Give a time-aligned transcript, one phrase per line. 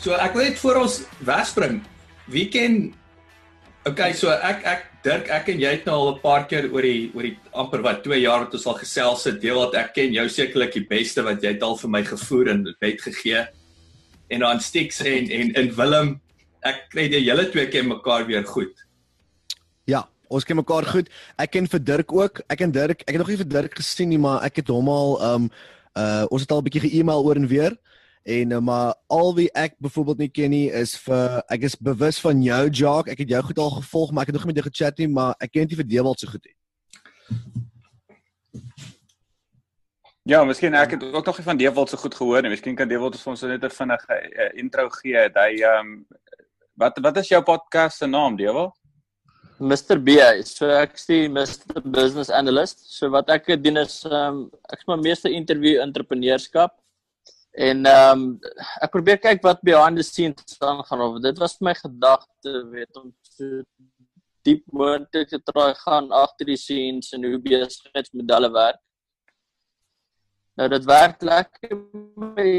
[0.00, 1.82] So ek wil net voor ons wegspring.
[2.32, 2.94] Wie ken
[3.88, 6.84] Okay, so ek ek Dirk, ek en jy het nou al 'n paar keer oor
[6.84, 9.94] die oor die amper wat 2 jaar wat ons al gesels het, deel wat ek
[9.94, 13.46] ken jou sekerlik die beste wat jy al vir my gevoer en bed gegee.
[14.28, 16.20] En dan Stix en en in Willem,
[16.62, 18.76] ek kry die julle twee ken mekaar weer goed.
[19.86, 21.08] Ja, ons ken mekaar goed.
[21.38, 22.40] Ek ken vir Dirk ook.
[22.48, 24.88] Ek en Dirk, ek het nog nie vir Dirk gesien nie, maar ek het hom
[24.88, 25.50] al um
[25.96, 27.76] uh ons het al 'n bietjie ge-email oor en weer.
[28.22, 32.20] En uh, maar al wie ek byvoorbeeld nie ken nie is vir ek is bewus
[32.20, 33.08] van jou Jock.
[33.08, 35.08] Ek het jou goed al gevolg, maar ek het nog nie met jou gechat nie,
[35.08, 36.56] maar ek ken nie vir Dewald so goed nie.
[40.28, 42.52] Ja, miskien ek het ook nog nie van Dewald so goed gehoor nie.
[42.52, 45.16] Miskien kan Dewald ons ons net 'n vinnige uh, intro gee.
[45.16, 46.06] Hy ehm um,
[46.76, 48.76] wat wat is jou podcast se naam, Dewald?
[49.58, 50.20] Mr B.
[50.44, 52.84] So ek is die Mr Business Analyst.
[52.92, 56.76] So wat ek doen is ehm um, ek is maar meeste interview entrepreneurskap
[57.50, 58.26] En ehm um,
[58.84, 63.10] ek probeer kyk wat behind the scenes aangaan of dit was my gedagte weet om
[63.26, 63.62] so
[64.46, 68.78] diep moontlik te probeer gaan agter die scenes en hoe besigheidsmodelle werk.
[70.54, 71.74] Nou dit werk lekker
[72.36, 72.52] by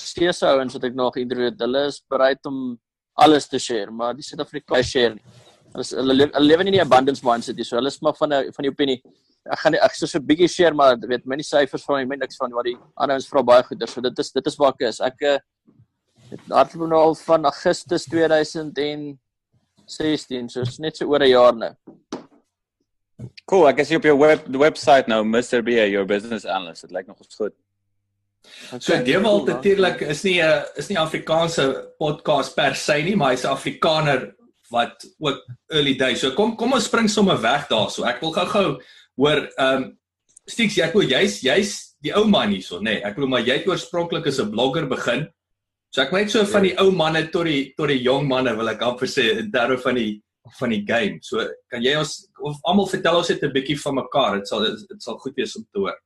[0.00, 1.62] steeds ouens wat ek nog interview het.
[1.62, 2.78] Hulle is bereid om
[3.22, 5.24] alles te share, maar die Suid-Afrikaners share nie.
[5.70, 7.64] Hulle hulle lewe nie in die abundance mindset nie.
[7.68, 9.02] So hulle is maar van 'n van die opinie
[9.48, 12.16] ek gaan ek sê so 'n bietjie share maar weet my nie syfers van my
[12.16, 13.86] niks van wat die ander ons vra baie goeie.
[13.88, 15.00] So dit is dit is waar ek is.
[15.00, 15.16] Ek
[16.30, 19.18] het hardloop nou al van Augustus 2016
[20.48, 21.74] so is net so oor 'n jaar nou.
[23.46, 26.82] Cool ek sien op jou web die website nou Mr B your business analyst.
[26.82, 27.54] Dit lyk nog goed.
[28.78, 33.44] So Dewald natuurlik is nie 'n is nie Afrikaanse podcast per se nie maar hy's
[33.44, 34.34] 'n Afrikaner
[34.70, 36.20] wat ook early days.
[36.20, 38.04] So kom kom ons spring sommer weg daarso.
[38.04, 38.80] Ek wil gou-gou
[39.20, 39.88] Hoor, ehm um,
[40.50, 42.96] Stix, jy glo jy's jy's die ou man hierso, nê?
[42.96, 45.28] Nee, ek glo maar jy het oorspronklik as 'n blogger begin.
[45.92, 48.72] So ek weet so van die ou manne tot die tot die jong manne wil
[48.72, 50.22] ek amper sê in terme van die
[50.58, 51.20] van die game.
[51.22, 54.38] So kan jy ons of almal vertel ons net 'n bietjie van mekaar.
[54.38, 55.98] Dit sal dit sal goed wees om te hoor.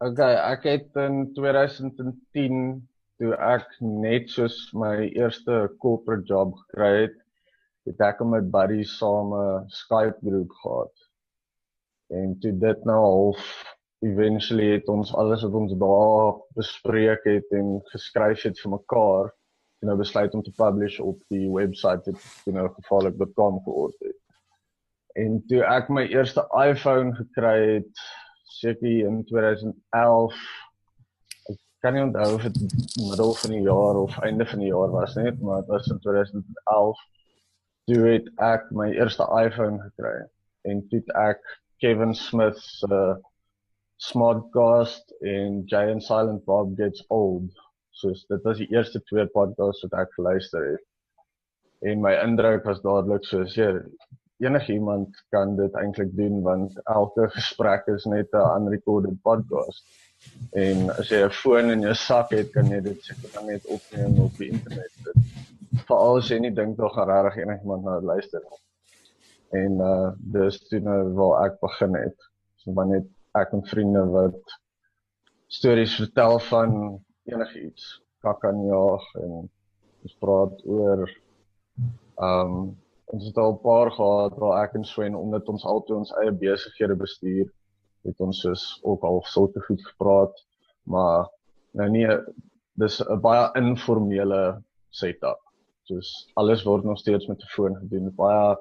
[0.00, 2.88] Okay, ek het in 2010
[3.20, 7.18] toe ek net soos my eerste corporate job gekry het,
[7.86, 11.03] het ek met buddies saam 'n Skype groep gehad
[12.06, 13.46] en toe dit nou half
[14.04, 19.30] eventually het ons alles wat ons daar bespreek het en geskryf het vir mekaar
[19.80, 24.20] en nou besluit om te publish op die webwerf het you know gevaarlik.com geword het.
[25.14, 28.04] En toe ek my eerste iPhone gekry het
[28.58, 30.38] seker in 2011
[31.52, 32.60] ek kan nie onthou of dit
[33.08, 36.00] middel van die jaar of einde van die jaar was nie, maar dit was in
[36.06, 37.04] 2011
[37.88, 40.16] toe het ek my eerste iPhone gekry
[40.64, 41.44] en toe ek
[41.78, 43.14] Kevin Smith se uh,
[43.96, 47.50] Smartcast en Jay and Silent Bob Gets Old.
[47.90, 50.82] So dit was die eerste twee podcasts wat ek geluister het.
[51.84, 53.70] En my indruk was dadelik so as jy
[54.42, 59.86] enigiemand kan dit eintlik doen want elke gesprek is net 'n unrecorded podcast.
[60.52, 64.20] En as jy 'n foon in jou sak het, kan jy dit seker net opneem
[64.26, 64.92] op die internet.
[65.86, 68.63] Veral as jy nie dink tog regtig enigiemand na luister nie
[69.54, 72.28] en uh dis toe nou waar ek begin het.
[72.60, 74.56] So maar net ek en vriende wat
[75.54, 76.78] stories vertel van
[77.30, 79.34] enigiets, kakkanjaag en
[80.04, 81.04] ons praat oor
[82.30, 82.74] um
[83.14, 86.32] ons het al 'n paar gehad waar ek en Swen omdat ons albei ons eie
[86.32, 87.46] besighede bestuur,
[88.04, 90.34] het ons soos ook al sulke goed gepraat,
[90.82, 91.28] maar
[91.72, 92.08] nou nie
[92.80, 95.40] dis 'n baie informele setup.
[95.84, 98.14] Soos alles word nog steeds met 'n foon gedoen.
[98.16, 98.56] Baie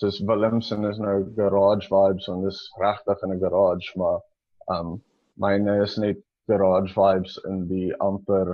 [0.00, 4.20] soos Willemsen is nou garage vibes en dis regtig in 'n garage maar
[4.76, 4.96] um
[5.36, 6.18] myne is net
[6.50, 8.50] garage vibes in die amper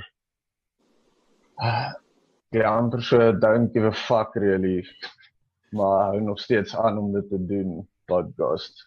[1.63, 1.93] uh,
[2.57, 4.85] die amper so don't give a fuck really
[5.79, 8.87] maar hou nog steeds aan om dit te doen podcast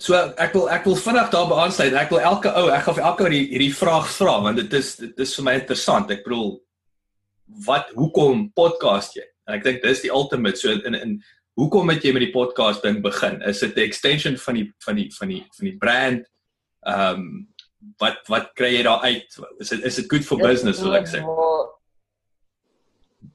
[0.00, 1.92] So ek wil ek wil vinnig daarby aansluit.
[1.92, 4.76] Ek wil elke ou, ek gaan vir elke ou hierdie hierdie vraag vra want dit
[4.78, 6.12] is dit is vir my interessant.
[6.14, 6.54] Ek bedoel
[7.66, 9.26] wat hoekom podcast jy?
[9.48, 11.20] En ek dink dis die ultimate so in in
[11.60, 13.40] hoekom het jy met die podcast ding begin?
[13.42, 16.26] Is dit 'n extension van die van die van die van die brand?
[16.86, 17.48] Ehm um,
[18.00, 19.38] wat wat kry jy daar uit?
[19.58, 21.22] Is dit is dit good for business wil ek sê?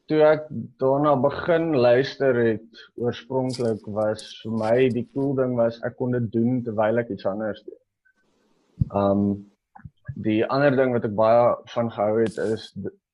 [0.09, 0.45] Toe ek
[0.81, 6.31] daarna begin luister het oorspronklik was vir my die cool ding was ek kon dit
[6.31, 7.81] doen terwyl ek iets anders doen.
[8.93, 9.51] Um
[10.15, 12.69] die ander ding wat ek baie van gehou het is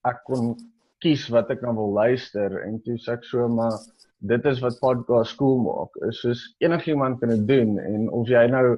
[0.08, 0.54] ek kon
[1.02, 3.78] kies wat ek nou wil luister en toe sê ek so maar
[4.22, 5.96] dit is wat podcast cool maak.
[6.08, 8.78] Is soos enigiemand kan dit doen en of jy nou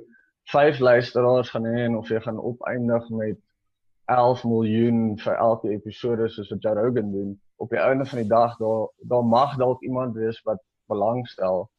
[0.52, 3.40] 5 luisteraars gaan hê en of jy gaan opeindig met
[4.12, 8.30] 11 miljoen vir elke episode soos wat Joe Rogan doen, op die einde van die
[8.30, 10.60] dag daar daar mag dalk iemand wees wat
[10.92, 11.70] belangstel.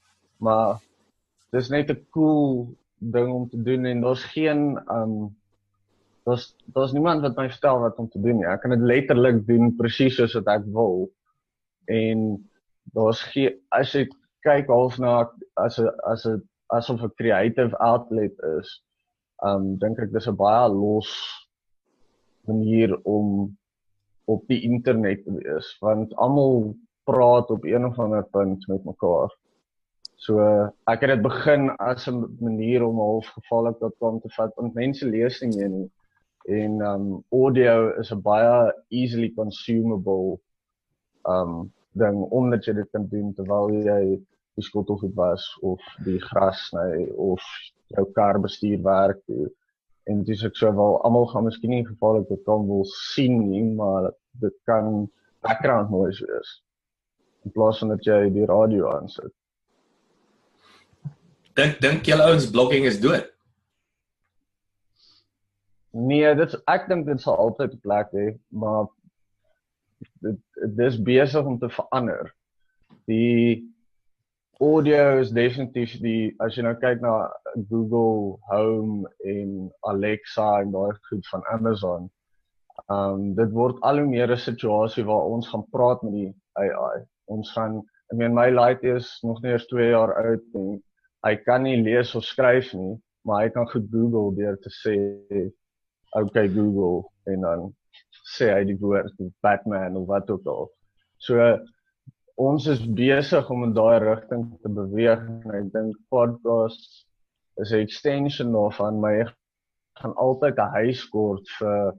[0.40, 0.80] Maar
[1.52, 5.36] dis net 'n cool ding om te doen en daar's geen um
[6.24, 8.48] daar's daar's niemand wat my vertel wat om te doen nie.
[8.48, 11.08] Ek kan dit letterlik doen presies soos wat ek wil.
[11.92, 12.24] En
[12.96, 14.06] daar's geen as jy
[14.44, 15.30] kyk half na
[15.60, 16.40] as 'n as 'n
[16.72, 18.80] asof 'n creative outlet is.
[19.44, 21.10] Um dink ek dis 'n baie los
[22.48, 23.56] manier om
[24.24, 26.74] op die internet te wees want almal
[27.04, 29.28] praat op een of ander punt met mekaar.
[30.16, 30.40] So
[30.88, 35.40] ek het dit begin as 'n manier om half gevaarlik.com te vat want mense lees
[35.40, 35.90] nie meer nie.
[36.44, 40.40] En um audio is 'n baie easily consumable
[41.24, 44.20] um ding omdat jy dit kan doen terwyl jy
[44.54, 47.42] die skottelgoed was of die gras sny of
[47.94, 49.22] jou kar bestuur werk.
[50.04, 53.64] En dis ek sou wel almal gaan miskien nie gevaarlik dit kan wil sien nie,
[53.64, 54.10] maar
[54.42, 55.08] dit kan
[55.40, 56.60] background noise wees.
[57.44, 59.32] In plaas van dat jy die radio aansit.
[61.54, 63.33] Dink dink julle ouens blogging is dood?
[65.94, 68.88] Nee, dit ek dink dit sal altyd 'n plek hê, maar
[70.26, 70.40] dit
[70.78, 72.32] dis besig om te verander.
[73.06, 73.62] Die
[74.58, 77.30] audio is definitief die as jy nou kyk na
[77.70, 82.10] Google Home en Alexa en daai goed van Amazon.
[82.90, 87.04] Um dit word al hoe meer 'n situasie waar ons gaan praat met die AI.
[87.30, 87.82] Ons gaan
[88.12, 90.82] I mean my light is nog nie eens 2 jaar oud nie.
[91.22, 94.96] Hy kan nie lees of skryf nie, maar hy kan goed Google deur te sê
[96.14, 97.70] okay Google en dan
[98.36, 99.12] sê hy die woord
[99.44, 100.68] Batman of wat ook al.
[101.18, 101.40] So
[102.40, 107.04] ons is besig om in daai rigting te beweeg en ek dink podcast
[107.62, 109.16] is 'n extension daarvan my
[110.00, 111.94] gaan altyd 'n huis kort vir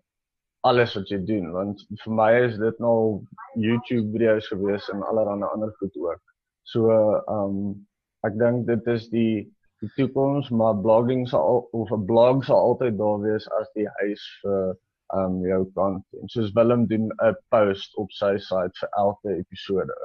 [0.65, 3.21] alles wat jy doen want vir my is dit nou
[3.55, 6.21] YouTube video's gewees en allerlei ander goed ook.
[6.63, 6.89] So
[7.29, 7.85] um
[8.25, 9.54] ek dink dit is die
[9.85, 14.23] die toekoms maar blogging sal of 'n blog sal altyd daar wees as die huis
[14.41, 14.75] vir
[15.13, 19.97] um jou kant en soos Willem doen 'n post op sy site vir elke episode.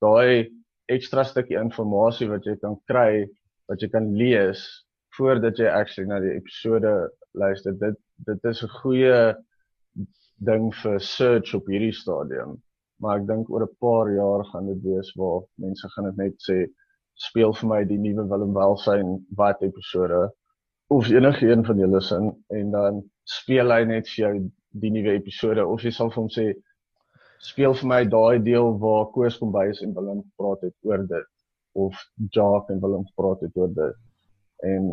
[0.00, 0.50] Daai
[0.88, 3.26] ekstra stukkie inligting wat jy kan kry,
[3.68, 4.62] wat jy kan lees
[5.16, 7.72] voordat jy actually na die episode luister.
[7.72, 9.34] Dit dit is 'n goeie
[10.38, 12.62] ding vir search op hierdie stadium.
[13.00, 16.34] Maar ek dink oor 'n paar jaar gaan dit wees waar mense gaan dit net
[16.48, 16.66] sê
[17.18, 20.28] speel vir my die nuwe Willem Welsyn wat episode.
[20.94, 24.32] Of enige een van julle sin en dan speel hy net vir jou
[24.84, 25.66] die nuwe episode.
[25.66, 26.46] Of jy sal vir hom sê
[27.44, 31.04] speel vir my daai deel waar Koos kom by is en Willem praat het oor
[31.10, 31.28] dit.
[31.78, 31.98] Of
[32.34, 34.00] Jacques en Willem praat het oor dit.
[34.66, 34.88] En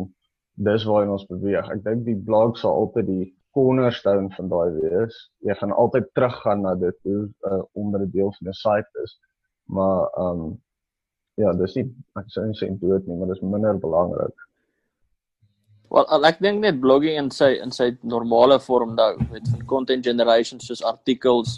[0.66, 1.70] dis waar ons beweeg.
[1.72, 3.24] Ek dink die blog sal altyd die
[3.56, 5.16] cornerstone van daai wees.
[5.46, 9.16] Jy gaan altyd teruggaan na dit hoe uh, onder 'n deel van 'n site is.
[9.64, 10.60] Maar um,
[11.36, 11.86] ja dis nie
[12.20, 14.44] ek sou nie sê dood nie maar dis minder belangrik.
[15.90, 20.04] Wel ek dink net blogging in sy in sy normale vorm nou met van content
[20.04, 21.56] generation soos artikels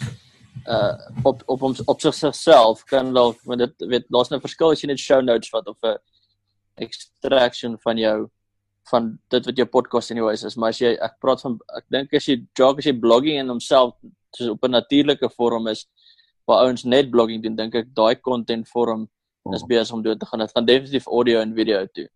[0.67, 0.93] uh
[1.23, 4.83] op op op, op sigself kan dalk want dit weet daar's 'n nou verskil as
[4.83, 5.97] jy net show notes vat of 'n
[6.75, 8.29] extraction van jou
[8.91, 12.13] van dit wat jou podcast anyways is maar as jy ek praat van ek dink
[12.13, 13.95] as jy jog as jy blogging in homself
[14.35, 15.87] soos op 'n natuurlike vorm is
[16.47, 19.09] waar ouens net blogging doen dink ek daai content vorm
[19.53, 19.67] is hmm.
[19.67, 22.09] besig om dood te gaan dit gaan definitief audio en video toe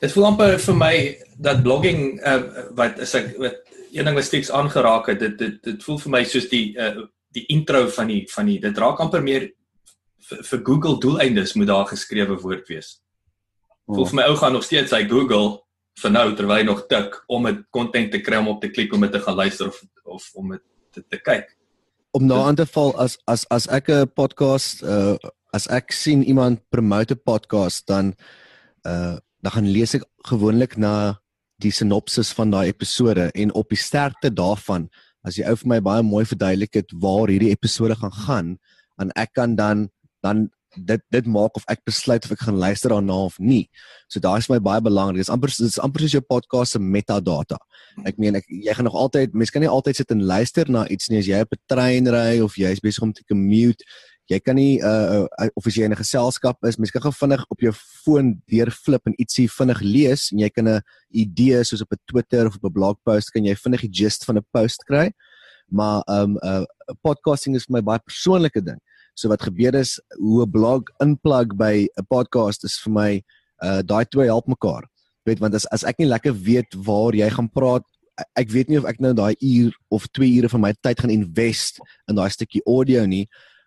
[0.00, 0.94] Dit voel amper vir my
[1.38, 2.40] dat blogging uh,
[2.78, 6.12] wat is ek wat een ding wat steeds aangeraak het, dit dit dit voel vir
[6.16, 9.48] my soos die uh, die intro van die van die dit raak amper meer
[10.28, 12.98] vir, vir Google doeleindes moet daar geskrewe woord wees.
[13.90, 15.60] Voel vir my ou gaan nog steeds hy Google
[16.00, 18.94] vir nou terwyl hy nog tik om 'n content te kry om op te klik
[18.94, 20.62] om dit te gaan luister of of om dit
[20.92, 21.56] te, te kyk.
[22.10, 25.16] Om nou aan te val as as as ek 'n podcast uh
[25.52, 28.14] as ek sien iemand promote 'n podcast dan
[28.86, 31.16] uh dan gaan lees ek gewoonlik na
[31.64, 34.88] die sinopsis van daai episode en op die sterkte daarvan
[35.24, 38.48] as jy ou vir my baie mooi verduidelik het waar hierdie episode gaan gaan
[39.00, 39.88] en ek kan dan
[40.20, 43.66] dan dit dit maak of ek besluit of ek gaan luister daarna of nie.
[44.08, 45.18] So daai is my baie belangrik.
[45.18, 47.58] Dit is amper dit is amper soos jou podcast se metadata.
[48.06, 50.86] Ek meen ek jy gaan nog altyd mense kan nie altyd sit en luister na
[50.88, 53.82] iets nie as jy op 'n trein ry of jy is besig om te commute.
[54.30, 57.10] Jy kan nie uh, uh of as jy in 'n geselskap is, mense kan gou
[57.10, 61.82] vinnig op jou foon deurflip en ietsie vinnig lees en jy kan 'n idee soos
[61.82, 64.84] op 'n Twitter of op 'n blogpost kan jy vinnig die gist van 'n post
[64.86, 65.10] kry.
[65.68, 66.64] Maar um uh
[67.02, 68.78] podcasting is vir my baie persoonlike ding.
[69.14, 73.22] So wat gebeur is hoe 'n blog inplug by 'n podcast is vir my
[73.62, 74.86] uh daai twee help mekaar.
[75.26, 77.82] Weet want as as ek nie lekker weet waar jy gaan praat
[78.36, 81.10] ek weet nie of ek nou daai uur of 2 ure van my tyd gaan
[81.10, 83.26] invest in daai stukkie audio nie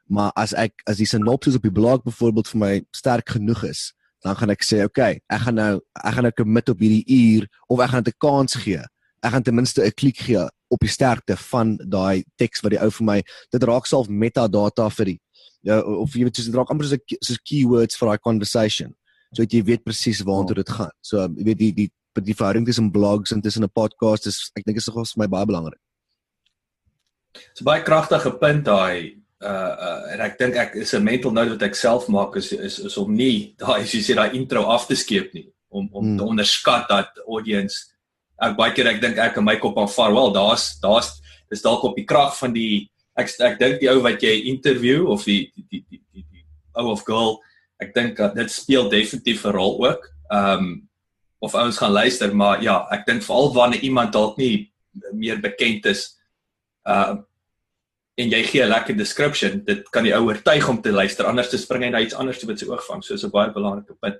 [0.10, 3.94] maar as ek as die synopsis op die blog byvoorbeeld vir my sterk genoeg is
[4.24, 7.48] dan gaan ek sê okay ek gaan nou ek gaan nou commit op hierdie uur
[7.68, 8.84] of ek gaan dit 'n kans gee.
[9.24, 10.44] Ek gaan ten minste 'n klik gee
[10.74, 13.20] op die sterkte van daai teks wat die ou vir my
[13.52, 15.20] dit raak self metadata vir die
[15.64, 18.96] ja of jy weet dit raak amper soos soos keywords vir daai conversation.
[19.34, 20.92] So jy weet presies waartoe dit gaan.
[21.02, 21.90] So jy weet die die
[22.22, 25.28] die verhouding tussen blogs en tussen 'n podcast is ek dink is nogal vir my
[25.28, 25.80] baie belangrik.
[27.54, 31.56] So baie kragtige punt daai uh uh en ek dink ek is 'n mental note
[31.56, 34.64] wat ek self maak is is is om nie daai as jy sê daai intro
[34.66, 36.18] af te skeep nie om om hmm.
[36.18, 37.94] te onderskat dat audience
[38.42, 41.62] ek baie keer ek dink ek en my kop aan far wel daar's daar's dis
[41.62, 45.26] dalk op die krag van die ek ek dink die ou wat jy interview of
[45.26, 46.46] die die die die, die, die
[46.76, 47.40] ou of girl
[47.84, 50.10] ek dink dat dit speel definitief 'n rol ook.
[50.32, 50.90] Ehm um,
[51.44, 54.72] of ouens gaan luister, maar ja, ek dink veral wanneer iemand dalk nie
[55.12, 56.16] meer bekend is
[56.88, 57.20] uh
[58.18, 61.50] en jy gee 'n lekker description, dit kan die ou oortuig om te luister anders
[61.50, 63.02] te spring hy na iets anders toe wat sy oog vang.
[63.04, 64.18] So is 'n baie belangrike punt.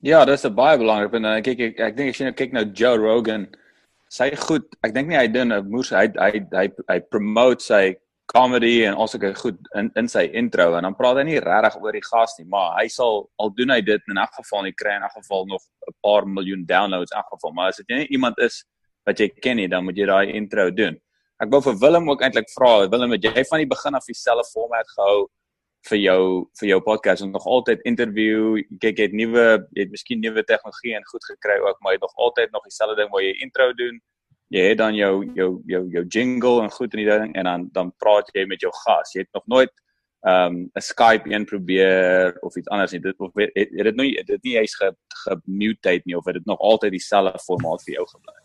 [0.00, 1.26] Ja, dis 'n baie belangrike punt.
[1.26, 3.48] Ek kyk ek, ek dink as jy nou kyk nou Joe Rogan,
[4.08, 7.96] sy goed, ek dink nie hy doen 'n moes hy hy hy hy promote sy
[8.26, 11.76] comedy en also kyk goed in in sy intro en dan praat hy nie regtig
[11.82, 14.72] oor die gas nie, maar hy sal al doen hy dit in 'n geval nie
[14.72, 18.06] kry in 'n geval nog 'n paar miljoen downloads in geval, maar as dit nie
[18.10, 18.64] iemand is
[19.06, 20.98] wat jy ken nie, dan moet jy daai intro doen.
[21.42, 24.46] Ek wou vir Willem ook eintlik vra, Willem, het jy van die begin af dieselfde
[24.52, 25.26] format gehou
[25.88, 26.20] vir jou
[26.60, 30.44] vir jou podcast en nog altyd interview, kyk jy het nuwe, jy het miskien nuwe
[30.48, 33.34] tegnologie en goed gekry ook, maar jy het nog altyd nog dieselfde ding waar jy
[33.44, 34.00] intro doen
[34.54, 37.66] jy het dan jou jou jou jou jingle en goed in die ding en dan
[37.72, 39.14] dan praat jy met jou gas.
[39.14, 39.72] Jy het nog nooit
[40.24, 43.00] ehm um, 'n Skype een probeer of iets anders nie.
[43.00, 46.46] Dit of het, het dit nou dit nie eens ge gemutate nie of het dit
[46.46, 48.43] nog altyd dieselfde formaat vir jou gebly?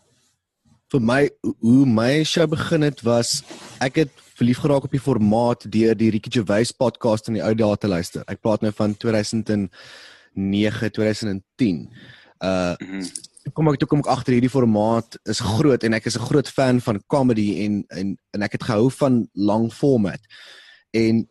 [0.90, 1.30] Vir my
[1.60, 3.42] hoe my show begin het was
[3.80, 7.54] ek het verlief geraak op die formaat deur die Ricky Gervais podcast in die ou
[7.54, 8.24] dae te luister.
[8.26, 9.70] Ek praat nou van 2009
[10.90, 11.88] 2010.
[12.40, 16.06] Uh mm -hmm kom ek toe kom ek agter hierdie formaat is groot en ek
[16.06, 20.20] is 'n groot fan van comedy en en en ek het gehou van lang format.
[20.92, 21.26] En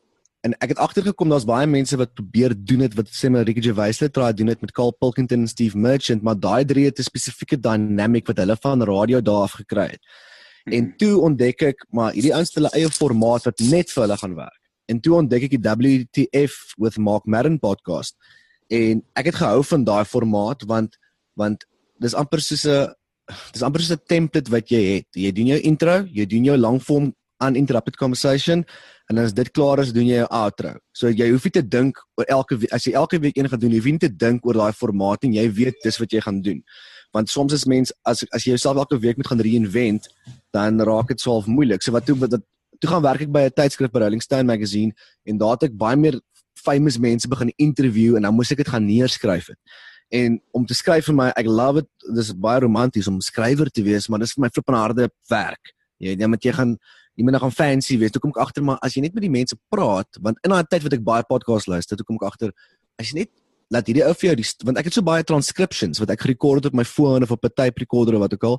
[0.47, 3.63] en ek het agtergekom daar's baie mense wat probeer doen dit wat sê maar Ricky
[3.65, 6.99] Gervais het try doen dit met Carl Pilkington en Steve Merchant, maar daai drie het
[6.99, 10.03] 'n spesifieke dynamic wat hulle van radio daar af gekry het.
[10.65, 10.97] En mhm.
[10.97, 14.61] toe ontdek ek maar hierdie ouens hulle eie formaat wat net vir hulle gaan werk.
[14.87, 18.15] En toe ontdek ek die WTF with Mark Maron podcast
[18.67, 20.97] en ek het gehou van daai formaat want
[21.35, 21.65] want
[21.99, 22.93] dis amper soos 'n
[23.51, 25.07] dis amper soos 'n template wat jy het.
[25.13, 28.65] Jy doen jou intro, jy doen jou long form uninterrupted conversation
[29.09, 30.75] en as dit klaar is, doen jy jou outro.
[30.93, 33.73] So jy hoef nie te dink oor elke as jy elke week een gaan doen,
[33.73, 36.43] jy hoef nie te dink oor daai formaat en jy weet dis wat jy gaan
[36.45, 36.61] doen.
[37.15, 40.07] Want soms is mens as as jy jouself elke week moet gaan reinvent,
[40.53, 41.81] dan raak dit swaalf moeilik.
[41.81, 42.37] So wat toe wat
[42.79, 44.93] toe gaan werk ek by 'n tydskrif by Rolling Stone magazine
[45.25, 46.21] en daar het ek baie meer
[46.53, 49.59] famous mense begin interview en dan moes ek dit gaan neerskryf het
[50.09, 53.83] en om te skryf vir my ek love it dis baie romanties om skrywer te
[53.85, 56.77] wees maar dis vir my flip en harde werk jy net met jy gaan
[57.19, 58.13] jy moet nog gaan fancy wees.
[58.15, 60.63] Toe kom ek agter maar as jy net met die mense praat want in daai
[60.71, 62.53] tyd wat ek baie podcast luister toe kom ek agter
[63.01, 63.31] as jy net
[63.69, 66.63] laat hierdie ou vir jou die want ek het so baie transcriptions wat ek gerekord
[66.63, 68.57] het op my foon of op 'n tape recorder of wat ook al.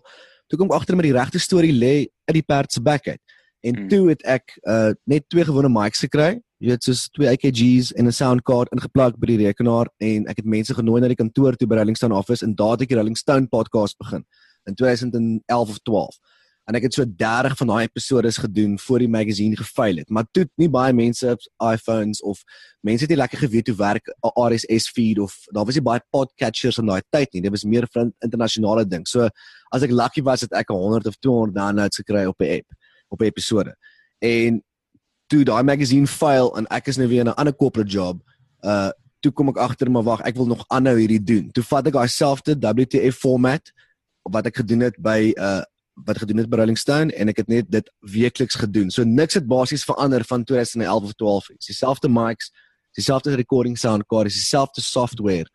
[0.48, 3.22] Toe kom ek agter met die regte storie lê uit die perd se bek uit.
[3.64, 3.88] En hmm.
[3.88, 6.40] toe het ek uh, net twee gewone mics gekry.
[6.60, 10.44] Jy weet soos twee AKG's en 'n sound card ingeplak by die rekenaar en ek
[10.44, 12.92] het mense genooi na die kantoor toe by Rolling Stone office en daar het ek
[12.92, 14.24] die Rolling Stone podcast begin
[14.68, 16.18] in 2011 of 12
[16.64, 20.08] en ek het so 30 van daai episode gedoen voor die magazine gefaal het.
[20.08, 22.42] Maar toe nie baie mense op iPhones of
[22.86, 26.02] mense het nie lekker geweet hoe werk 'n RSS feed of daar was nie baie
[26.10, 27.42] podcatchers in daai tyd nie.
[27.42, 29.06] Dit was meer vir internasionale ding.
[29.08, 29.28] So
[29.72, 32.66] as ek lucky was het ek 100 of 200 downloads gekry op 'n app
[33.08, 33.74] op 'n episode.
[34.18, 34.62] En
[35.26, 38.22] toe daai magazine fail en ek is nou weer in 'n ander corporate job,
[38.62, 38.90] uh
[39.20, 41.50] toe kom ek agter maar wag, ek wil nog aanhou hierdie doen.
[41.52, 43.72] Toe vat ek daai selfde WTF format
[44.22, 45.62] wat ek gedoen het by uh
[46.04, 48.90] wat gedoen het by Rolling Stone en ek het net dit weekliks gedoen.
[48.90, 51.46] So niks het basies verander van 2011 of 12.
[51.46, 52.50] Dis dieselfde mics,
[52.98, 55.48] dieselfde recording soundcard, dis dieselfde software.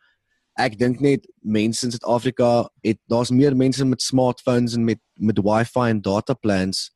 [0.55, 5.39] Ek dink net mense in Suid-Afrika het daar's meer mense met smartphones en met met
[5.39, 6.91] wifi en data plans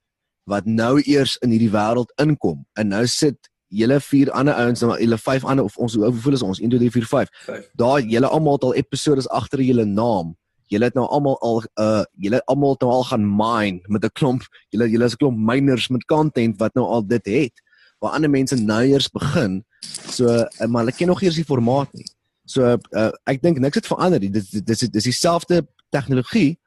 [0.49, 2.65] wat nou eers in hierdie wêreld inkom.
[2.79, 6.43] En nou sit julle vier ander ouens nou julle vyf ander of ons hoeveel is
[6.45, 7.71] ons 1 2 3 4 5.
[7.77, 10.35] Daar julle almal het al episode agter julle naam
[10.69, 14.45] julle het nou almal al uh julle almal nou al gaan mine met 'n klomp
[14.69, 17.55] julle julle is 'n klomp miners met content wat nou al dit het
[17.99, 19.63] waar ander mense nou eers begin.
[20.07, 22.07] So uh, maar hulle ken nog eers die formaat nie.
[22.45, 26.57] So uh, ek dink niks het verander dit dis dis dis dieselfde tegnologie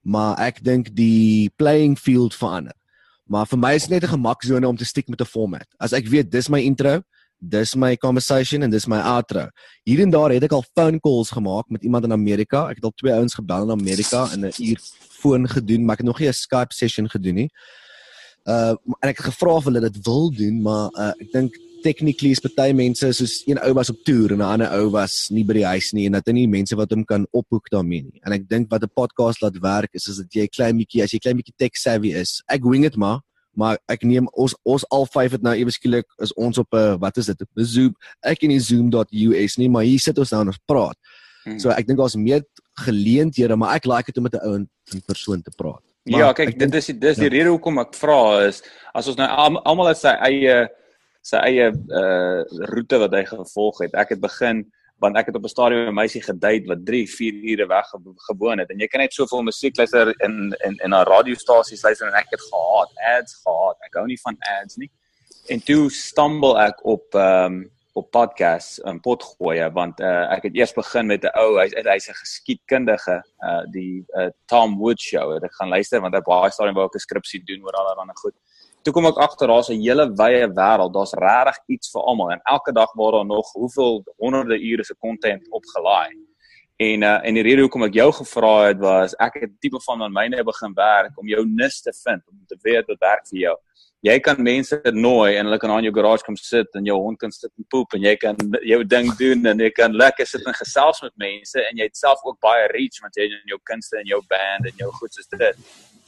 [0.00, 2.74] maar ek dink die playing field verander.
[3.30, 5.68] Maar vir my is dit net 'n gemaksone om te stiek met 'n format.
[5.78, 7.02] As ek weet dis my intro
[7.40, 9.48] dis my conversation en dis my outro.
[9.88, 12.68] Hier en daar het ek al phone calls gemaak met iemand in Amerika.
[12.68, 14.80] Ek het al twee ouens gebel in Amerika en 'n uur
[15.20, 17.50] foon gedoen, maar ek het nog nie 'n Skype session gedoen nie.
[18.44, 22.30] Uh en ek het gevra of hulle dit wil doen, maar uh ek dink technically
[22.30, 25.44] is party mense soos een ou was op toer en 'n ander ou was nie
[25.44, 28.20] by die huis nie en dat hy nie mense wat hom kan ophoek daarmee nie.
[28.24, 31.12] En ek dink wat 'n podcast laat werk is as dit jy klein bietjie as
[31.12, 32.42] jy klein bietjie tech savvy is.
[32.48, 33.20] Ek wing dit maar
[33.56, 36.98] maar ek neem ons ons al vyf het nou ewe skielik is ons op 'n
[36.98, 40.40] wat is dit 'n Zoom ek in die zoom.us nie maar hier sit ons nou
[40.40, 40.96] en ons praat.
[41.44, 41.58] Hmm.
[41.58, 42.44] So ek dink daar's meer
[42.84, 44.68] geleenthede maar ek like dit om met 'n ou in
[45.06, 45.82] persoon te praat.
[46.04, 47.30] Maar ja, kyk dit is dis die ja.
[47.30, 48.62] rede hoekom ek vra is
[48.94, 49.28] as ons nou
[49.64, 50.68] almal het sy eie
[51.22, 52.42] sy eie uh
[52.72, 53.94] roete wat hy gevolg het.
[53.94, 54.64] Ek het begin
[55.00, 57.88] want ek het op 'n stadium 'n meisie gedate wat 3, 4 ure weg
[58.28, 62.06] gewoon het en jy kan net soveel musiek luister in in in 'n radiostasies luister
[62.06, 63.76] en ek het gehaat ads gehad.
[63.86, 64.90] Ek hou nie van ads nie.
[65.48, 70.54] En toe stumble ek op ehm um, op podcasts en potgoeie want uh, ek het
[70.54, 73.16] eers begin met 'n ou hy's hy's 'n geskiedkundige
[73.48, 75.44] uh die uh, Tom Wood show.
[75.44, 78.34] Ek gaan luister want hy baie stadium wou ek 'n skripsie doen oor allerlei goed
[78.82, 80.94] toe kom ek agter daar's 'n hele wye wêreld.
[80.94, 84.94] Daar's regtig iets vir almal en elke dag word daar nog hoeveel honderde ure se
[84.98, 86.10] content opgelaai.
[86.76, 90.02] En uh en die rede hoekom ek jou gevra het was ek het tipe van
[90.02, 93.38] aan myne begin werk om jou nis te vind om te weet wat werk vir
[93.40, 93.56] jou.
[94.00, 97.18] Jy kan mense nooi en hulle kan aan jou garage kom sit en jou hond
[97.18, 100.46] kan sit en poep en jy kan jou ding doen en jy kan lekker sit
[100.46, 103.52] en gesels met mense en jy het self ook baie reach want jy het in
[103.52, 105.60] jou kunste en jou band en jou goed soos dit.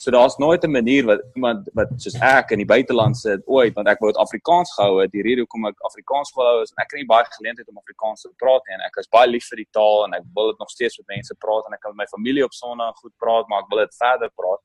[0.02, 3.74] So daar's nooit 'n manier wat iemand wat soos ek in die buiteland sit ooit
[3.74, 5.12] want ek wou dit Afrikaans gehou het.
[5.12, 8.22] Die rede hoekom ek Afrikaans wil hou is ek kry nie baie geleenthede om Afrikaans
[8.22, 10.58] te praat nie en ek is baie lief vir die taal en ek wil dit
[10.58, 13.48] nog steeds met mense praat en ek kan met my familie op Sondag goed praat,
[13.48, 14.60] maar ek wil dit verder praat.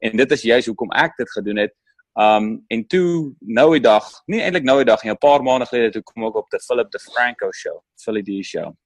[0.00, 1.72] En dit is juist hoekom ek dit gedoen het.
[2.12, 5.66] Um en toe nou die dag, nie eintlik nou die dag nie, 'n paar maande
[5.66, 8.76] gelede toe kom ek op die Philip De Franco show, Philly D show.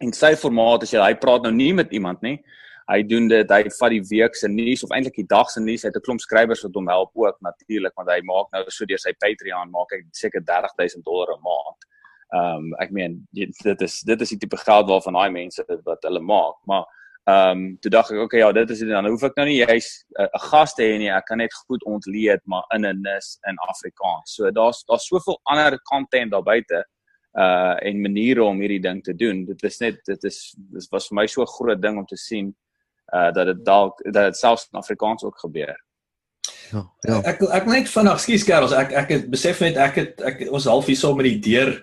[0.00, 2.40] En sy formaat is jy hy praat nou nie met iemand nie
[2.86, 5.82] hy doen dit hy vat die week se nuus of eintlik die dag se nuus
[5.82, 8.86] hy het 'n klomp skrywers wat hom help ook natuurlik want hy maak nou so
[8.86, 11.80] deur sy Patreon maak hy seker 30000 dollar 'n maand.
[12.34, 16.02] Ehm um, ek meen dit is dit is die tipe geld waarvan daai mense wat
[16.02, 16.84] hulle maak maar
[17.26, 19.62] ehm um, toe dink ek okay ja dit is dit dan hoef ek nou nie
[19.66, 23.02] jy's 'n uh, gas te hê nie ek kan net goed ontleed maar in 'n
[23.02, 24.34] nis in Afrikaans.
[24.36, 26.84] So daar's daar's soveel ander content daar buite
[27.34, 29.44] uh en maniere om hierdie ding te doen.
[29.44, 32.16] Dit is net dit is dit was vir my so 'n groot ding om te
[32.16, 32.54] sien
[33.14, 35.76] uh dat dit dalk dat dit selfs in Afrikaans ook gebeur.
[36.72, 37.20] Ja, ja.
[37.22, 40.66] Ek ek net vinnig, skus Karels, ek ek het besef net ek het ek ons
[40.66, 41.74] half hier so met die deur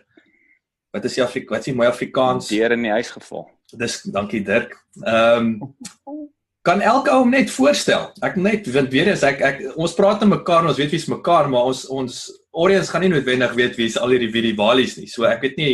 [0.94, 3.48] wat is die Afrik wat is die mooi Afrikaans deur in die huis geval.
[3.74, 4.76] Dis dankie Dirk.
[5.02, 6.30] Ehm um,
[6.64, 8.06] kan elke ou net voorstel.
[8.24, 11.50] Ek net want weer eens ek ek ons praat met mekaar, ons weet wie's mekaar,
[11.52, 12.20] maar ons ons
[12.56, 15.10] audience gaan nie noodwendig weet wie's al hierdie wie die walies nie.
[15.12, 15.74] So ek weet nie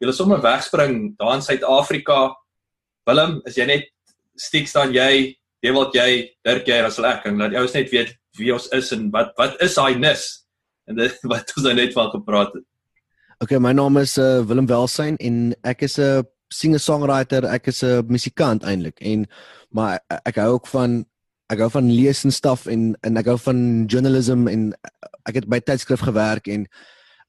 [0.00, 2.20] julle sommer wegspring daar in Suid-Afrika.
[3.08, 3.88] Willem, is jy net
[4.40, 6.08] stiek staan jy, jy wat jy,
[6.46, 9.32] Dirk jy, dan sal ek kan laat ouens net weet wie ons is en wat
[9.40, 10.26] wat is daai nis?
[10.88, 12.66] En dit wat ons nou net van gepraat het.
[13.40, 18.06] Okay, my naam is uh, Willem Welsyn en ek is 'n singer-songwriter, ek is 'n
[18.08, 19.26] musikant eintlik en
[19.70, 21.04] maar ek hou ook van
[21.50, 24.72] ek hou van lees en stof en en ek hou van journalism en
[25.28, 26.66] ek het by tydskrif gewerk en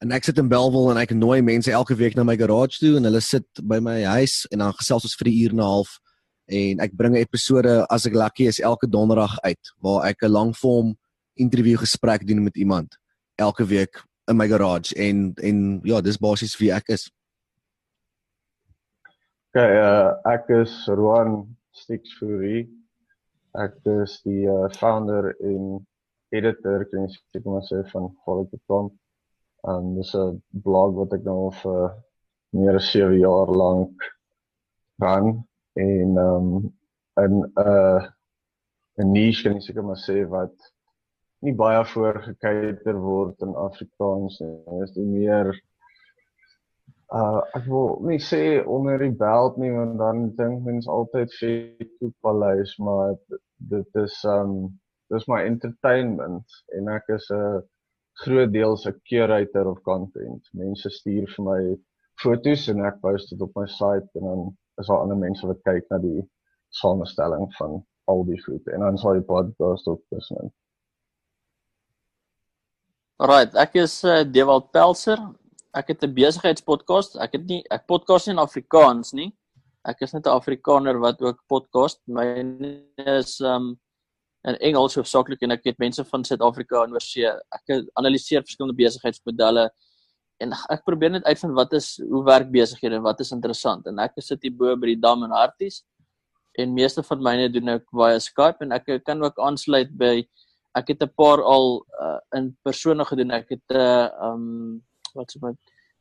[0.01, 2.97] en ek sit in Bellville en ek nooi mense elke week na my garage toe
[2.97, 5.71] en hulle sit by my huis en dan gesels ons vir 'n uur en 'n
[5.73, 5.99] half
[6.51, 10.31] en ek bring 'n episode as ek lucky is elke donderdag uit waar ek 'n
[10.31, 10.97] lang vorm
[11.35, 12.97] interview gesprek doen met iemand
[13.35, 17.09] elke week in my garage en en ja dis basies wie ek is.
[19.51, 22.69] Okay, uh, ek is Roan Stix Fury.
[23.59, 25.85] Ek is die uh, founder en
[26.31, 28.91] editor kan ek maar sê van Quality.com.
[29.67, 31.95] En dis 'n blog wat ek nou vir
[32.55, 34.07] meer as 7 jaar lank
[35.03, 36.73] run en ehm um,
[37.19, 38.01] 'n 'n uh,
[38.99, 40.55] 'n niche kan ek seker maar sê wat
[41.41, 44.55] nie baie voor gekyker word in Afrikaans nie.
[44.65, 45.53] Dit is die meer
[47.11, 51.33] Uh ek wil nie sê onder die belt nie want dan dink mens altyd
[52.23, 53.17] Paleis, maar
[53.73, 54.79] dit is um
[55.11, 57.61] dis my entertainment en ek is 'n
[58.23, 60.47] groot deel se curator of content.
[60.53, 61.61] Mense stuur vir my
[62.23, 65.61] foto's en ek post dit op my site en dan is daar ander mense wat
[65.67, 66.21] kyk na die
[66.69, 67.81] samestelling van
[68.11, 70.51] al die goed en dan sal die podcast ook tussenin.
[73.21, 75.19] Alright, ek is uh, Dewald Pelser.
[75.77, 77.19] Ek het 'n besigheidspodcast.
[77.21, 79.29] Ek het nie ek podcast nie in Afrikaans nie.
[79.85, 82.01] Ek is net 'n Afrikaner wat ook podcast.
[82.07, 82.25] My
[82.97, 83.77] is um
[84.43, 87.29] in Engels hoofsaaklik en ek het mense van Suid-Afrika en oorsee.
[87.29, 89.69] Ek analiseer verskillende besigheidsmodelle
[90.41, 93.87] en ek probeer net uitvind wat is hoe werk besighede en wat is interessant.
[93.87, 95.81] En ek sit hier bo by die Dam en Harties
[96.59, 100.15] en meeste van myne doen ek via Skype en ek kan ook aansluit by
[100.79, 103.31] ek het 'n paar al uh, in persone gedoen.
[103.31, 104.83] Ek het 'n uh, um
[105.15, 105.55] wat so met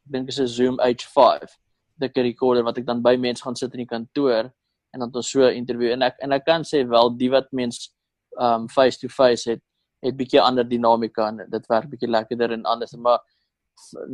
[0.07, 1.59] ek dink is 'n Zoom H5
[2.00, 4.50] dik recorder wat ek dan by mense gaan sit in die kantoor
[4.92, 7.53] en dan ons so 'n interview en ek en ek kan sê wel die wat
[7.53, 7.90] mense
[8.38, 9.62] um face to face het
[10.03, 13.20] het bietjie ander dinamika en dit werk bietjie lekkerder en anders maar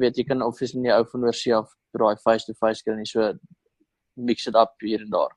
[0.00, 3.08] weet jy kan obviously nie ou van oorsee af draai face to face kry nie
[3.08, 3.32] so
[4.16, 5.34] mix it up hier en daar.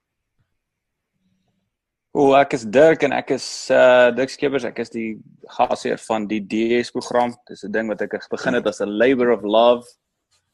[2.17, 4.65] O, ek is Dirk en ek is uh Dirk Skeepers.
[4.65, 5.19] Ek is die
[5.57, 7.35] gasheer van die DS program.
[7.47, 9.85] Dis 'n ding wat ek begin het as 'n labor of love.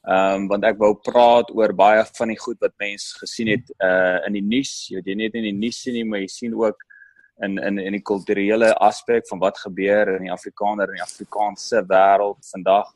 [0.06, 3.72] Ehm um, want ek wou praat oor baie van die goed wat mense gesien het
[3.80, 4.90] uh in die nuus.
[4.90, 6.78] Jy weet jy net in die nuus sien nie, maar jy sien ook
[7.44, 11.82] in in in die kulturele aspek van wat gebeur in die Afrikaner en die Afrikaanse
[11.88, 12.92] wêreld vandag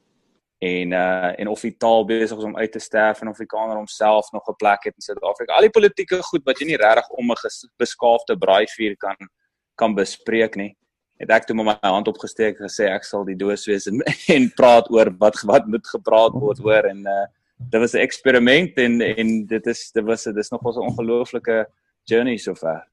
[0.59, 3.75] en uh en of die taal besig is om uit te sterf en of Afrikaner
[3.75, 5.53] homself nog 'n plek het in Suid-Afrika.
[5.53, 7.37] Al die politieke goed wat jy nie regtig om 'n
[7.77, 9.15] beskaafde braaivuur kan
[9.75, 10.75] kan bespreek nie.
[11.17, 14.01] Het ek toe met my hand opgesteek gesê ek sal die doos wees en
[14.35, 17.25] en praat oor wat wat moet gepraat word oor en uh
[17.59, 21.67] dit was 'n eksperiment en en dit is dit was dit is nog 'n ongelooflike
[22.03, 22.87] journey sover.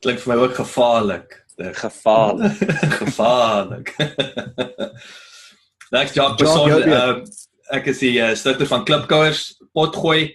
[0.00, 1.44] Klink vir my ook gevaarlik.
[1.56, 2.56] Gevaarlik.
[3.00, 3.94] gevaarlik.
[5.94, 6.88] Thanks Jock Beson.
[6.90, 7.22] Uh,
[7.70, 10.32] ek is die uh, stigter van Klipkouers Potgooi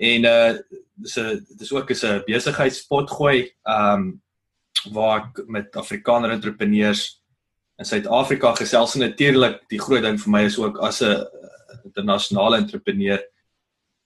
[0.00, 0.54] en uh
[0.96, 4.22] dis 'n dis ook is 'n besigheidspotgooi um
[4.96, 7.20] waar ek met Afrikaner entrepreneurs
[7.76, 11.28] in Suid-Afrika gesels en natuurlik die groot ding vir my is ook as 'n
[11.84, 13.20] internasionale entrepreneur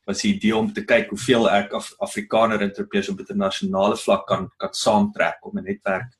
[0.07, 4.51] was die idee om te kyk hoeveel ek af, Afrikaner entrepreneurs op internasionale vlak kan
[4.59, 6.19] kan saamtrek om 'n netwerk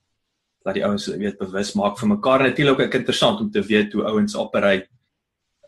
[0.65, 4.05] dat die ouens weet bewus maak vir mekaar natuurlik ook interessant om te weet hoe
[4.13, 4.89] ouens operate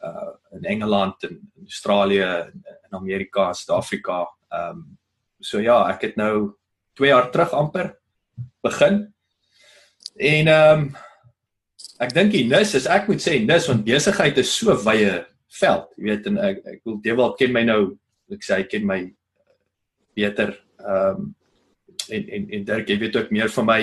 [0.02, 4.26] uh in Engeland en in Australië en in Amerika, Suid-Afrika.
[4.50, 4.98] Ehm um,
[5.40, 6.52] so ja, ek het nou
[6.94, 7.94] 2 jaar terug amper
[8.62, 9.14] begin.
[10.16, 10.90] En ehm um,
[12.02, 15.22] ek dink die nis is ek moet sê nis want besigheid is so wye
[15.60, 17.82] veld, jy weet en ek ek wil Dewald ken my nou,
[18.32, 19.00] ek sê hy ken my
[20.18, 21.34] beter ehm um,
[22.12, 23.82] en en en Dirk, jy weet ook meer van my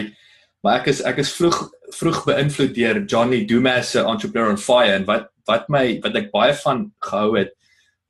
[0.63, 1.60] maar ek is ek is vroeg
[2.00, 6.32] vroeg beïnvloed deur Johnny Dumas se Entrepreneur on Fire en wat wat my wat ek
[6.34, 7.56] baie van gehou het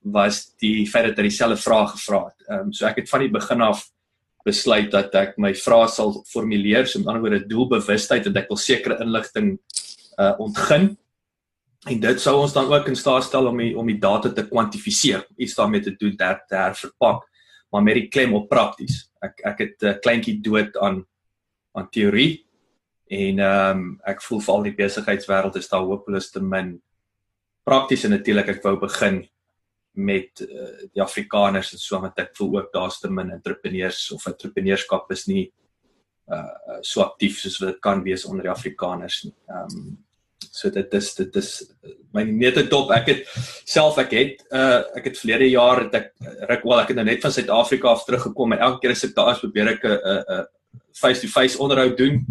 [0.02, 2.48] was die feit dat hy dieselfde vraag gevra het.
[2.48, 3.84] Ehm um, so ek het van die begin af
[4.48, 8.62] besluit dat ek my vrae sal formuleer, so met ander woorde doelbewustheid en ek wil
[8.62, 9.58] sekere inligting
[10.20, 10.94] uh ontgin.
[11.88, 14.44] En dit sou ons dan ook in staat stel om die, om die data te
[14.48, 17.24] kwantifiseer, iets daarmee te doen, ter, ter verpak,
[17.72, 19.06] maar met die klem op prakties.
[19.24, 21.06] Ek ek het 'n uh, kleintjie dood aan
[21.80, 22.46] aan teorie
[23.10, 26.76] en ehm um, ek voel vir al die besigheidswêreld is daar hopeloos te min
[27.66, 29.24] prakties en natuurlik ek wou begin
[30.00, 34.28] met uh, die Afrikaners en so met ek voel ook daar's te min entrepreneurs of
[34.30, 35.48] entrepreneurskap is nie
[36.30, 39.34] uh so aktief soos wat dit kan wees onder die Afrikaners nie.
[39.50, 39.98] Ehm um,
[40.40, 41.50] so dit is dit is
[42.16, 43.26] my nete dop ek het
[43.68, 46.14] self ek het uh ek het verlede jaar het ek
[46.52, 49.16] ruk wel ek het nou net van Suid-Afrika af teruggekom en elke keer as ek
[49.18, 50.59] daar is probeer ek 'n 'n face
[51.22, 52.26] to face onderhoud doen.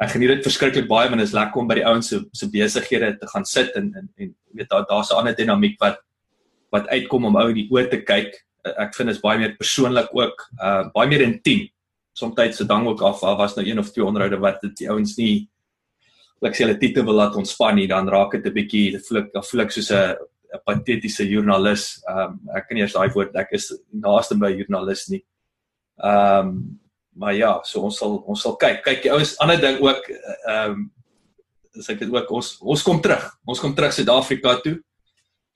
[0.00, 2.48] Ek geniet dit verskriklik baie want dit is lekker om by die ouens se se
[2.50, 5.98] besighede te gaan sit en en en weet daar daar's 'n ander dinamiek wat
[6.72, 8.34] wat uitkom om ou in die oë te kyk.
[8.64, 11.68] Ek vind dit is baie meer persoonlik ook, uh baie meer intiem.
[12.12, 14.90] Somstyds se dang ook af al was nou een of twee onderhoude wat dit die
[14.90, 15.48] ouens nie
[16.44, 19.18] like sê hulle titel wil laat ontspan nie, dan raak dit 'n bietjie, dit voel
[19.22, 20.16] ek, voel ek soos 'n
[20.54, 22.02] 'n patetiese joernalis.
[22.08, 25.22] Um ek kan nie eers daai woord ek is naaste by joernalis nie.
[25.98, 26.78] Um
[27.14, 28.82] maar ja, so ons sal ons sal kyk.
[28.84, 30.84] Kyk die ouens ander ding ook ehm um,
[31.74, 33.24] is ek dit ook ons ons kom terug.
[33.50, 34.76] Ons kom terug Suid-Afrika toe.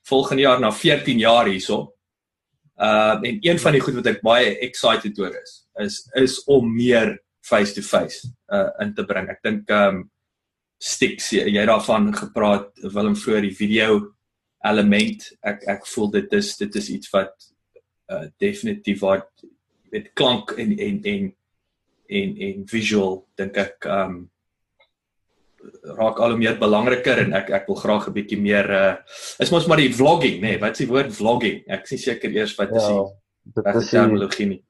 [0.09, 1.94] Volgende jaar na 14 jaar hierso.
[2.79, 6.38] Ehm uh, en een van die goed wat ek baie excited oor is is is
[6.51, 9.29] om meer face to face uh in te bring.
[9.31, 10.07] Ek dink ehm um,
[10.79, 13.97] Stix jy, jy daarvan gepraat Willem vroeër die video
[14.62, 15.25] element.
[15.42, 17.35] Ek ek voel dit is dit is iets wat
[18.14, 19.27] uh definitief wat
[19.90, 21.33] met klank en en en
[22.09, 24.18] en en visual dink ek um
[25.99, 28.94] raak al hoe meer belangriker en ek ek wil graag 'n bietjie meer uh
[29.42, 32.05] is mos maar die vlogging nê nee, wat is die woord vlogging ek is nie
[32.07, 34.62] seker eers wat is Ja, die dit is die, terminologie nie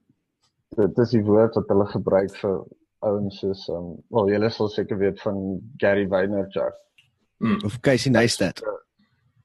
[0.77, 2.59] dit is die woord wat hulle gebruik vir
[3.07, 5.39] ouens soos um wel julle sal seker weet van
[5.79, 6.75] Gary Vaynerchuk.
[7.39, 7.65] mm.
[7.65, 8.63] Of Casey Neistat.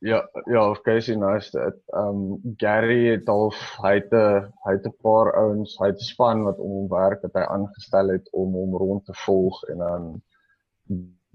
[0.04, 1.78] Ja, ja, Casey Neistat.
[1.96, 3.54] Um Gary het al
[3.86, 6.88] hy het 'n hy het 'n paar ouens, hy het 'n span wat om hom
[6.90, 10.22] werk wat hy aangestel het om hom rond te volg en dan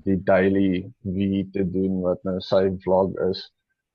[0.05, 3.41] die daily wie te doen wat nou sy vlog is.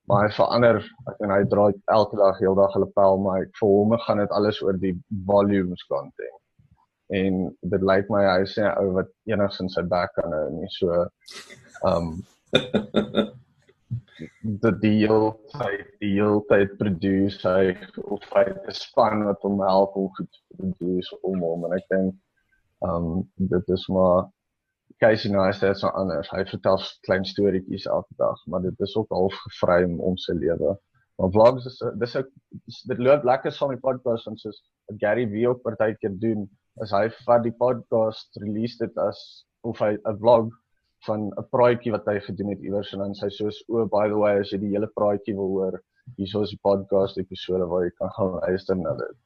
[0.08, 3.68] Maar hy verander, ek en hy draai elke dag heeldag hulle pel, maar ek vir
[3.68, 6.42] hom gaan dit alles oor die volumes content.
[7.08, 11.06] En dit lyk my hy sê ou wat enigsins sy bek kan hou nie so
[11.86, 13.34] um dat
[15.00, 17.74] hele tyd die hele tyd produce hy
[18.04, 18.44] of hy
[18.78, 22.14] span wat hom help om goed te produce om hom en ek dink
[22.88, 23.24] um
[23.54, 24.30] dit is maar
[25.02, 26.28] Casey Neistat is so anders.
[26.30, 30.76] Hy vertel klein storieetjies elke dag, maar dit is ook half gevreem om sy lewe.
[31.18, 32.30] Maar vlogs is dis ook
[32.90, 34.60] dit loop lekker saam met podcast en soos
[35.02, 36.46] Gary Vee ook partykeer doen,
[36.82, 39.20] is hy vat die podcast, release dit as
[39.66, 40.50] of hy 'n vlog
[41.06, 44.08] van 'n praatjie wat hy gedoen het iewers en dan sy soos o oh, by
[44.08, 45.78] the way as jy die hele praatjie wil hoor,
[46.16, 49.16] hierso is die podcast episode waar jy kan gaan luister na dit.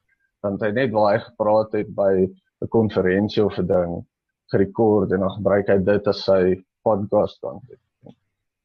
[0.43, 2.13] Dan het hy net waar hy gepraat het by
[2.61, 4.05] 'n konferensie of 'n ding
[4.51, 8.15] gerekord en dan gebruik hy dit as sy podcast content.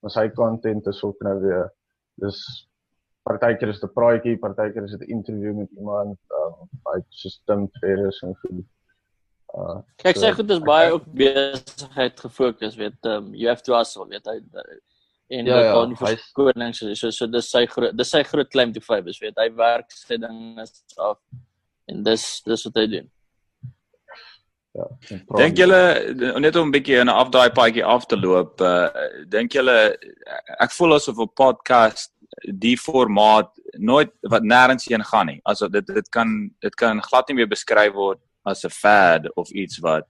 [0.03, 1.71] Maar sy content is ook nou weer
[2.23, 2.39] dis
[3.25, 7.43] partykeer is dit 'n praatjie, partykeer is dit 'n interview met iemand, um, hy just
[7.47, 8.67] Tim Ferriss en goed.
[9.55, 13.75] Uh Kyk, sy so- goed is baie ook besigheid gefokus, weet um you have to
[13.77, 14.41] hustle, weet hy
[15.31, 18.51] en Ja, ja, nie hy's- verskoning so so so dis sy groot dis sy groot
[18.51, 21.19] claim to fame is, weet hy werk sy ding is af
[21.89, 23.09] en dis dis wat hy doen.
[24.75, 24.87] ja.
[25.39, 25.81] Dink julle
[26.43, 28.89] net om 'n bietjie in 'n afdaai paadjie af te loop, uh
[29.29, 29.95] dink julle
[30.61, 32.11] ek voel asof 'n podcast
[32.67, 35.41] die formaat nooit wat nêrens heen gaan nie.
[35.47, 39.51] Asof dit dit kan dit kan glad nie meer beskryf word as 'n fad of
[39.51, 40.07] iets wat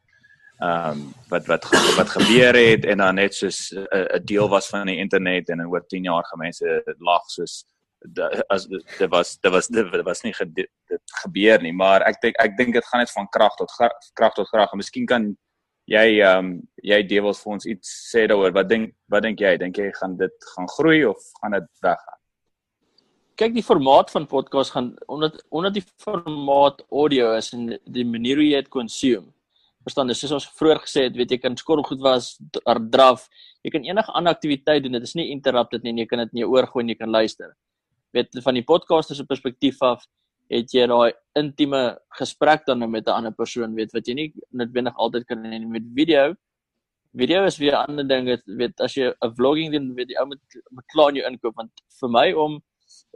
[0.63, 1.65] ehm um, wat wat
[1.99, 5.67] wat gebeur het en dan net soos 'n 'n deel was van die internet en
[5.67, 7.65] oor 10 jaar gaan mense lag soos
[8.13, 11.73] da- as dit was dit was dit was nie gede- dit gebeur nie.
[11.73, 13.71] Maar ek dink ek dink dit gaan net van krag tot
[14.15, 14.71] krag tot krag.
[14.73, 15.37] En miskien kan
[15.87, 18.53] jy ehm um, jy Devils vir ons iets sê daaroor.
[18.53, 19.57] Wat dink wat dink jy?
[19.57, 22.21] Dink jy gaan dit gaan groei of gaan dit weggaan
[23.35, 28.39] Kyk, die formaat van podcast gaan omdat omdat die formaat audio is en die manier
[28.39, 29.33] hoe jy dit consume.
[29.83, 32.29] Verstaan, dis soos ons vroeër gesê het, weet jy kan skorrelgoed was,
[32.63, 33.25] er draf,
[33.67, 34.95] jy kan enige ander aktiwiteit doen.
[34.95, 36.97] Dit is nie interrupted nie, en jy kan dit in jou oor gooi en jy
[37.01, 37.51] kan luister.
[38.15, 40.07] Weet van die podcaster se perspektief af
[40.55, 41.81] het jy daai intieme
[42.21, 45.59] gesprek dan nou met 'n ander persoon, weet wat jy nie noodwendig altyd kan hê
[45.67, 46.37] met video.
[47.19, 50.27] Video is weer 'n ander ding, weet, as jy 'n vlogging doen, weet jy ou
[50.27, 52.63] moet moet klaar jou inkoop want vir my om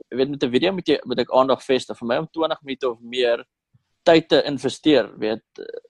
[0.09, 1.99] weet met 'n video moet jy moet ek aandag vestig.
[1.99, 3.45] Vir my om 20 minute of meer
[4.03, 5.45] tyd te investeer weet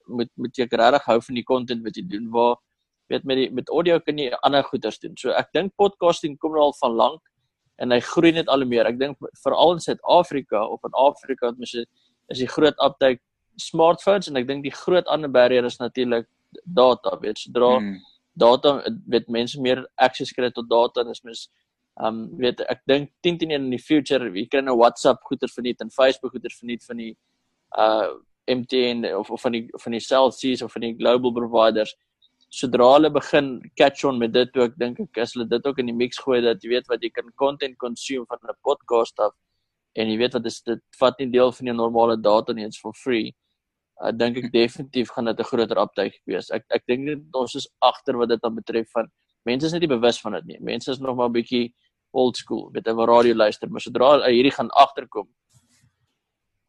[0.06, 2.56] moet moet jy regtig hou van die content wat jy doen waar
[3.08, 5.16] weet met die met audio kan jy ander goeders doen.
[5.16, 7.20] So ek dink podcasting kom nou al van lank
[7.78, 8.86] en hy groei net al hoe meer.
[8.86, 13.20] Ek dink veral in Suid-Afrika of in Afrika het mens is die groot uptake
[13.56, 16.26] smartphones en ek dink die groot ander barrier is natuurlik
[16.64, 17.96] data weet sodra Hmm.
[18.38, 21.48] data weet mense meer access kry tot data en is mens
[22.00, 25.48] um weet ek dink 10 teen 1 in die future jy kan nou WhatsApp goeder
[25.48, 27.14] verniet en Facebook goeder verniet van die
[27.76, 28.14] uh
[28.48, 31.94] MTN of of van die van die Cell C's of van die global providers.
[32.48, 35.90] Sodra hulle begin catch on met dit ek dink ek as hulle dit ook in
[35.90, 39.34] die mix gooi dat jy weet wat jy kan content consume van 'n podcast af
[39.94, 42.80] en jy weet wat is dit vat nie deel van jou normale data nie it's
[42.80, 43.34] for free
[44.02, 46.50] uh, dink ek definitief gaan dit 'n groter uptake wees.
[46.50, 49.10] Ek ek dink net ons is agter wat dit dan betref van
[49.44, 50.58] mense is net nie bewus van dit nie.
[50.60, 51.74] Mense is nog maar 'n bietjie
[52.12, 55.28] old school weet jy waar radio luister maar sodra uh, hierdie gaan agterkom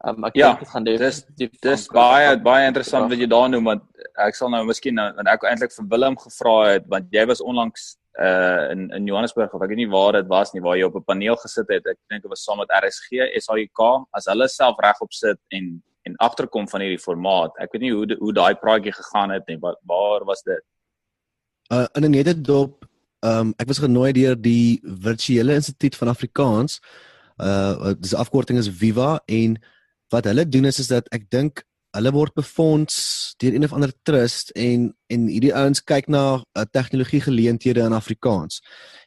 [0.06, 1.22] um, ek Ja, dink dit gaan dis
[1.62, 3.82] dis baie van- baie interessant wat jy daar noem want
[4.26, 7.40] ek sal nou miskien nou want ek eintlik vir Willem gevra het want jy was
[7.40, 10.84] onlangs uh in in Johannesburg of ek weet nie waar dit was nie waar jy
[10.88, 13.80] op 'n paneel gesit het ek dink dit was saam met RSG SAIK
[14.18, 18.06] as hulle self regop sit en en agterkom van hierdie formaat ek weet nie hoe
[18.18, 20.62] hoe daai praatjie gegaan het nie wat waar was dit?
[21.72, 22.89] Uh in 'n nette dop, ehm
[23.20, 26.80] um, ek was genooi deur die Virtuele Instituut van Afrikaans.
[27.40, 29.56] Uh dis afkorting is Viva en
[30.10, 31.64] wat hulle doen is is dat ek dink
[31.96, 32.96] hulle word befonds
[33.42, 37.96] deur een of ander trust en en hierdie ouens kyk na uh, tegnologie geleenthede in
[37.96, 38.60] Afrikaans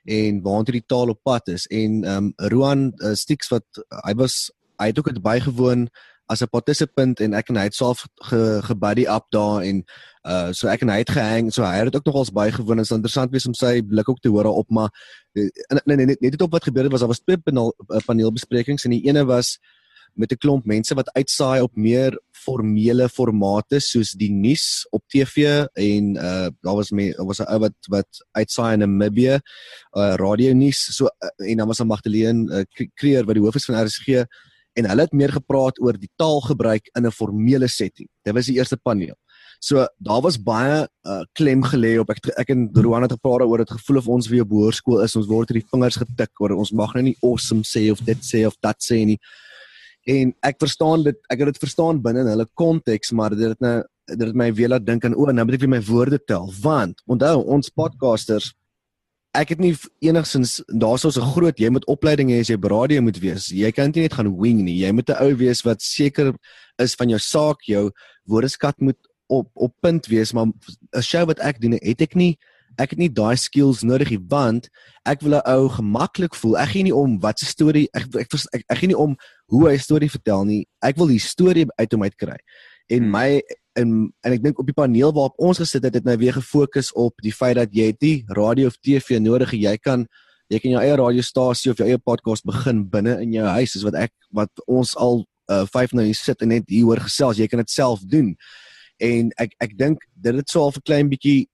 [0.04, 4.02] en waartoe die taal op pad is en ehm um, Roan uh, Stix wat uh,
[4.08, 4.50] hy was
[4.82, 5.88] hy het ook het bygewoon
[6.28, 9.84] as 'n participant en ek en hy het self ge, gebuddy up daar en
[10.24, 12.78] uh so ek en hy het gehang so hy het ook nogals bygewoon.
[12.78, 14.90] En is interessant wees om sy blik ook te hoor op maar
[15.34, 17.74] nee nee net net op wat gebeur het was daar was twee paneel
[18.06, 19.60] paneelbesprekings en die ene was
[20.16, 25.66] met 'n klomp mense wat uitsaai op meer formele formate soos die nuus op TV
[25.74, 29.40] en uh daar was me was 'n ou wat wat uitsaai in Namibië
[29.98, 30.96] uh radio nuus.
[30.96, 34.26] So uh, en dan was 'n Magdalene uh, Kreer wat die hoof is van RSG
[34.74, 38.10] en hulle het meer gepraat oor die taalgebruik in 'n formele setting.
[38.24, 39.16] Dit was die eerste paneel.
[39.64, 43.58] So daar was baie uh, klem gelê op ek ek en Roan het gepraat oor
[43.64, 46.52] dit gevoel of ons weer op hoërskool is ons word hier die vingers getik oor
[46.58, 49.20] ons mag nou nie awesome sê of dit sê of dat sê nie
[50.04, 53.62] en ek verstaan dit ek het dit verstaan binne in hulle konteks maar dit het
[53.64, 53.78] nou
[54.12, 56.52] dit het my weer laat dink aan o nou moet ek weer my woorde tel
[56.60, 58.52] want onthou ons podcasters
[59.34, 59.74] ek het nie
[60.06, 63.72] enigsins daar's ons 'n groot jy moet opleiding hê as jy radio moet wees jy
[63.72, 66.34] kan nie net gaan wing nie jy moet 'n ou wees wat seker
[66.78, 67.92] is van jou saak jou
[68.26, 72.38] woordeskat moet op op punt wees maar 'n show wat ek doen het ek nie
[72.78, 74.70] ek het nie daai skills nodig nie want
[75.06, 76.58] ek wil 'n ou gemaklik voel.
[76.58, 79.16] Ek gee nie om wat se storie ek ek, ek ek gee nie om
[79.48, 80.68] hoe hy 'n storie vertel nie.
[80.82, 82.38] Ek wil die storie uit hom uit kry.
[82.90, 83.12] En hmm.
[83.12, 83.42] my
[83.80, 86.92] en en ek dink op die paneel waarop ons gesit het het nou weer gefokus
[87.00, 89.62] op die feit dat jy die radio of TV nodig het.
[89.62, 90.08] Jy kan
[90.52, 93.74] jy kan jou eie radiostasie of jou eie podcast begin binne in jou huis.
[93.74, 97.02] Dis wat ek wat ons al 5 uh, nou hier sit en net hier hoor
[97.04, 97.40] gesels.
[97.40, 98.34] Jy kan dit self doen.
[99.02, 101.50] En ek ek dink dit het so al 'n klein bietjie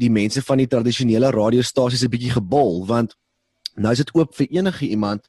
[0.00, 3.14] die mense van die tradisionele radiostasies 'n bietjie gebol want
[3.76, 5.28] nou is dit oop vir enige iemand.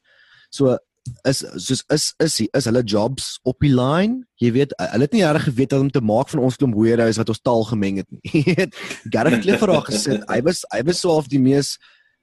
[0.50, 0.78] So
[1.26, 4.22] is soos is is is, hulle jobs op die line.
[4.42, 7.18] Jy weet, hulle het nie reg geweet wat om te maak van ons klomp weirdos
[7.20, 8.22] wat ons taal gemeng het nie.
[8.46, 8.78] Jy weet,
[9.10, 11.76] Gareth Cliff het gesê hy was hy was so of die mees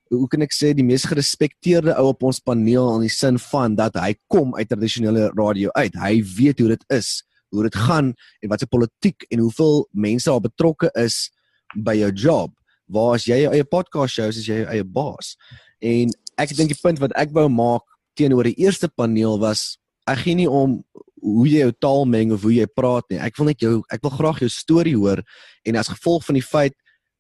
[0.10, 3.76] hoe kan ek sê die mees gerespekteerde ou op ons paneel in die sin van
[3.78, 5.94] dat hy kom uit tradisionele radio uit.
[6.00, 7.20] Hy weet hoe dit is,
[7.54, 11.28] hoe dit gaan en wat se politiek en hoeveel mense daar betrokke is
[11.76, 12.56] by jou job
[12.90, 15.36] waar as jy jou eie podcast shows as jy jou eie baas
[15.86, 16.10] en
[16.42, 17.86] ek dink die punt wat ek wou maak
[18.20, 19.78] teenoor die eerste paneel was
[20.10, 20.80] ek gee nie om
[21.20, 23.20] hoe jy jou taal meng of hoe jy praat nie.
[23.20, 25.22] Ek wil net jou ek wil graag jou storie hoor
[25.68, 26.76] en as gevolg van die feit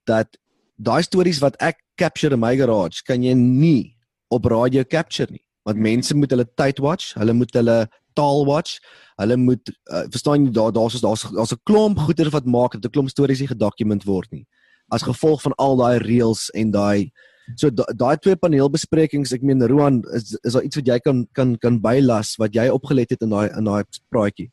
[0.09, 0.39] dat
[0.79, 3.95] daai stories wat ek capture in my garage kan jy nie
[4.31, 5.43] op radio capture nie.
[5.67, 7.79] Want mense moet hulle tyd watch hulle moet hulle
[8.17, 8.79] taal watch
[9.19, 12.85] hulle moet uh, verstaan jy daar daar's daar's daar's 'n klomp goeie wat maak dat
[12.85, 14.47] 'n klomp stories nie gedokument word nie.
[14.89, 17.11] As gevolg van al daai reels en daai
[17.55, 21.55] so daai twee paneelbesprekings ek meen Roan is is daar iets wat jy kan kan
[21.57, 23.83] kan bylas wat jy opgelet het in daai in daai
[24.13, 24.49] praatjie?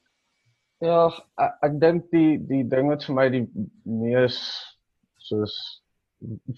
[0.84, 1.08] Ja
[1.40, 3.44] ek, ek dink die die ding wat vir my die
[3.84, 4.38] mees
[5.28, 5.56] soos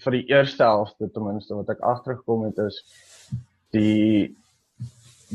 [0.03, 2.79] vir die eerste helfte ten minste wat ek agtergekom het is
[3.75, 4.35] die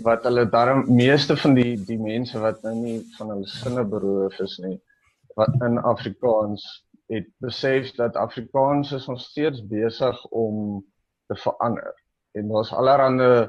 [0.05, 4.41] wat hulle daarom meeste van die die mense wat nou nie van hulle sinne beroof
[4.43, 4.79] is nie
[5.39, 6.65] wat in Afrikaans
[7.13, 10.83] het besef dat Afrikaans is nog steeds besig om
[11.29, 11.95] te verander.
[12.35, 13.49] En daar's allerlei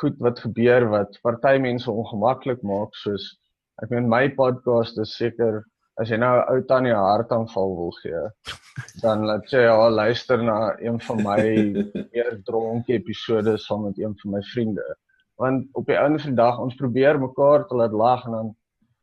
[0.00, 3.26] goed wat gebeur wat party mense ongemaklik maak soos
[3.82, 5.64] ek meen my podcast is seker
[6.00, 8.22] as jy nou 'n ou tannie hartaanval wil gee
[9.02, 11.42] dan laat jy al luister na een van my
[12.12, 14.86] meer dronke episode saam met een van my vriende.
[15.40, 18.50] Want op die einde van die dag ons probeer mekaar te laat lag en dan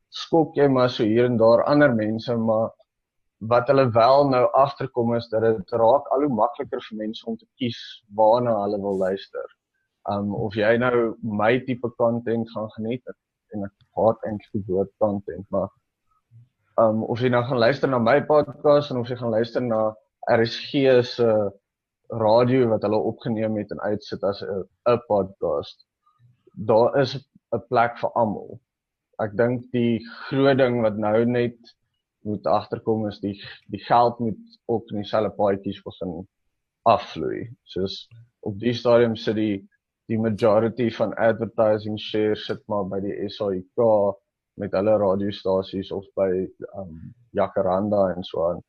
[0.09, 2.69] skok jy maar so hier en daar ander mense maar
[3.39, 7.37] wat hulle wel nou agterkom is dat dit raak al hoe makliker vir mense om
[7.37, 7.79] te kies
[8.15, 9.45] waarna hulle wil luister.
[10.09, 13.03] Um of jy nou my tipe content gaan geniet
[13.53, 15.69] en ek haat eintlik die woord content maar
[16.81, 19.81] um of jy nou gaan luister na my podcast en of jy gaan luister na
[20.33, 21.29] RSG se
[22.09, 25.85] radio wat hulle opgeneem het en uitsit as 'n podcast
[26.57, 27.15] daar is
[27.53, 28.59] 'n plek vir almal.
[29.19, 31.57] Ek dink die groot ding wat nou net
[32.27, 33.35] moet agterkom is die
[33.73, 36.19] die geld moet ook in dieselfde paadjies begin
[36.87, 37.47] afvloei.
[37.73, 38.05] Soos
[38.47, 39.55] op die stadium sit die
[40.07, 43.81] die majority van advertising shares sit maar by die SAIK
[44.61, 46.29] met hulle radiostasies of by
[46.79, 46.93] um
[47.35, 48.61] Jacaranda en so aan.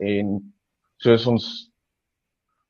[0.00, 0.38] En
[1.04, 1.50] soos ons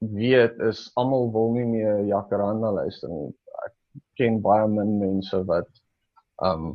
[0.01, 3.31] weet is almal wil nie meer Jacaranda luister nie
[4.21, 5.69] ken baie min mense wat
[6.51, 6.73] um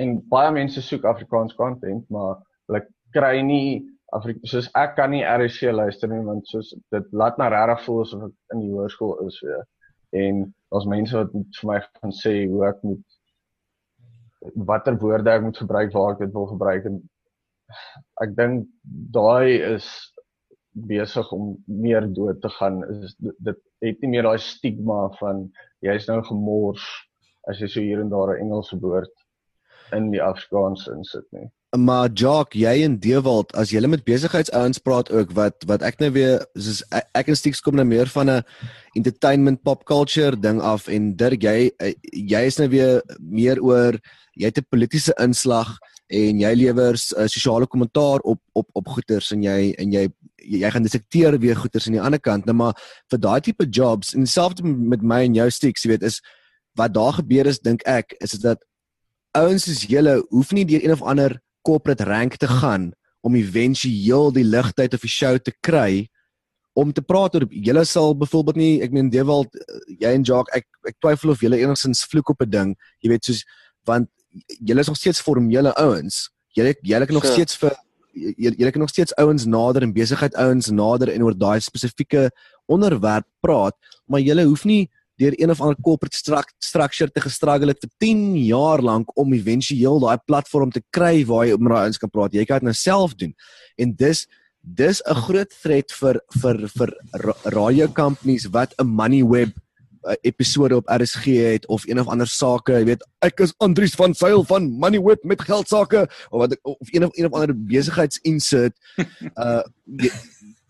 [0.00, 2.38] en baie mense soek Afrikaans content, maar
[2.68, 2.84] hulle
[3.14, 3.82] kry nie
[4.14, 8.02] Afrika soos ek kan nie RC luister nie want soos dit laat my regtig voel
[8.04, 9.64] asof ek in die hoërskool is weer.
[10.14, 15.58] En daar's mense wat vir my gaan sê hoe ek moet watter woorde ek moet
[15.58, 17.00] gebruik waar ek dit wil gebruik en
[18.22, 18.68] ek dink
[19.16, 19.88] daai is
[20.90, 25.46] besig om meer dood te gaan is dit het nie meer daai stigma van
[25.86, 26.84] jy's nou gemors
[27.50, 29.23] as jy so hier en daar 'n Engelse woord
[29.92, 31.50] in die Afrikaans insit nie.
[31.76, 36.12] Maar Jock, jy en Dewald, as jy met besigheidsouens praat ook wat wat ek nou
[36.14, 38.42] weer soos ek, ek en Stix kom nou meer van 'n
[38.94, 43.98] entertainment pop culture ding af en Dirk jy eh, jy is nou weer meer oor
[44.38, 49.32] jy het 'n politieke inslag en jy lewer uh, sosiale kommentaar op op op goeters
[49.32, 52.74] en jy en jy jy gaan detekteer weer goeters aan die ander kant nou maar
[53.10, 56.20] vir daai tipe jobs en dieselfde met my en jou Stix jy weet is
[56.76, 58.62] wat daar gebeur is dink ek is dit dat
[59.38, 62.92] ouens soos julle hoef nie deur een of ander corporate rank te gaan
[63.24, 66.06] om éventueel die ligtyd of die show te kry
[66.74, 69.54] om te praat oor julle sal byvoorbeeld nie ek meen Dewald
[70.00, 73.24] jy en Jacques ek ek twyfel of julle enigstens vloek op 'n ding jy weet
[73.30, 73.44] soos
[73.86, 74.10] want
[74.58, 76.28] julle is nog steeds formele ouens
[76.58, 77.34] julle julle kan nog sure.
[77.34, 77.76] steeds vir
[78.14, 82.30] julle kan nog steeds ouens nader en besigheid ouens nader en oor daai spesifieke
[82.66, 83.74] onderwerp praat
[84.06, 84.90] maar julle hoef nie
[85.20, 86.16] deur een of ander corporate
[86.58, 91.46] structure te gestruggle het vir 10 jaar lank om éventueel daai platform te kry waar
[91.46, 92.34] jy met daai ouens kan praat.
[92.34, 93.34] Jy kan dit nou self doen.
[93.78, 94.26] En dis
[94.64, 96.94] dis 'n groot threat vir vir vir
[97.52, 99.52] radio companies wat 'n money web
[100.04, 103.94] uh, episode op RSG het of een of ander sake, jy weet, ek is Andries
[103.94, 107.32] van Sail van Money Web met geld sake of wat of een of een of
[107.32, 108.76] ander besigheidsinsert.
[109.34, 109.62] Uh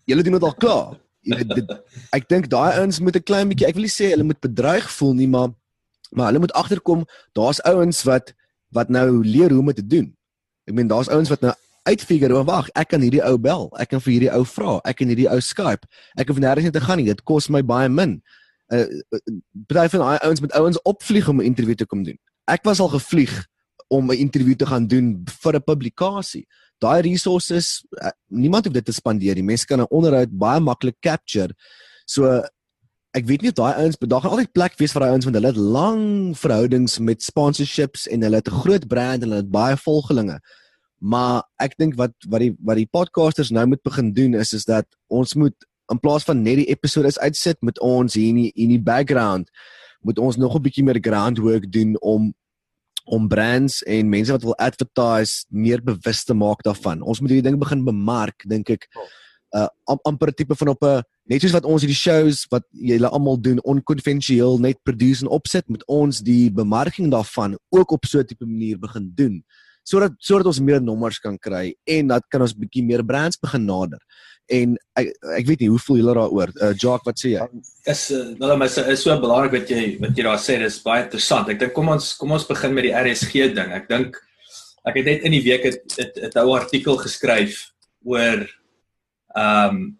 [0.05, 1.69] julle doen dit al klaar weet dit
[2.11, 4.89] ek dink daai ouens moet 'n klein bietjie ek wil nie sê hulle moet bedreig
[4.97, 5.49] voel nie maar
[6.15, 8.33] maar hulle moet agterkom daar's ouens wat
[8.75, 10.07] wat nou leer hoe om dit te doen.
[10.63, 11.53] Ek meen daar's ouens wat nou
[11.85, 13.69] uitfigure maar wag ek kan hierdie ou bel.
[13.79, 14.79] Ek kan vir hierdie ou vra.
[14.83, 15.87] Ek kan hierdie ou Skype.
[16.19, 17.07] Ek hoef nêrens te gaan nie.
[17.11, 18.19] Dit kos my baie min.
[18.73, 18.85] Uh
[19.69, 22.19] baie van daai ouens met ouens opvlieg om 'n onderhoud te kom doen.
[22.47, 23.45] Ek was al gevlieg
[23.87, 26.45] om 'n onderhoud te gaan doen vir 'n publikasie.
[26.79, 30.95] Daai resources uh, niemand hoef dit te spandeer die mense kan 'n onderhoud baie maklik
[30.99, 31.53] capture.
[32.05, 32.43] So
[33.15, 35.35] ek weet nie of daai ouens daar gaan altyd plek wees vir daai ouens want
[35.35, 36.01] hulle het lang
[36.37, 40.39] verhoudings met sponsorships en hulle het 'n groot brand en hulle het baie volgelinge.
[40.99, 44.65] Maar ek dink wat wat die wat die podcasters nou moet begin doen is is
[44.65, 45.55] dat ons moet
[45.91, 49.49] in plaas van net die episode uitsit met ons hier in die, in die background
[50.01, 52.33] moet ons nog 'n bietjie meer groundwork doen om
[53.05, 57.01] om brands en mense wat wil advertise meer bewus te maak daarvan.
[57.01, 58.89] Ons moet hierdie ding begin bemark, dink ek.
[59.55, 59.69] Uh
[60.03, 63.37] amper 'n tipe van op 'n net soos wat ons hierdie shows wat julle almal
[63.41, 68.25] doen onkonvensioneel net produce en opset met ons die bemarking daarvan ook op so 'n
[68.25, 69.43] tipe manier begin doen
[69.85, 73.67] sodat sodat ons meer nommers kan kry en dat kan ons bietjie meer brands begin
[73.69, 74.01] nader
[74.51, 76.53] en ek ek weet nie hoe voel julle daaroor.
[76.61, 77.45] Uh Jock, wat sê jy?
[77.89, 81.05] Is wel uh, is, is so belangrik wat jy wat jy daar sê, dis baie
[81.05, 81.49] interessant.
[81.49, 83.73] Ek dink kom ons kom ons begin met die RSG ding.
[83.75, 84.19] Ek dink
[84.85, 87.71] ek het net in die week het 'n ou artikel geskryf
[88.05, 88.45] oor
[89.35, 89.97] um,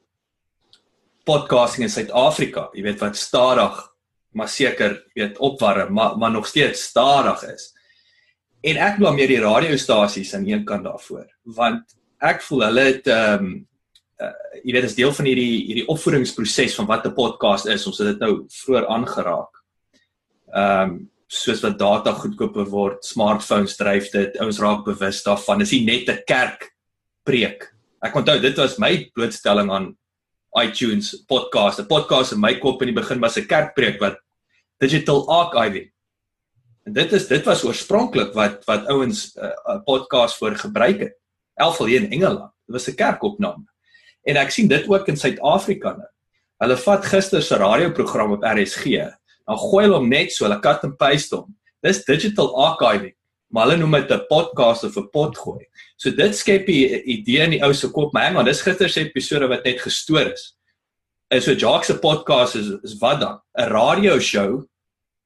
[1.26, 2.70] podcasting in Suid-Afrika.
[2.74, 3.82] Jy weet wat stadig
[4.36, 7.74] maar seker weet opwarm, maar maar nog steeds stadig is.
[8.66, 11.96] En ek blameer die radiostasies aan een kant daarvoor, want
[12.26, 13.50] ek voel hulle het ehm um,
[14.24, 14.32] uh,
[14.64, 17.86] jy weet is deel van hierdie hierdie opvoedingsproses van wat 'n podcast is.
[17.88, 19.62] Ons het dit nou vroeër aangeraak.
[20.54, 20.96] Ehm um,
[21.28, 25.60] soos wat data goedkoper word, smartphones dryf dit, ouens raak bewus daarvan.
[25.60, 26.72] Dis nie net 'n kerk
[27.24, 27.74] preek.
[28.02, 29.98] Ek onthou dit was my blootstelling aan
[30.62, 31.80] iTunes podcast.
[31.80, 34.18] 'n Podcast in my kop in die begin was 'n kerkpreek wat
[34.80, 35.92] digital archiving.
[36.86, 41.16] En dit is dit was oorspronklik wat wat ouens 'n uh, podcast vir gebruik het.
[41.54, 42.52] Elfel hier in Engeland.
[42.66, 43.66] Dit was 'n kerkopname.
[44.24, 46.10] En ek sien dit ook in Suid-Afrika nou.
[46.58, 48.86] Hulle vat gister se radioprogram op RSG.
[49.46, 51.56] Dan gooi hulle hom net so, hulle cut and paste hom.
[51.82, 53.16] Dis digital archiving.
[53.48, 55.66] Maar hulle noem dit 'n podcast of 'n pot gooi.
[55.98, 58.90] So dit skep 'n idee in die ou se kop, maar hang on, dis gister
[58.90, 60.56] se episode wat net gestoor is.
[61.30, 63.42] En so Jacques se podcast is is wat dan?
[63.58, 64.68] 'n Radio show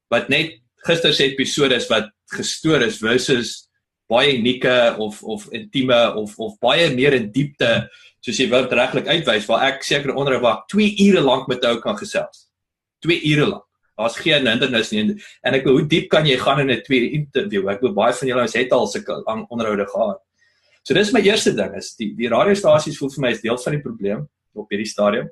[0.08, 3.70] wat net gister se episode is wat gestoor is versus
[4.10, 7.90] baie unieke of of intieme of of baie meer in diepte
[8.26, 11.76] soos jy wou regtig uitwys waar ek seker onderhou waar 2 ure lank met jou
[11.84, 12.48] kan gesels.
[13.06, 13.66] 2 ure lank.
[14.00, 15.04] Daar's geen hindernis nie
[15.44, 17.70] en ek hoe diep kan jy gaan in 'n 2 ure interview?
[17.70, 20.20] Ek wil baie van julle het al sulke lang onderhoude gehad.
[20.84, 23.74] So dis my eerste ding is die die radiostasies voel vir my is deel van
[23.74, 25.30] die probleem op hierdie stadium.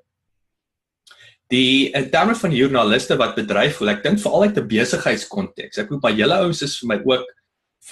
[1.54, 5.78] Die in terme van die joernaliste wat bedryf voel, ek dink veral uit 'n besigheidskonteks.
[5.78, 7.26] Ek hoop baie julle ouens is vir my ook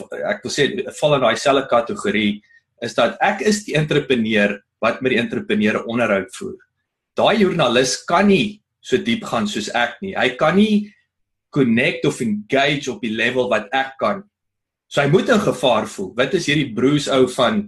[0.04, 0.68] ek wil sê
[1.00, 2.42] val in daai selfde kategorie
[2.84, 6.60] is dat ek is die entrepreneur wat met die entrepreneur onderhoud voer.
[7.16, 10.14] Daai joernalis kan nie so diep gaan soos ek nie.
[10.14, 10.92] Hy kan nie
[11.56, 14.24] connect of engage op die level wat ek kan.
[14.92, 16.12] So hy moet in gevaar voel.
[16.18, 17.64] Wat is hierdie Bruce ou van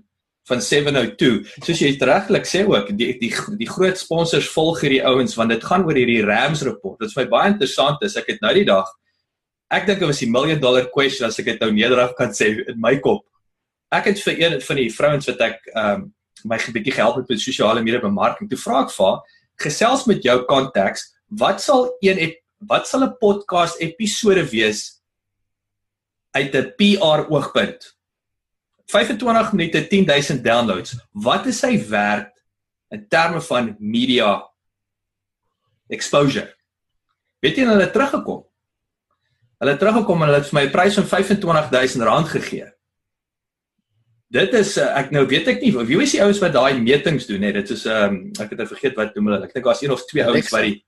[0.48, 1.43] van 702?
[1.66, 5.64] Soos jy regtig sê ook, die die die groot sponsors volg hierdie ouens want dit
[5.64, 7.00] gaan oor hierdie Rams report.
[7.00, 8.88] Dit is vir my baie interessant is ek het nou die dag
[9.74, 12.52] ek dink dit was die million dollar question as ek dit nou nederig kan sê
[12.56, 13.26] in my kop.
[13.91, 16.14] Ek het vir een van die vrouens wat ek ehm um,
[16.45, 18.45] my bietjie gehelp het met sosiale media bemarking.
[18.48, 19.16] Toe vra ek vir
[19.64, 21.08] gesels met jou kontaks,
[21.41, 22.36] wat sal een
[22.70, 25.02] wat sal 'n podcast episode wees
[26.38, 27.97] uit 'n PR oogpunt?
[28.88, 30.96] 25 minute 10000 downloads.
[31.12, 32.32] Wat is sy werd
[32.90, 34.32] in terme van media
[35.92, 36.48] exposure?
[37.44, 38.46] Weet jy hulle het teruggekom?
[39.60, 42.72] Hulle het teruggekom en hulle het vir my 'n prys van 25000 rand gegee.
[44.28, 47.28] Dit is uh, ek nou weet ek nie wie is die ouens wat daai metings
[47.28, 49.84] doen net dit is um, ek het nou vergeet wat noem hulle ek dink daar's
[49.84, 50.84] een of twee ouens wat die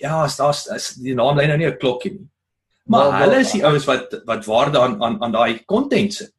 [0.00, 2.28] ja daar's is die naam lê nou nie 'n klokkie nie
[2.88, 6.32] maar hulle is die ouens wat wat waarde aan aan aan daai content sit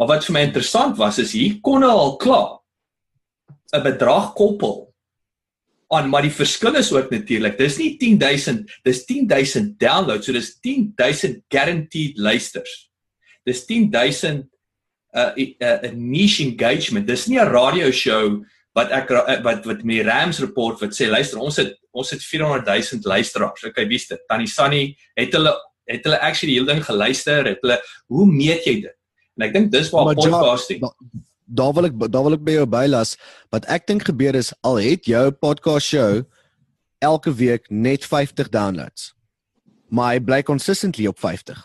[0.00, 2.60] maar wat vir my interessant was is hier kon hulle al klaar
[3.76, 4.88] 'n bedrag koppel
[5.92, 10.56] aan maar die verskil is ook natuurlik dis nie 10000 dis 10000 downloads so dis
[10.60, 12.90] 10000 guaranteed luisters
[13.44, 14.50] dis 10000
[15.12, 17.06] 'n uh, 'n niche engagement.
[17.06, 18.44] Dis nie 'n radio show
[18.74, 22.10] wat ek uh, wat wat met die Rams report wat sê luister ons het ons
[22.10, 23.64] het 400 000 luisteraars.
[23.64, 24.20] Okay, wie's dit?
[24.28, 25.54] Tannie Sunny het hulle
[25.90, 27.44] het hulle actually die hele ding geluister.
[27.44, 28.98] Het hulle hoe meet jy dit?
[29.40, 30.90] En ek dink dis waar podcasting ja,
[31.48, 33.14] daar wil ek daar wil ek by jou bylas
[33.54, 36.20] wat ek dink gebeur is al het jou podcast show
[37.00, 39.14] elke week net 50 downloads
[39.88, 41.64] maar hy bly consistently op 50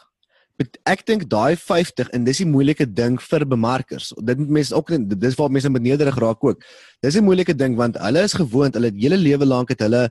[0.88, 4.14] ek dink daai 50 en dis die moeilike ding vir bemarkers.
[4.24, 6.64] Dit moet mense ook dis waar mense benederig raak ook.
[7.04, 10.10] Dis 'n moeilike ding want hulle is gewoond, hulle het hele lewe lank het hulle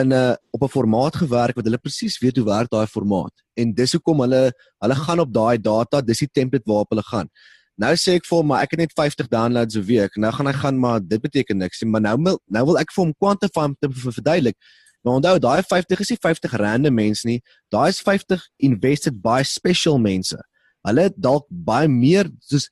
[0.00, 3.32] in 'n op 'n formaat gewerk wat hulle presies weet hoe werk daai formaat.
[3.54, 7.28] En dis hoekom hulle hulle gaan op daai data, dis die template waarop hulle gaan.
[7.76, 10.16] Nou sê ek vir hom, maar ek het net 50 downloads 'n week.
[10.16, 13.04] Nou gaan hy gaan maar dit beteken niks nie, maar nou nou wil ek vir
[13.04, 14.56] hom quantify om te verduidelik.
[15.02, 17.42] Maar onthou, daai 50 is nie 50 rande mense nie.
[17.70, 20.36] Daai is 50 invested by special mense.
[20.82, 22.68] Hulle het dalk baie meer soos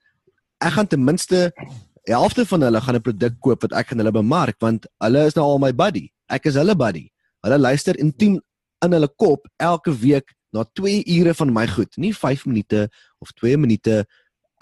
[0.59, 1.53] ek gaan ten minste
[2.11, 5.35] helfte van hulle gaan 'n produk koop wat ek aan hulle bemark want hulle is
[5.35, 6.11] nou al my buddy.
[6.29, 7.11] Ek is hulle buddy.
[7.45, 8.41] Hulle luister intiem
[8.85, 12.89] in hulle kop elke week na 2 ure van my goed, nie 5 minute
[13.21, 14.05] of 2 minute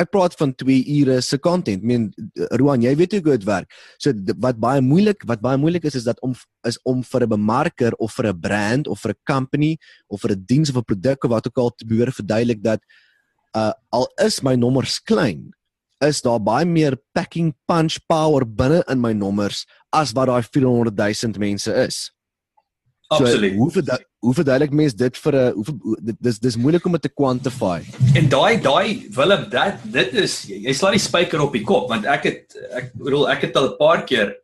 [0.00, 1.82] ek praat van 2 ure se content.
[1.82, 2.08] Ek meen
[2.58, 3.70] Roan, jy weet hoe dit werk.
[4.02, 6.34] So wat baie moeilik, wat baie moeilik is is dat om
[6.66, 9.76] is om vir 'n bemarker of vir 'n brand of vir 'n company
[10.08, 12.80] of vir 'n diens of 'n produk of wat ook al te behoor verduidelik dat
[13.54, 15.52] uh al is my nommers klein,
[16.00, 20.96] is daar baie meer packing punch power binne in my nommers as wat daai 400
[20.96, 22.10] 000 mense is.
[23.18, 23.52] Absoluut.
[23.52, 27.02] So, hoe vir hoe verduidelik mens dit vir 'n hoe dis dis moeilik om dit
[27.02, 27.80] te quantify.
[28.14, 32.06] En daai daai Willem dat dit is jy slaan die spyker op die kop want
[32.06, 34.36] ek het ek bedoel ek het al 'n paar keer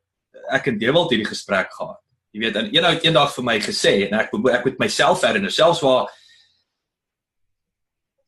[0.51, 2.01] ek en Dewald hierdie gesprek gehad.
[2.33, 5.23] Jy weet, en een ou het eendag vir my gesê en ek ek met myself
[5.23, 6.09] herinner selfs waar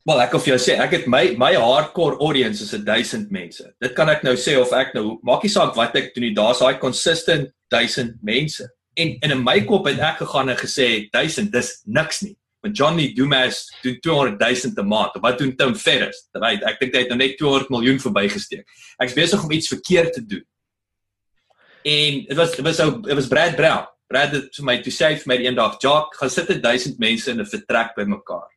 [0.07, 3.74] Wel ek of jy sê ek het my my hardcore audience is 1000 mense.
[3.80, 6.34] Dit kan ek nou sê of ek nou maak nie saak wat ek doen nie,
[6.34, 11.09] daar's daai consistent 1000 mense en en in my kop het ek gegaan en gesê
[11.11, 12.36] 1000 dis niks nie.
[12.61, 16.28] Want Johnny Dumas doen 200 000 'n maand wat doen Tim Ferriss?
[16.32, 18.68] Right ek dink hy het nou net 200 miljoen verbygesteek.
[18.99, 20.45] Ek's besig om iets verkeerd te doen.
[21.82, 23.86] En dit was dit was ou dit was Brad Brown.
[24.07, 27.41] Brad het vir my toe sê vir my eendag Jock gaan sit 1000 mense in
[27.41, 28.51] 'n vertrek by mekaar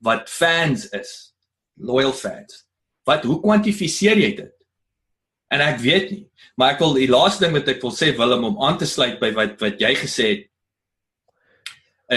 [0.00, 1.34] wat fans is
[1.74, 2.66] loyal fans.
[3.02, 4.57] Wat hoe kwantifiseer jy dit
[5.48, 6.24] En ek weet nie,
[6.60, 9.16] maar ek wil die laaste ding wat ek wil sê Willem om aan te sluit
[9.20, 10.44] by wat wat jy gesê het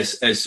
[0.02, 0.44] is is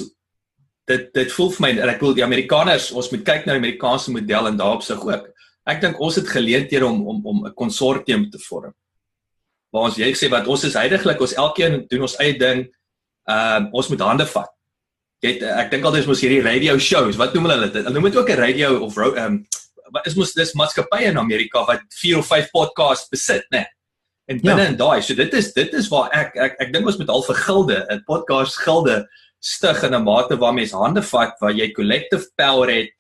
[0.88, 3.62] dit dit voel vir my en ek wil die Amerikaners ons moet kyk na die
[3.62, 5.30] Amerikaanse model en daarop sig ook.
[5.64, 8.74] Ek dink ons het geleenthede om om om 'n konsortium te vorm.
[9.72, 12.68] Waar ons jy sê wat ons is heidaglik ons elkeen doen ons eie ding.
[13.28, 14.50] Ehm uh, ons moet hande vat.
[15.24, 17.80] Jy het, ek dink altyd ons hierdie radio shows, wat noem hulle dit?
[17.80, 19.46] Hulle noem dit ook 'n radio of ehm um,
[19.92, 23.64] wat is mos dis maatskappye in Amerika wat 4 of 5 podcasts besit, né?
[23.64, 23.70] Nee.
[24.26, 24.68] En binne ja.
[24.72, 27.24] in daai, so dit is dit is waar ek ek ek dink ons met al
[27.26, 29.04] vir gilde, 'n podcast gilde
[29.44, 32.90] stig in 'n mate waar mense hande vat waar jy collective power het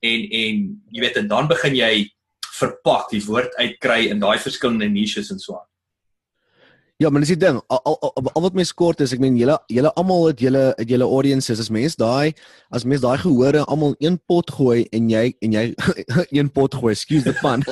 [0.00, 2.08] en en jy weet en dan begin jy
[2.56, 5.69] verpak die woord uitkry in daai verskillende niches en so aan.
[7.00, 7.56] Ja, maar dis die ding.
[7.72, 10.64] Al, al, al, al wat mens kort is, ek meen julle julle almal het julle
[10.76, 12.34] het julle audiences as mens daai
[12.76, 15.62] as mens daai gehore almal een pot gooi en jy en jy
[16.36, 17.64] een pot gooi, excuse the pun.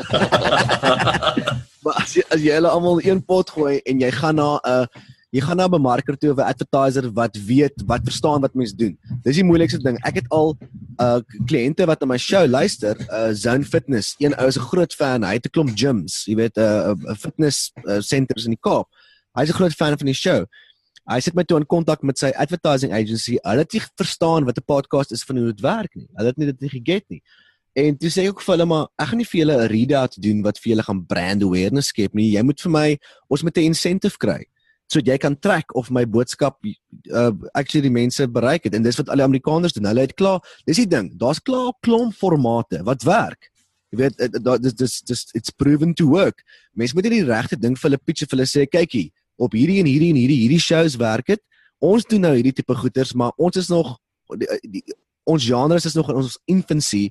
[1.85, 4.73] maar as jy as jy hulle almal een pot gooi en jy gaan na 'n
[4.73, 8.55] uh, Jy gaan na 'n bemarker toe of 'n advertiser wat weet, wat verstaan wat
[8.55, 8.97] mens doen.
[9.23, 9.99] Dis die moeilikste ding.
[10.01, 10.57] Ek het al
[11.01, 14.15] uh kliënte wat na my show luister, uh Zone Fitness.
[14.19, 15.23] Een ou is 'n groot fan.
[15.23, 18.57] Hy het 'n klomp gyms, jy weet, 'n uh, 'n uh, fitness uh, centers in
[18.57, 18.89] die Kaap.
[19.39, 20.47] Hy's 'n groot fan van die show.
[21.09, 23.39] Hy sit my toe in kontak met sy advertising agency.
[23.45, 26.09] Hulle het nie verstaan wat 'n podcast is van hoe dit werk nie.
[26.17, 27.23] Hulle het nie dit nie geget nie.
[27.75, 30.23] En toe sê ek ook vir hulle maar ek gaan nie vir julle 'n readout
[30.23, 32.33] doen wat vir julle gaan brand awareness skep nie.
[32.33, 32.99] Jy moet vir my
[33.31, 34.45] ons moet 'n incentive kry
[34.89, 38.75] sodat jy kan track of my boodskap uh actually die mense bereik het.
[38.75, 39.85] En dis wat al die Amerikaners doen.
[39.85, 41.13] Hulle het klaar, dis die ding.
[41.17, 43.51] Daar's klaar klomp formate wat werk.
[43.93, 44.17] Jy weet
[44.63, 46.43] dis dis dis it's proven to work.
[46.73, 49.79] Mense moet nie die regte ding vir hulle pitch of hulle sê kykie, op hierdie
[49.83, 51.43] en hierdie en hierdie hierdie shows werk dit.
[51.85, 53.97] Ons doen nou hierdie tipe goeders, maar ons is nog
[54.37, 54.83] die, die,
[55.29, 57.09] ons genres is nog in ons infancy.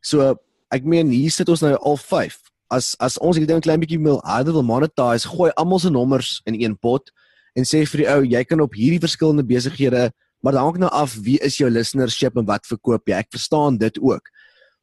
[0.00, 0.34] So
[0.74, 2.38] ek meen hier sit ons nou al 5.
[2.72, 6.40] As as ons hierdie ding klein bietjie wil harder wil monetize, gooi almal se nommers
[6.48, 7.12] in een pot
[7.56, 10.10] en sê vir die ou, jy kan op hierdie verskillende besighede,
[10.44, 13.22] maar dan hang nou af wie is jou listenership en wat verkoop jy.
[13.24, 14.28] Ek verstaan dit ook.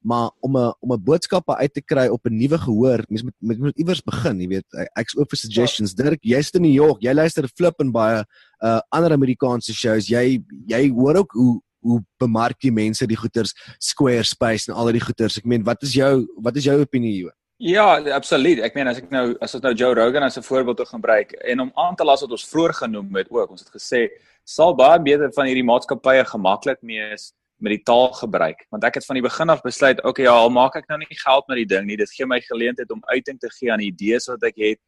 [0.04, 3.36] Maar om 'n om 'n boodskap uit te kry op 'n nuwe gehoor, mens moet
[3.40, 4.88] met moet iewers begin, jy weet.
[4.96, 5.94] Ek's oop vir suggestions.
[5.96, 6.04] Ja.
[6.04, 7.02] Dirk, jy's in New York.
[7.02, 8.26] Jy luister flip en baie
[8.64, 10.08] uh ander Amerikaanse shows.
[10.08, 15.04] Jy jy hoor ook hoe hoe bemark die mense die goeders Squarespace en al die
[15.04, 15.38] goeders.
[15.38, 17.34] Ek meen, wat is jou wat is jou opinie hier?
[17.64, 18.60] Ja, absoluut.
[18.60, 21.32] Ek meen as ek nou as ons nou Joe Rogan as 'n voorbeeld te gebruik
[21.32, 24.10] en om aan te las wat ons vroeër genoem het ook, ons het gesê
[24.44, 27.32] sal baie beter van hierdie maatskappye gemaklik mees
[27.64, 28.66] met die taal gebruik.
[28.76, 31.20] Want ek het van die begin af besluit okay ja al maak ek nou nie
[31.24, 31.98] geld met die ding nie.
[32.00, 34.82] Dit gee my geleentheid om uiting te gee aan idees wat ek het.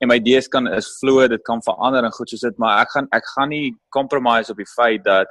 [0.00, 2.94] En my idees kan is vloei dit kan verander en goed soos dit maar ek
[2.96, 5.28] gaan ek gaan nie compromise op die feit dat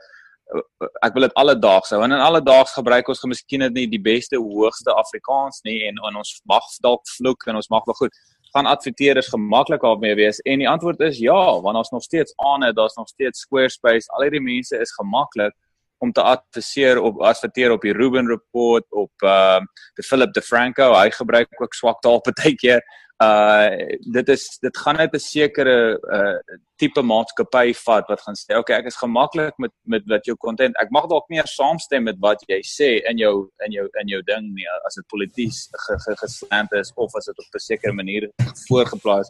[1.02, 2.02] ek wil dit alledaags hou.
[2.06, 6.22] En in alledaags gebruik ons miskien net nie die beste hoogste Afrikaans nie en, en
[6.22, 8.22] ons mag dalk vloek en ons mag wel goed.
[8.52, 10.42] Gaan adverteerders gemaklik daarmee wees?
[10.44, 14.12] En die antwoord is ja want ons nog steeds aan het daar's nog steeds Squarespace.
[14.12, 15.56] Al hierdie mense is gemaklik
[16.02, 19.60] om te adverteer op adverteer op die Ruben report op uh
[20.00, 22.82] die Philip DeFranco hy gebruik ook swak taal partykeer
[23.22, 23.70] uh
[24.18, 25.76] dit is dit gaan net 'n sekere
[26.18, 30.36] uh tipe maatskappy vat wat gaan sê okay ek is gemaklik met met wat jou
[30.46, 33.36] content ek mag dalk meer saamstem met wat jy sê in jou
[33.68, 37.30] in jou in jou ding nie as dit polities ge, ge, geslant is of as
[37.30, 38.30] dit op 'n sekere manier
[38.68, 39.30] voorgeplaas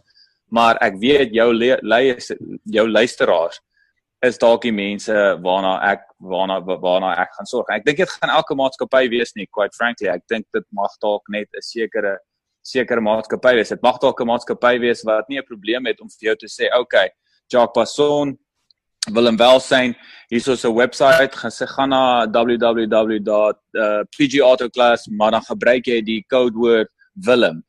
[0.49, 2.15] maar ek weet jou lei
[2.77, 3.59] jou luisteraars
[4.21, 7.69] is dalk die mense waarna ek waarna waarna ek gaan sorg.
[7.73, 10.09] Ek dink dit gaan elke maatskappy wees nie quite frankly.
[10.13, 12.19] Ek dink dit mag dalk net 'n sekere
[12.61, 13.69] sekere maatskappy wees.
[13.69, 16.47] Dit mag dalk 'n maatskappy wees wat nie 'n probleem het om vir jou te
[16.47, 17.09] sê, "Oké, okay,
[17.49, 18.37] Jacques Passon
[19.09, 19.95] wil en welsyn,
[20.29, 26.25] hier is 'n webwerf, gaan se gaan na www.pgautoclass, uh, maar dan gebruik jy die
[26.27, 27.63] kodewoord Willem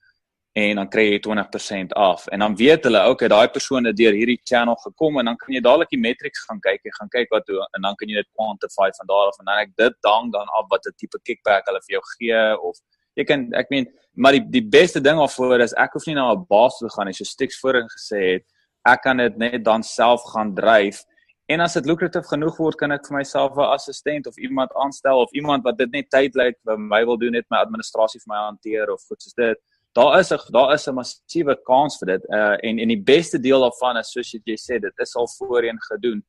[0.53, 2.27] en dan kry jy 20% af.
[2.29, 5.55] En dan weet hulle, okay, daai persoon het deur hierdie channel gekom en dan kan
[5.55, 6.83] jy dadelik die metrics gaan kyk.
[6.85, 9.49] Jy gaan kyk wat hoe en dan kan jy dit quantify van daar af en
[9.49, 12.77] dan ek dit dan dan af wat 'n tipe kickback hulle vir jou gee of
[13.17, 16.33] jy kan ek meen maar die die beste ding daarvoor is ek hoef nie na
[16.33, 18.45] 'n baas te gaan nie so Stix voorheen gesê het
[18.85, 21.03] ek kan dit net dan self gaan dryf
[21.49, 25.21] en as dit lukratief genoeg word kan ek vir myself 'n assistent of iemand aanstel
[25.21, 28.41] of iemand wat dit net tydelik vir my wil doen net my administrasie vir my
[28.49, 29.59] hanteer of goed soos dit
[29.95, 33.39] daar is 'n daar is 'n massiewe kans vir dit uh en en die beste
[33.39, 36.23] deel daarvan is soos jy sê dit is al voorheen gedoen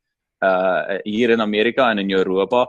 [0.44, 2.68] uh hier in Amerika en in Europa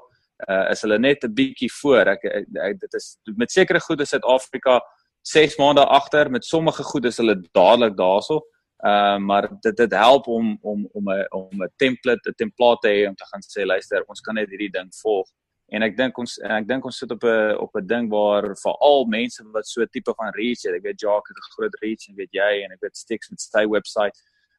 [0.49, 2.07] uh, is hulle net 'n bietjie voor.
[2.17, 4.81] Ek, ek, ek dit is met sekere goed is Suid-Afrika
[5.23, 8.43] 6 maande agter, met sommige goed is hulle dadelik daarso.
[8.85, 12.89] Ehm uh, maar dit dit help om om om 'n om 'n template, 'n template
[12.89, 15.29] te hê om te gaan sê luister, ons kan net hierdie ding volg.
[15.73, 18.75] En ek dink ons ek dink ons sit op 'n op 'n ding waar vir
[18.81, 21.75] al mense wat so 'n tipe van reach het, ek weet Jacques het 'n groot
[21.81, 24.19] reach en weet jy en ek weet Stix met sy webwerf.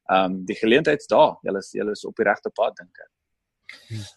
[0.09, 1.37] Ehm um, die geleentheid's daar.
[1.41, 3.11] Julle is julle is op die regte pad dink ek.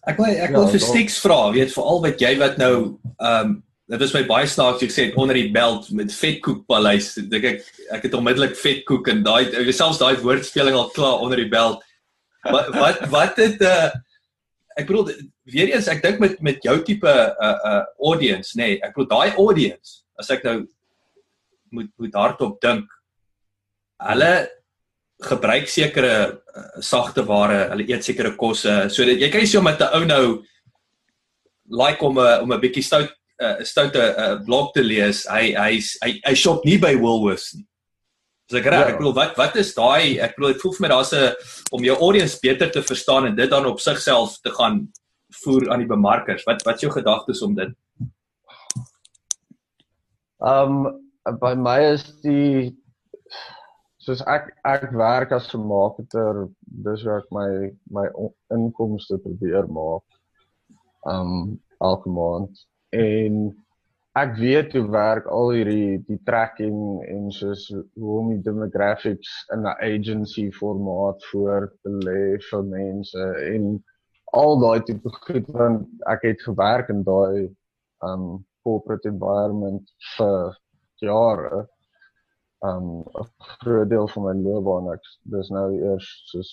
[0.07, 3.47] Ek wil ek wil ja, vir Stix vra, weet veral wat jy wat nou ehm
[3.47, 7.15] um, dit was my baie snaaks jy gesê onder die belt met vetkoek paleis.
[7.15, 11.49] Dink ek ek het onmiddellik vetkoek en daai selfs daai woordspeling al klaar onder die
[11.49, 11.85] belt.
[12.45, 13.89] Wat wat wat het uh
[14.79, 15.11] ek bedoel
[15.51, 18.75] weer eens ek dink met met jou tipe uh, uh audience nê.
[18.75, 20.61] Nee, ek bedoel daai audience as ek nou
[21.75, 22.87] moet moet hardop dink.
[24.09, 24.33] Hulle
[25.29, 29.83] gebruik sekere uh, sagte ware, hulle eet sekere kosse sodat jy kan nie so met
[29.83, 30.25] 'n ou nou
[31.69, 35.27] like om 'n om 'n bietjie stout 'n uh, stoute uh, blog te lees.
[35.27, 35.73] Hy hy
[36.03, 37.68] hy, hy shop nie by Woolworths nie.
[38.49, 38.93] So ek reg, ja.
[38.95, 41.35] ek bedoel wat wat is daai ek bedoel dit voel vir my daar's 'n
[41.77, 44.89] om jou audience beter te verstaan en dit dan op sigself te gaan
[45.45, 46.47] voer aan die bemarkers.
[46.49, 47.75] Wat wat is jou gedagtes om dit?
[50.41, 52.73] Ehm um, by my is die
[53.99, 56.49] soos ek ek werk as 'n marketer
[56.89, 57.49] dis waar ek my
[57.91, 58.07] my
[58.57, 60.05] inkomste probeer maak.
[61.05, 62.65] Um elke maand
[62.97, 63.53] en
[64.17, 69.67] ek weet hoe werk al hierdie die tracking en soos hoe om die demographics in
[69.67, 73.85] 'n agency formaat voor te lê vir mense en
[74.33, 77.49] al daai tipe goed want ek het gewerk in daai
[78.11, 79.85] um corporate environment
[80.17, 80.57] vir
[81.01, 81.67] jare.
[82.65, 85.05] Um 'n groot deel van my loopbaan ek
[85.35, 86.51] dis nou eers soos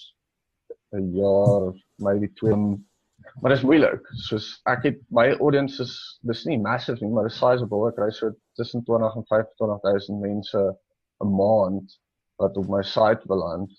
[0.93, 2.77] 'n jaar maybe 2
[3.41, 4.07] Maar dit is moeilik.
[4.27, 5.93] Soos ek het my audience is
[6.27, 7.89] dis nie massive nie, maar is sizable.
[7.89, 10.61] Ek kry so tussen 20 en 25000 mense
[11.23, 11.97] 'n maand
[12.41, 13.71] wat op my site beland.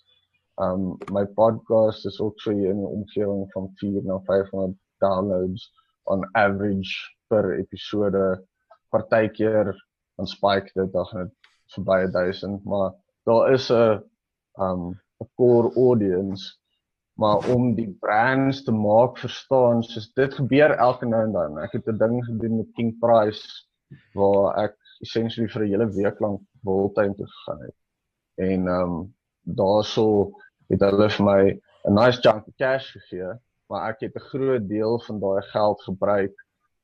[0.63, 5.71] Um my podcast is ook so in 'n omgewing van 4 na 500 downloads
[6.05, 6.95] on average
[7.29, 8.45] per episode.
[8.91, 9.75] Partykeer
[10.17, 11.33] dan spike dit dan net
[11.75, 12.93] verby 1000, maar
[13.25, 14.03] daar is 'n
[14.59, 16.57] um 'n core audience
[17.17, 21.59] maar om die brands te maak verstaan soos dit gebeur elke nou en dan.
[21.65, 23.65] Ek het 'n ding gedoen met King Price
[24.13, 27.77] waar ek essentially vir 'n hele week lank voltyd toe gegaan het.
[28.35, 30.33] En ehm um, daaroor
[30.69, 31.43] het hulle vir my
[31.89, 33.33] 'n nice chunk of cash gegee,
[33.69, 36.37] maar ek het 'n groot deel van daai geld gebruik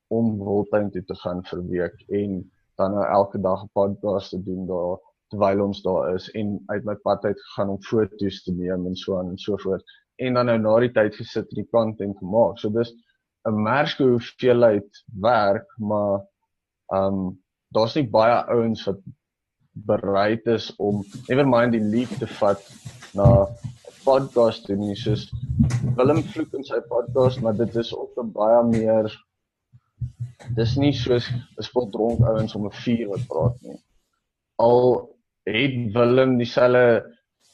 [0.07, 4.43] om voltyd te gaan vir 'n week en dan nou elke dag 'n podcast te
[4.43, 4.97] doen daar
[5.29, 8.95] terwyl ons daar is en uit my pad uit gegaan om foto's te neem en
[8.95, 9.83] so aan en so voort
[10.15, 12.59] en dan nou na die tyd gesit en die content gemaak.
[12.59, 12.93] So dis
[13.47, 16.21] 'n merke hoeveelheid werk, maar
[16.93, 17.39] ehm um,
[17.73, 18.99] daar's nie baie ouens wat
[19.73, 22.61] bereid is om never mind die leap te vat
[23.17, 23.47] na
[24.03, 25.31] podcast en nie soos
[25.97, 29.09] Willem vloek in sy podcast, maar dit is ook 'n baie meer
[30.57, 33.79] dis nie soos 'n spot dronk ouens om 'n vuur wat praat nie.
[34.59, 35.09] Al
[35.45, 36.87] het Willem dieselfde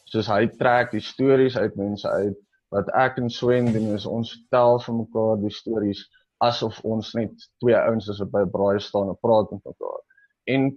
[0.06, 2.38] soos hy trek die stories uit mense uit
[2.76, 6.04] wat ek en Swen doen is ons vertel vir mekaar die stories
[6.46, 10.02] asof ons net twee ouens is wat by 'n braai staan en praat met mekaar.
[10.48, 10.70] En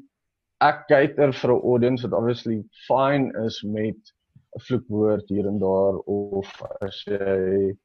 [0.60, 4.00] ek kyker vir 'n audience wat obviously fine is met
[4.56, 6.48] 'n vloekwoord hier en daar of
[6.80, 7.76] as jy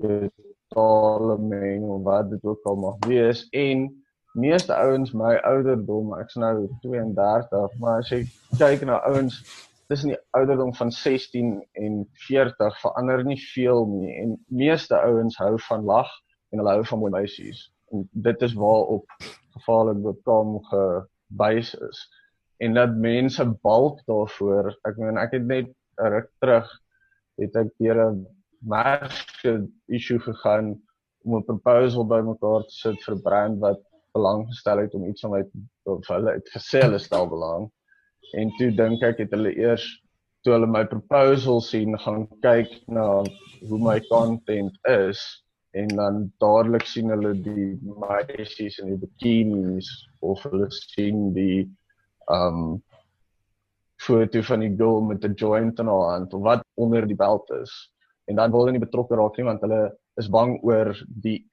[0.00, 3.88] totale meng of wat dit ook al mag wees en
[4.32, 8.20] meeste ouens my ouderdom ek's nou 32 maar as jy
[8.58, 9.40] kyk na ouens
[9.88, 15.54] tussen die ouderdom van 16 en 40 verander nie veel nie en meeste ouens hou
[15.68, 16.10] van lag
[16.52, 17.62] en hulle hou van mooi meisies
[17.92, 19.06] en dit is waarop
[19.56, 22.02] gevaarlik bekom gebys is.
[22.58, 26.68] En dat mense balk daarvoor ek meen ek het net ruk terug
[27.40, 28.26] het ek deur 'n
[28.60, 29.54] marke
[29.86, 30.74] issue gegaan
[31.24, 33.80] om 'n proposal bymekaar te sit vir 'n brand wat
[34.12, 35.42] belang gestel het om iets van my
[35.84, 37.70] of hulle het gesê hulle stel belang
[38.36, 39.86] En toe dink ek het hulle eers
[40.44, 43.06] toe hulle my proposal sien gaan kyk na
[43.68, 45.22] hoe my content is
[45.78, 47.70] en dan dadelik sien hulle die
[48.02, 49.88] meisies in die bikinis
[50.24, 51.66] of hulle sien die
[52.32, 52.78] um
[53.98, 57.50] foto van die girl met 'n joint in haar hand of wat onder die belt
[57.62, 57.72] is.
[58.30, 59.82] En dan wil hulle nie betrokke raak nie want hulle
[60.16, 61.44] is bang oor die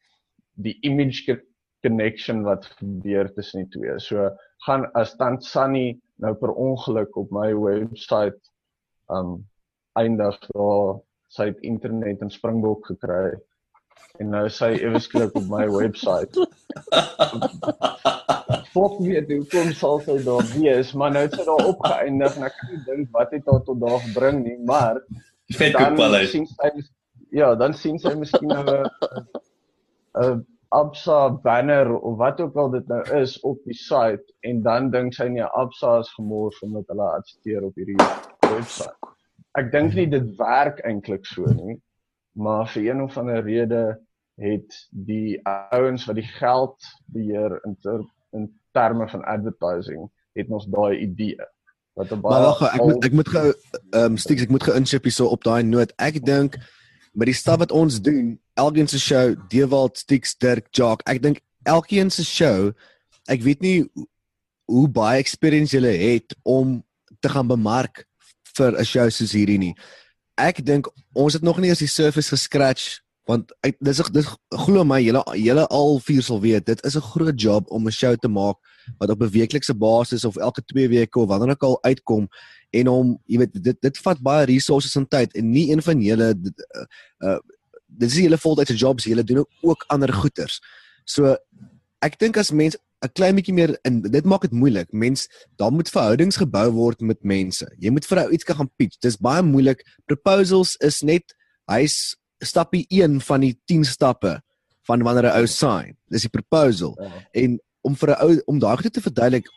[0.56, 1.42] die image
[1.84, 4.00] connection wat gebeur tussen die twee.
[4.00, 4.30] So
[4.66, 8.38] gaan as tant Sunny nou per ongeluk op my webwerf
[9.11, 9.38] um
[9.99, 10.95] eindig daar
[11.32, 13.36] sy het internet en Springbok gekry
[14.20, 16.36] en nou sy ewesklik op my webwerf.
[18.76, 22.47] Fok weet hoe kom sal sy daar wees, maar nou het sy daar opgeëindig en
[22.47, 24.95] ek kan nie dink wat het haar tot daar gebring nie, maar
[25.55, 26.32] vet koppel is.
[27.36, 28.63] Ja, dan sien sy miskien nou
[30.16, 30.45] 'n
[30.76, 35.16] Absa banner of wat ook al dit nou is op die site en dan dink
[35.16, 38.82] sy nie Absa is gemors omdat hulle adverteer op hierdie webwerf.
[39.56, 41.78] Ek dink nie dit werk eintlik so nie,
[42.36, 43.84] maar vir een of ander rede
[44.42, 45.40] het die
[45.72, 48.04] ouens wat die geld beheer in ter,
[48.36, 51.40] in terme van advertising het ons daai idee
[51.96, 55.08] wat baie Maar wag, ek moet ek moet gou ehm um, stiek ek moet geinship
[55.08, 55.94] hier so op daai noot.
[56.04, 56.60] Ek dink
[57.16, 61.03] met die stap wat ons doen elkeen se show, Dewald, Stix, Dirk, Jock.
[61.07, 62.72] Ek dink elkeen se show,
[63.32, 63.88] ek weet nie
[64.72, 66.80] hoe baie experience julle het om
[67.24, 68.05] te gaan bemark
[68.55, 69.76] vir 'n show soos hierdie nie.
[70.38, 74.84] Ek dink ons het nog nie eens die surface gescratch want ek dis dis glo
[74.86, 78.16] my julle julle al vier sal weet dit is 'n groot job om 'n show
[78.16, 78.57] te maak
[78.99, 82.28] wat op 'n weeklikse basis of elke 2 weke of wanneer ook al uitkom
[82.80, 86.02] en om jy weet dit dit vat baie resources en tyd en nie een van
[86.02, 87.38] julle uh,
[87.88, 90.60] dit is julle voltydse jobs, julle doen ook ander goeders.
[91.06, 91.36] So
[92.06, 94.92] ek dink as mens 'n klein bietjie meer in dit maak dit moeilik.
[94.92, 95.28] Mens
[95.60, 97.68] daar moet verhoudings gebou word met mense.
[97.80, 98.98] Jy moet vir ou iets kan gaan pitch.
[99.02, 99.84] Dis baie moeilik.
[100.06, 102.16] Proposals is net Hy's
[102.46, 104.40] stappie 1 van die 10 stappe
[104.86, 105.98] van wanneer 'n ou sign.
[106.10, 106.94] Dis die proposal.
[107.00, 107.12] Ja.
[107.34, 109.48] En om vir 'n ou om daai goed te verduidelik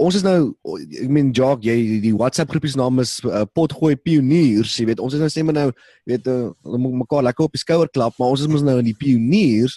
[0.00, 3.96] ons is nou ek meen Jock jy die WhatsApp groepie se naam is uh, Potgooi
[4.00, 5.68] Pioniers jy weet ons is nou sê maar nou
[6.08, 8.78] weet uh, hulle moet mekaar lekker op die skouer klap maar ons is mos nou
[8.80, 9.76] in die pioniers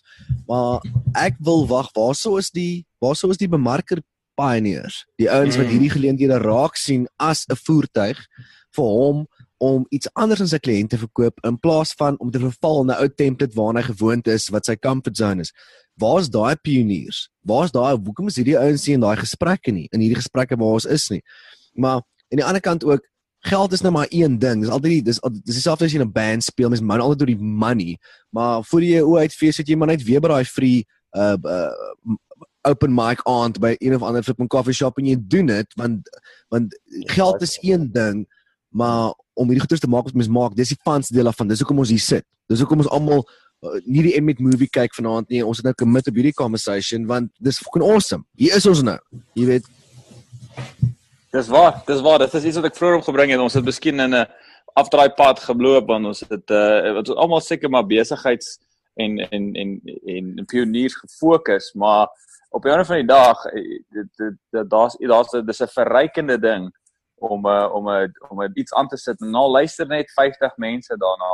[0.50, 0.84] maar
[1.20, 4.04] ek wil wag waarso is die waarso is die bemarker
[4.40, 5.76] pioneers die ouens wat Mm.
[5.76, 8.20] hierdie geleenthede raak sien as 'n voertuig
[8.74, 9.26] vir hom
[9.64, 13.00] om iets anders aan sy kliënte verkoop in plaas van om te verval in 'n
[13.04, 15.54] ou template waarna hy gewoond is wat sy comfort zone is.
[16.02, 17.30] Waar's daai pioniers?
[17.46, 20.80] Waar's daai hoekom is hierdie ouens nie in daai gesprekke nie, in hierdie gesprekke waar
[20.80, 21.22] ons is nie.
[21.74, 23.06] Maar aan die ander kant ook
[23.44, 24.62] geld is nou maar een ding.
[24.64, 27.32] Dis altyd dis dis dieselfde as jy in 'n band speel, mens moet altyd oor
[27.36, 27.98] die money.
[28.30, 31.72] Maar voor jy o uitfees het jy maar net weer by daai free uh, uh
[32.64, 36.08] open mic aand by een of ander flipping coffee shop en jy doen dit want
[36.54, 36.76] want
[37.12, 38.24] geld is een ding
[38.70, 41.60] maar om hierdie goeders te maak wat mens maak dis die fun deel daarvan dis
[41.64, 43.26] hoekom ons hier sit dis hoekom ons almal
[43.86, 47.32] nie die Emmet movie kyk vanaand nie ons het nou commit op hierdie conversation want
[47.40, 49.00] dis fucking awesome hier is ons nou
[49.40, 49.72] jy weet
[51.34, 52.20] Dis waar, dis waar.
[52.22, 53.42] Dit is iets wat ek vroeër opgebring het.
[53.42, 54.28] Ons het miskien in 'n
[54.78, 58.60] afdraai pad gebloop want ons het uh ons almal seker maar besigheids
[59.02, 59.82] en en en
[60.16, 62.08] en pioniers gefokus, maar
[62.50, 64.10] op 'n einde van die dag eh, dit
[64.52, 66.72] dit daar's daar's dis 'n verrykende ding
[67.16, 70.98] om uh, om 'n om iets aan te sit en nou luister net 50 mense
[70.98, 71.34] daarna.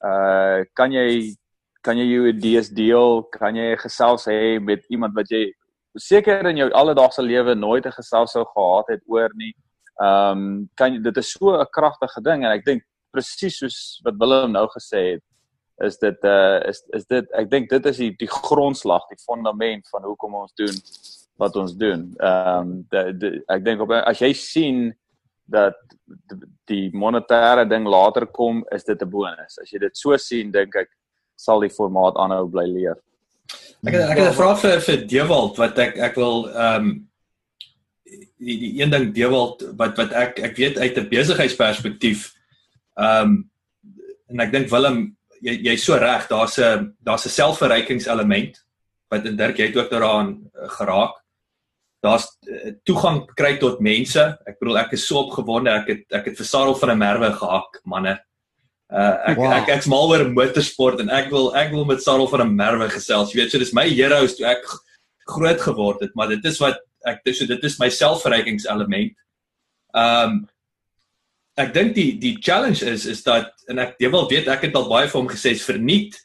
[0.00, 1.36] Uh kan jy
[1.84, 3.22] kan jy jou idees deel?
[3.34, 5.44] Kan jy gesels hê met iemand wat jy
[6.00, 9.54] seker in jou alledaagse lewe nooit 'n gesels sou gehad het oor nie.
[10.00, 12.82] Ehm um, kan jy dit is so 'n kragtige ding en ek dink
[13.12, 15.22] presies soos wat Willem nou gesê het
[15.82, 19.88] is dit uh is is dit ek dink dit is die die grondslag, die fondament
[19.90, 20.76] van hoekom ons doen
[21.38, 22.14] wat ons doen.
[22.18, 24.94] Ehm um, ek dink op as jy sien
[25.46, 25.76] dat
[26.66, 29.58] die monetêre ding later kom, is dit 'n bonus.
[29.62, 30.90] As jy dit so sien, dink ek
[31.36, 33.00] sal die formaat aanhou bly leef.
[33.84, 37.08] Ek het, ek het 'n vraag vir vir Dewald wat ek ek wil ehm um,
[38.38, 42.32] die die een ding Dewald wat wat ek ek weet uit 'n besigheidsperspektief
[42.96, 43.50] ehm um,
[44.28, 48.64] en ek dink Willem jy jy's so reg daar's 'n daar's 'n selfverrykingselement
[49.10, 51.20] wat en Dirk jy het ook daaraan uh, geraak.
[52.00, 54.22] Daar's uh, toegang kry tot mense.
[54.46, 57.32] Ek bedoel ek is so opgewonde ek het ek het vir Sarel van der Merwe
[57.32, 58.18] gehak manne.
[58.94, 59.48] Uh ek Wow.
[59.48, 59.58] wow.
[59.58, 62.86] ek ek's mal oor motorsport en ek wil ek wil met Sarel van der Merwe
[62.92, 63.32] gesels.
[63.32, 64.62] Jy weet, so dis my heroes toe ek
[65.26, 66.78] groot geword het, maar dit is wat
[67.08, 69.16] ek dis so dit is my selfverrykingselement.
[69.98, 70.44] Um
[71.58, 74.78] ek dink die die challenge is is dat en ek jy wil weet ek het
[74.78, 76.18] al baie vir hom gesê is verniet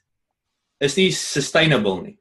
[0.82, 2.16] is nie sustainable nie.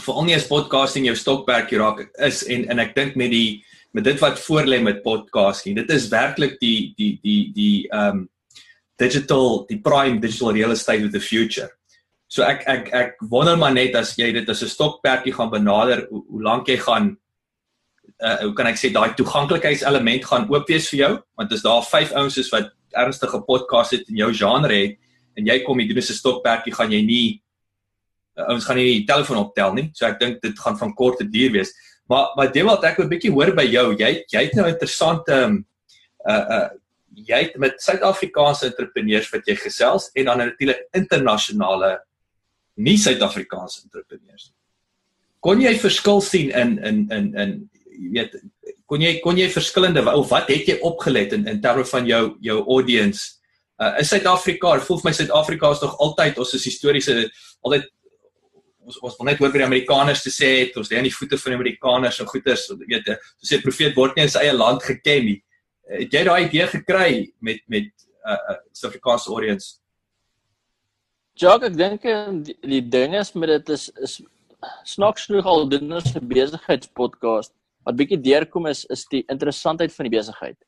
[0.00, 3.62] Veral nie as podcasting jou stokperdjie raak is en en ek dink met die
[3.96, 5.80] met dit wat voorlê met podcasting.
[5.80, 8.28] Dit is werklik die die die die um
[9.00, 11.70] digital die prime digital real estate of the future.
[12.30, 16.06] So ek ek ek wonder maar net as jy dit as 'n stokperdjie gaan benader
[16.10, 17.16] hoe, hoe lank jy gaan
[18.22, 21.82] uh, hoe kan ek sê daai toeganklikheidselement gaan oop wees vir jou want as daar
[21.82, 24.98] vyf ouens wat ernstige podcast het in jou genre het
[25.36, 27.42] en jy kom hier doen 'n stokperdjie gaan jy nie
[28.38, 29.90] uh, ouens gaan nie die telefoon optel nie.
[29.94, 31.72] So ek dink dit gaan van korte duur wees.
[32.10, 35.32] Maar maar dit wat ek 'n bietjie hoor by jou, jy jy het nou interessante
[35.32, 35.64] um,
[36.28, 36.68] uh uh
[37.14, 41.98] jy het met Suid-Afrikaanse entrepreneurs wat jy gesels en dan natuurlik internasionale
[42.80, 44.50] nie Suid-Afrikaanse entrepreneurs.
[45.40, 47.54] Kon jy verskil sien in in in in
[48.00, 48.36] jy weet
[48.88, 52.36] kon jy kon jy verskillende of wat het jy opgelet in in terme van jou
[52.40, 53.40] jou audience?
[53.80, 57.16] Uh in Suid-Afrika, voel vir my Suid-Afrika is nog altyd ons is historiese
[57.62, 57.88] altyd
[58.80, 61.14] ons ons wil net hoor by die Amerikaners te sê het ons lê aan die
[61.14, 64.44] voete van die Amerikaners en goeters jy weet so sê profeet word nie in sy
[64.44, 65.38] eie land geken nie.
[65.90, 67.12] Het jy daai idee gekry
[67.42, 67.88] met met
[68.22, 69.80] uh, Suid-Afrikaanse audience?
[71.40, 74.20] Jacques, ek dink eh, die, die ding is met dit is is
[74.86, 77.52] snaaks genoeg al doen ons 'n besigheidspodcast.
[77.88, 80.58] Wat bietjie deurkom is is die interessantheid van die besigheid.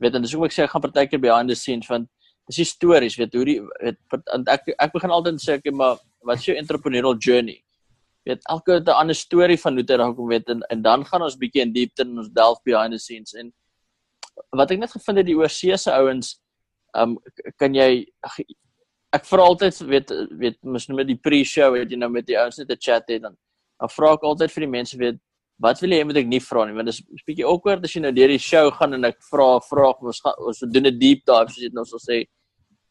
[0.00, 2.08] Weet en dis hoekom ek sê ek gaan partykeer behind the scenes van
[2.48, 5.98] dis die stories, weet hoe die weet want ek ek begin altyd sê ek maar
[6.24, 7.60] wat is jou entrepreneurial journey?
[8.24, 11.04] Weet elke het 'n ander storie van hoe dit daar kom weet en en dan
[11.04, 13.52] gaan ons bietjie in diepte en ons delf behind the scenes en
[14.56, 16.36] wat ek net gevind het die oorsee se ouens
[16.96, 17.18] um
[17.60, 18.40] kan jy ag,
[19.16, 22.38] ek vra altyd weet weet mos nou met die pre-show het jy nou met die
[22.38, 23.36] ouens net 'n chat het dan
[23.80, 25.18] dan vra ek altyd vir die mense weet
[25.58, 27.84] wat wil jy hê moet ek nie vra nie want dit is 'n bietjie awkward
[27.84, 30.86] as jy nou deur die show gaan en ek vra vra ons gaan ons doen
[30.86, 32.24] 'n deep dive soos jy nou sal sê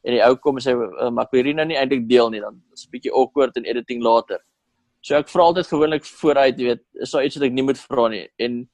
[0.06, 2.30] en die ou kom en sê "Uh, maar ek wil hierdie nou nie eintlik deel
[2.30, 4.40] nie dan is 'n bietjie awkward in editing later.
[5.02, 7.78] So ek vra altyd gewoonlik vooruit, jy weet, is daar iets wat ek nie moet
[7.78, 8.68] vra nie en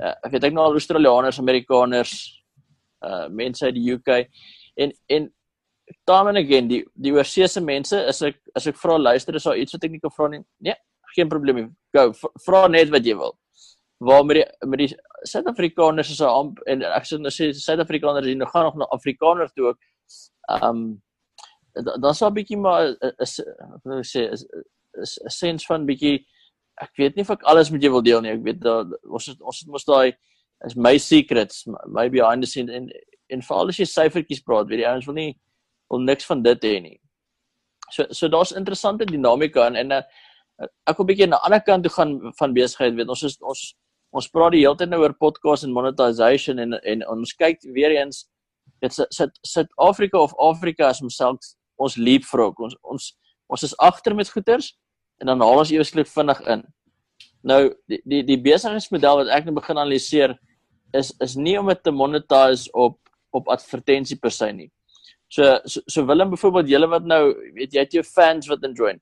[0.00, 2.14] uh, ek weet ek nou al Australiërs, Amerikaners,
[3.06, 4.08] uh mense uit die UK
[4.82, 5.30] en en
[6.08, 9.58] time and again die die oorseese mense as ek as ek vra luister is daar
[9.60, 10.42] iets wat ek nie kan vra nie.
[10.60, 10.76] Nee,
[11.14, 11.66] geen probleem nie.
[11.96, 12.12] Go,
[12.46, 13.36] vra net wat jy wil.
[14.00, 14.90] Waar met die met die
[15.26, 19.54] Suid-Afrikaners is amp en ek sê nou sê Suid-Afrikaners hier nou gaan nog na Afrikaners
[19.56, 19.80] toe ook.
[20.62, 21.02] Um
[21.76, 24.46] dan sou 'n bietjie maar is ek sê is
[25.24, 26.24] 'n sens van bietjie
[26.82, 28.34] ek weet nie of ek alles met jou wil deel nie.
[28.36, 30.16] Ek weet daar ons het, ons het mos daai
[30.66, 32.90] is my secrets, my behind the scenes en
[33.32, 35.32] en veral as jy syfertjies praat, weet die ouens wil nie
[35.90, 36.96] wil niks van dit hê nie.
[37.90, 40.02] So so daar's interessante dinamika en en uh,
[40.88, 43.66] ek wil bietjie na ander kant toe gaan van besigheid, weet ons is ons
[44.16, 47.96] ons praat die hele tyd nou oor podcast en monetization en en ons kyk weer
[47.98, 48.24] eens
[48.84, 51.52] dit sit sit Afrika of Afrika as homself
[51.82, 53.12] ons leapfrog ons ons
[53.52, 54.72] ons is agter met goeders
[55.20, 56.64] en dan haal ons eweslik vinnig in.
[57.46, 57.60] Nou
[57.90, 60.36] die die die besigheidsmodel wat ek nou begin analiseer
[60.96, 62.98] is is nie om dit te monetize op
[63.36, 64.70] op advertensie per se nie.
[65.28, 67.22] So so, so Willem byvoorbeeld julle wat nou
[67.54, 68.96] weet jy het jou fans wat enjoy.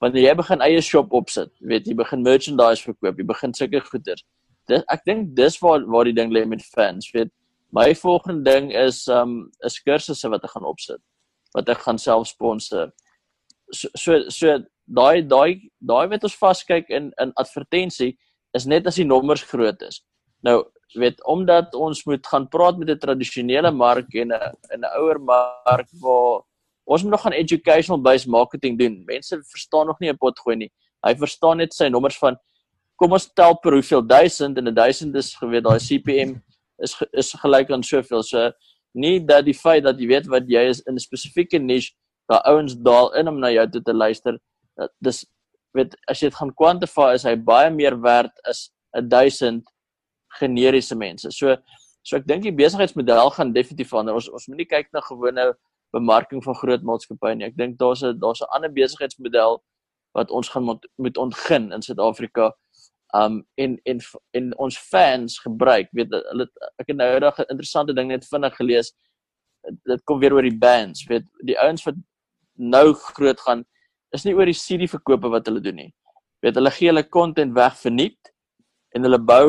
[0.00, 4.20] Wanneer jy begin eie shop opsit, weet jy begin merchandise verkoop, jy begin sulke goeder.
[4.68, 7.32] Dit ek dink dis waar waar die ding lê met fans, weet.
[7.72, 11.00] My volgende ding is um is kursusse wat ek gaan opsit
[11.56, 12.92] wat ek gaan self sponsor.
[13.72, 18.16] So so, so daai daai daai wat ons vaskyk in in advertensie
[18.54, 20.02] is net as die nommers groot is.
[20.42, 20.62] Nou
[20.94, 25.88] weet omdat ons moet gaan praat met 'n tradisionele mark en 'n 'n ouer mark
[26.00, 26.42] waar
[26.86, 29.04] ons moet nog gaan educational based marketing doen.
[29.04, 30.72] Mense verstaan nog nie 'n pot gooi nie.
[31.02, 32.36] Hy verstaan net sy nommers van
[32.96, 36.42] kom ons tel per hoeveel duisend en 'n duisend is geweet daai CPM
[36.78, 38.22] is is gelyk aan soveel.
[38.22, 38.52] So
[38.94, 41.92] nie dat die feit dat jy weet wat jy is in 'n spesifieke niche,
[42.28, 44.38] daai ouens daal in om na jou toe te luister.
[45.00, 45.24] Dis
[45.76, 49.64] weet as jy dit gaan kwantifieer is hy baie meer werd as 'n duisend
[50.40, 51.30] generiese mense.
[51.30, 51.56] So
[52.02, 54.14] so ek dink die besigheidsmodel gaan definitief verander.
[54.14, 55.54] Ons ons moenie kyk na gewone
[55.94, 57.46] bemarking van groot maatskappye nie.
[57.46, 59.62] Ek dink daar's 'n daar's 'n ander besigheidsmodel
[60.14, 62.52] wat ons gaan moet, moet ontgin in Suid-Afrika.
[63.14, 64.00] Um en en
[64.32, 66.48] en ons fans gebruik, weet hulle
[66.80, 68.92] ek het nou eendag 'n interessante ding net vinnig gelees.
[69.84, 71.94] Dit kom weer oor die bands, weet die ouens wat
[72.54, 73.64] nou groot gaan
[74.14, 75.92] is nie oor die CD verkope wat hulle doen nie.
[76.42, 78.32] Weet hulle gee hulle content weg verniet
[78.94, 79.48] en hulle bou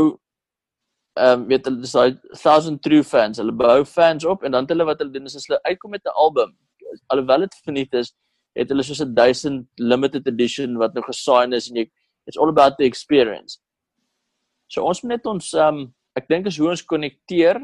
[1.17, 3.41] ehm um, weet hulle dis daai thousand true fans.
[3.41, 6.05] Hulle bou fans op en dan hulle wat hulle doen is as hulle uitkom met
[6.05, 6.55] 'n album,
[7.09, 8.13] alhoewel dit verniet is,
[8.55, 11.89] het hulle soos 'n 1000 limited edition wat nou gesign is en jy
[12.27, 13.59] it's all about the experience.
[14.67, 17.61] So ons moet net ons ehm um, ek dink is hoe ons konnekteer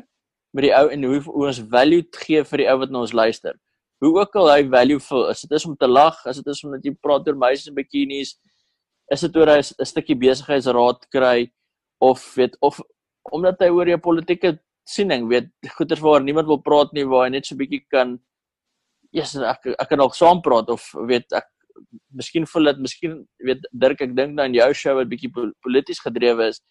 [0.54, 3.14] met die ou en hoe, hoe ons value gee vir die ou wat na ons
[3.14, 3.58] luister.
[4.04, 6.64] Hoe ook al hy value vir is dit is om te lag, is dit is
[6.68, 8.36] omdat jy praat oor meisies en bikinis,
[9.14, 11.52] is dit oor 'n stukkie besigheidsraad kry
[12.04, 12.80] of weet of
[13.32, 17.34] omdat hy oor jou politieke siening weet goeters waar niemand wil praat nie waar hy
[17.38, 18.18] net so bietjie kan
[19.16, 21.48] yes ek ek kan ook saam praat of weet ek
[22.12, 26.04] miskien voel dit miskien weet Dirk ek dink nou in jou show wat bietjie polities
[26.04, 26.62] gedrewe is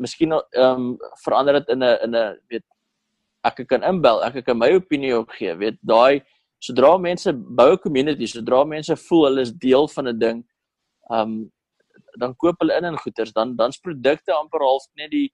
[0.00, 0.86] miskien ehm um,
[1.24, 2.66] verander dit in 'n in 'n weet
[3.44, 6.24] ek kan inbel ek kan my opinie ook gee weet daai
[6.66, 10.44] sodra mense bou 'n community sodra mense voel hulle is deel van 'n ding
[11.10, 11.32] um,
[12.20, 15.28] dan koop hulle in in goeders dan dan's produkte amper half net die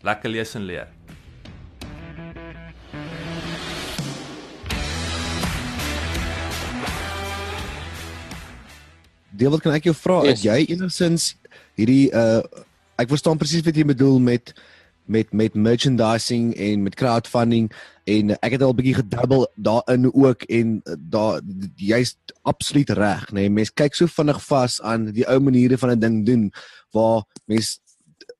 [0.00, 0.88] Lekker lees en leer.
[9.32, 10.20] Deel wat kan ek jou vra?
[10.22, 10.28] Yes.
[10.28, 11.36] Het jy enigsins
[11.78, 12.42] hierdie uh
[12.96, 14.54] ek verstaan presies wat jy bedoel met
[15.06, 17.72] met met merchandising en met crowdfunding
[18.04, 21.40] en ek het al 'n bietjie gedubbel daarin ook en daar
[21.76, 23.34] jy's absoluut reg nê.
[23.34, 26.52] Nee, mense kyk so vinnig vas aan die ou maniere van 'n ding doen
[26.92, 27.78] waar mense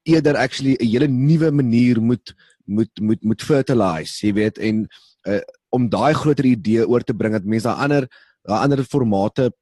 [0.03, 2.35] eerder actually 'n hele nuwe manier moet
[2.65, 4.87] moet moet moet fertilize jy weet en
[5.29, 8.09] uh, om daai groter idee oor te bring dat mense daai ander
[8.43, 9.53] daai ander formate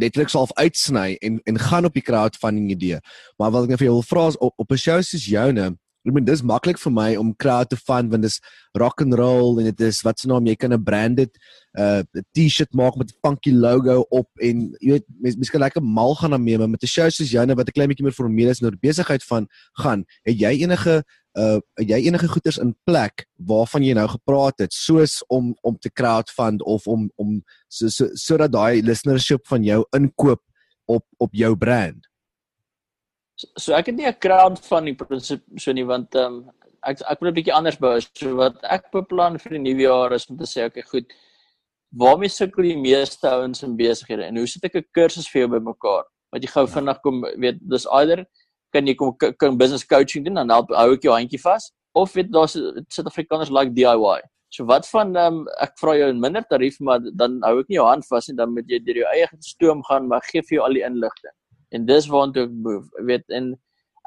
[0.00, 3.00] letterlik sal uitsny en en gaan op die crowdfunding idee.
[3.38, 6.12] Maar wat ek nou vir jou wil vra is op 'n show soos joune Ek
[6.12, 8.36] bedoel dis maklik vir my om crowd te fund want dis
[8.76, 11.32] rock and roll en dit is wat se naam jy kan 'n branded
[11.80, 12.02] uh
[12.36, 16.14] T-shirt maak met 'n funky logo op en jy weet mens mens kan lekker mal
[16.14, 18.76] gaan daarmee met 'n show soos joune wat 'n klein bietjie meer formeel is oor
[18.76, 19.48] besigheid van
[19.80, 21.02] gaan het jy enige
[21.34, 25.90] uh jy enige goeders in plek waarvan jy nou gepraat het soos om om te
[25.90, 30.42] crowdfund of om om so so sodat daai listenership van jou inkoop
[30.86, 32.06] op op jou brand
[33.56, 36.50] So, ek het nie 'n crowdfunding prinsip so nie want ehm um,
[36.90, 38.00] ek ek wil 'n bietjie anders bou.
[38.00, 41.06] So wat ek beplan vir die nuwe jaar is om te sê okay, goed.
[42.02, 45.50] Waarmee sukkel die meeste ouens in besighede en hoe sit ek 'n kursus vir jou
[45.56, 46.04] bymekaar?
[46.32, 46.72] Wat jy gou ja.
[46.76, 48.26] vinnig kom weet, dis either
[48.72, 52.12] kan jy kom kan business coaching doen dan help hou ek jou handjie vas of
[52.14, 52.56] weet daar's
[52.90, 54.20] Suid-Afrikaners like DIY.
[54.50, 57.78] So wat van um, ek vra jou 'n minder tarief maar dan hou ek nie
[57.78, 60.58] jou hand vas nie dan moet jy deur jou eie stoom gaan maar gee vir
[60.58, 61.34] jou al die inligting
[61.74, 63.54] en dis waantoe ek move weet en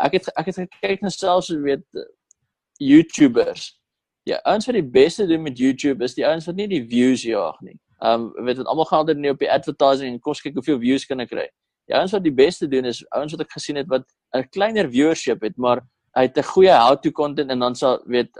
[0.03, 1.85] ek het ek het gekyk na selfs weet
[2.83, 3.73] YouTubers.
[4.27, 7.25] Ja ouens wat die beste doen met YouTube is die ouens wat nie die views
[7.25, 7.77] jaag nie.
[8.05, 11.07] Um weet dit almal gaan altyd net op die advertising en kos kyk hoeveel views
[11.09, 11.47] kan ek kry.
[11.89, 14.05] Die ouens wat die beste doen is ouens wat ek gesien het wat
[14.35, 15.81] 'n kleiner viewership het maar
[16.15, 18.31] hy het 'n goeie how to content en dan sal weet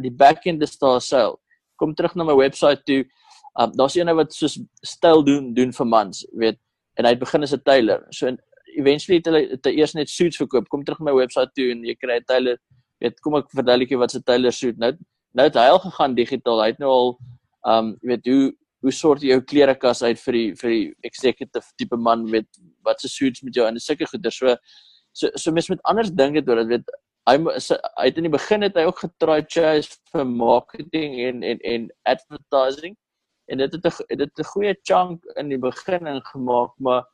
[0.00, 1.40] die back end is daar sel
[1.76, 3.04] kom terug na my webwerf toe.
[3.58, 6.58] Um daar's een wat soos styl doen doen vir mans weet
[6.96, 8.06] en hy het begin as 'n tailor.
[8.10, 8.38] So en
[8.76, 10.68] eventually het hulle te eers net suits verkoop.
[10.68, 12.58] Kom terug na my webwerf toe en jy kry 'n tailor.
[13.00, 14.78] Weet, kom ek verduidelik wat 'n tailor suit.
[14.78, 14.92] Nou
[15.34, 16.62] nou het hy al gegaan digitaal.
[16.62, 17.18] Hy het nou al
[17.64, 21.66] um jy weet hoe hoe sort jy jou klerekas uit vir die vir die executive
[21.76, 22.48] tipe man weet
[22.84, 24.30] wat se suits met jou en sulke goeder.
[24.30, 24.56] So
[25.12, 26.34] so so mens met anders doen.
[26.34, 26.90] Dit weet
[27.26, 31.58] hy hy het in die begin het hy ook getry chase vir marketing en en
[31.64, 32.96] en advertising
[33.46, 37.04] en dit het 'n dit 'n goeie chunk in die begin ingemaak maar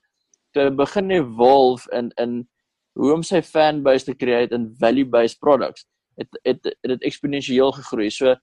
[0.52, 2.48] toe begin evolve in in
[2.92, 7.72] hoe om sy fanbase te create in value based products het het dit het eksponensieel
[7.72, 8.10] gegroei.
[8.10, 8.34] So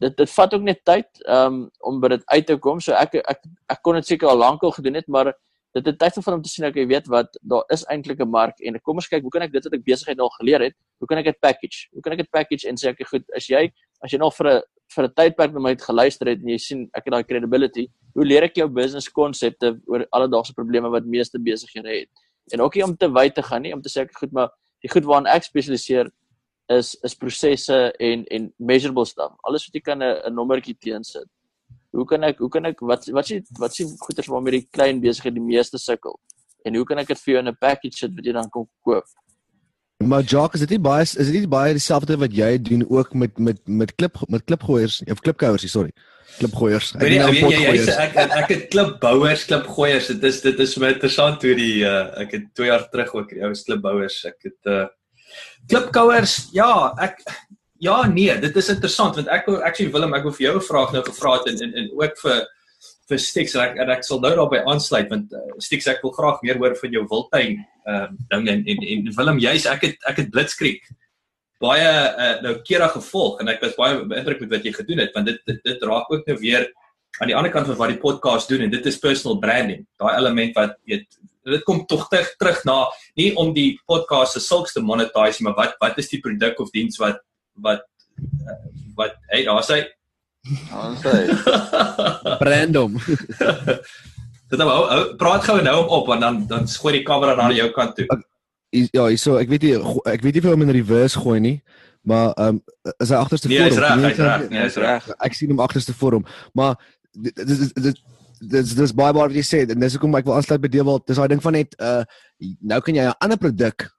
[0.00, 2.80] dit dit vat ook net tyd um, om by dit uit te kom.
[2.80, 5.32] So ek ek ek kon dit seker al lank al gedoen het maar
[5.74, 8.58] dit het tyd vir hom te sien ek weet wat daar is eintlik 'n mark
[8.60, 11.06] en kom ons kyk hoe kan ek dit wat ek besigheid al geleer het hoe
[11.06, 11.88] kan ek dit package?
[11.92, 13.70] Hoe kan ek dit package en sê ek goed as jy
[14.02, 14.62] as jy nog vir 'n
[14.94, 17.88] vir 'n tydperk na my het geluister het en jy sien ek het daai credibility,
[18.14, 22.08] hoe leer ek jou business konsepte oor alledaagse probleme wat meeste besighede het?
[22.52, 24.50] En ook nie om te wyd te gaan nie, om te sê ek goed, maar
[24.82, 26.10] die goed waaraan ek spesialiseer
[26.70, 29.34] is is prosesse en en measurable stuff.
[29.42, 31.28] Alles wat jy kan 'n nommertjie teensit.
[31.92, 35.00] Hoe kan ek hoe kan ek wat wat sê wat sê goeders waarmee die klein
[35.00, 36.18] besigheid die meeste sukkel?
[36.64, 38.68] En hoe kan ek dit vir jou in 'n package sit wat jy dan kan
[38.84, 39.04] koop?
[40.04, 43.12] Maar Jacques, is dit nie baie is dit nie baie dieselfde wat jy doen ook
[43.12, 45.92] met met met klip met klipgooiers of klipkouers, sorry.
[46.38, 46.94] Klipgooiers.
[46.96, 50.08] Ek weet jy weet jy, jy ek ek, ek het klipbouers, klipgooiers.
[50.14, 53.34] Dit is dit is my interessant hoe die uh, ek het 2 jaar terug ook
[53.34, 54.16] die ou klipbouers.
[54.30, 54.86] Ek het uh
[55.68, 56.38] klipkouers.
[56.56, 57.20] Ja, ek
[57.84, 60.96] ja nee, dit is interessant want ek actually Willem ek wil vir jou 'n vraag
[60.96, 62.40] nou gevra het en en en ook vir
[63.10, 63.56] vir Stix.
[63.58, 66.76] Ek en ek sal nou daarby aansluit want uh, Stix ek wil graag meer hoor
[66.78, 70.32] van jou wildtuin ehm uh, ding en en, en Willem juis ek het ek het
[70.34, 70.90] Blitzkrieg
[71.60, 75.16] baie uh, nou kere gevolg en ek was baie beïndruk met wat jy gedoen het
[75.16, 76.68] want dit dit, dit raak ook nou weer
[77.20, 79.82] aan die ander kant van wat die podcast doen en dit is personal branding.
[80.00, 81.08] Daai element wat weet
[81.50, 82.78] dit kom tog terug terug na
[83.18, 86.72] nie om die podcast se sulks te monetize maar wat wat is die produk of
[86.72, 87.20] diens wat
[87.64, 87.84] wat
[88.20, 88.60] uh,
[88.96, 89.82] wat hey daar sê
[90.48, 91.26] Ons sê
[92.42, 92.96] Brandom.
[94.50, 94.68] Dit nou
[95.20, 98.06] praat gou nou op want dan dan gooi die kamera na jou kant toe.
[98.70, 99.74] Ja, so ek weet nie
[100.08, 101.56] ek weet nie of hom in reverse gooi nie,
[102.06, 102.62] maar ehm um,
[102.96, 103.66] is hy agterste voor hom?
[103.66, 104.46] Nee, is reg, hy's reg.
[104.54, 105.10] Nee, is reg.
[105.26, 106.78] Ek sien hom agterste voor hom, maar
[107.12, 108.02] dit dit dit
[108.40, 111.04] dis dis baie baie wat jy sê en dis hoekom ek wil aansluit by Dewald.
[111.10, 112.02] Dis daai ding van net uh
[112.64, 113.90] nou kan jy 'n ander produk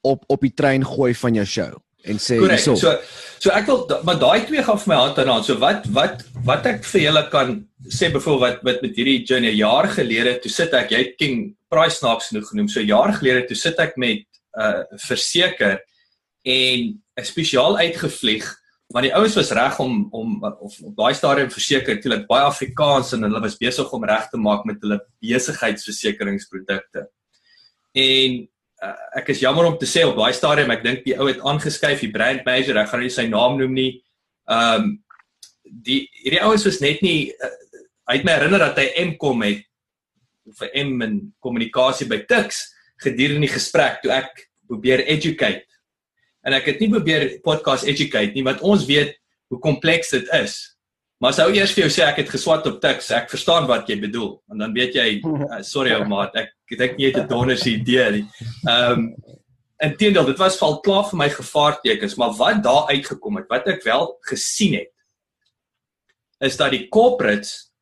[0.00, 2.64] op op die trein gooi van jou show en sê Correct.
[2.64, 2.74] so.
[2.76, 2.98] So
[3.40, 5.48] so ek wil maar daai twee gaan vir my hand aan hand.
[5.48, 7.54] So wat wat wat ek vir julle kan
[7.88, 11.38] sê byvoorbeeld wat wat met hierdie journey jaar gelede toe sit ek jy King
[11.72, 12.68] Price Snacks genoeg genoem.
[12.68, 15.80] So jaar gelede toe sit ek met 'n uh, verseker
[16.44, 18.48] en 'n spesiaal uitgevlieg
[18.90, 22.44] want die ouens was reg om om of op daai stadium verseker toe dat baie
[22.44, 27.06] Afrikaans en hulle was besig om reg te maak met hulle besigheidsversekeringsprodukte.
[27.94, 28.48] En
[28.84, 31.42] uh, ek is jammer om te sê op daai stadium ek dink die ou het
[31.46, 33.92] aangeskuif die brand manager ek gaan nie sy naam noem nie.
[34.50, 34.90] Ehm um,
[35.70, 37.50] die hierdie ouens was net nie uh,
[38.10, 39.62] hy het my herinner dat hy M kom het
[40.58, 42.64] vir M in kommunikasie by Tix
[43.04, 45.66] gedurende die gesprek toe ek probeer educate.
[46.46, 49.14] En ek het nie probeer podcast educate nie want ons weet
[49.50, 50.58] hoe kompleks dit is.
[51.20, 53.10] Maar sou eers vir jou sê ek het geswat op Tix.
[53.12, 54.38] Ek verstaan wat jy bedoel.
[54.52, 57.68] En dan weet jy, uh, sorry ou maat, ek dink nie jy het 'n donderse
[57.68, 58.24] idee nie.
[58.64, 59.36] Ehm um,
[59.80, 63.84] inteendeel, dit was val klaar vir my gevaartekens, maar wat daar uitgekom het, wat ek
[63.84, 64.90] wel gesien het,
[66.44, 67.72] is dat die corporates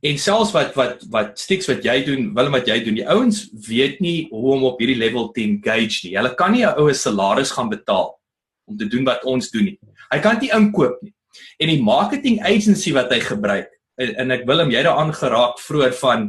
[0.00, 3.50] en selfs wat wat wat stiks wat jy doen, wil wat jy doen, die ouens
[3.68, 6.16] weet nie hoe om op hierdie level te engage nie.
[6.16, 8.12] Hulle kan nie 'n oue salaris gaan betaal
[8.68, 9.78] om te doen wat ons doen nie.
[10.12, 11.15] Hy kan dit inkoop nie
[11.60, 15.60] en die marketing agency wat hy gebruik en, en ek wil hom jy daaraan geraak
[15.62, 16.28] vroeër van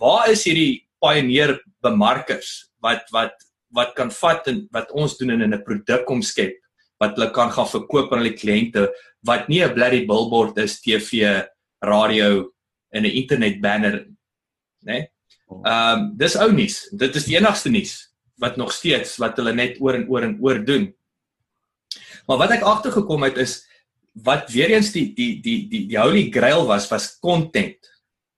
[0.00, 3.36] waar is hierdie pioneer bemarkers wat wat
[3.74, 6.56] wat kan vat en wat ons doen in 'n produk omskep
[7.00, 8.88] wat hulle kan gaan verkoop aan hulle kliënte
[9.24, 11.42] wat nie 'n bloody billboard is TV
[11.82, 12.50] radio
[12.92, 14.06] en 'n internet banner
[14.84, 15.08] nê nee?
[15.50, 19.52] Ehm um, dis ou nuus dit is die enigste nuus wat nog steeds wat hulle
[19.52, 20.94] net oor en oor en oor doen
[22.26, 23.66] maar wat ek agtergekom het is
[24.12, 27.78] wat weer eens die die die die die holy grail was was content.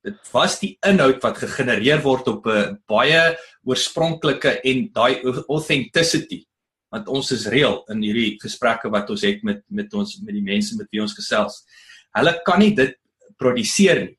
[0.02, 6.44] Dit was die inhoud wat gegenereer word op 'n baie oorspronklike en daai authenticity
[6.92, 10.44] want ons is reël in hierdie gesprekke wat ons het met met ons met die
[10.44, 11.64] mense met wie ons gesels.
[12.12, 12.98] Hulle kan nie dit
[13.40, 14.16] produseer nie.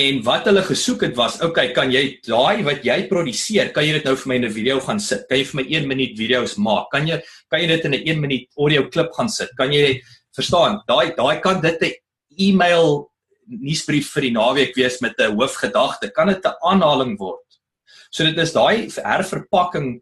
[0.00, 3.96] En wat hulle gesoek het was, okay, kan jy daai wat jy produseer, kan jy
[3.98, 5.26] dit nou vir my in 'n video gaan sit?
[5.28, 6.86] Kan jy vir my 1 minuut video's maak?
[6.92, 7.20] Kan jy
[7.50, 9.50] kan jy dit in 'n 1 minuut audio klip gaan sit?
[9.56, 10.00] Kan jy
[10.36, 11.94] verstaan, daai daai kan dit 'n
[12.38, 13.10] e-mail
[13.46, 17.46] nuusbrief vir die naweek wees met 'n hoofgedagte, kan dit 'n aanhaling word.
[18.10, 20.00] So dit is daai herverpakking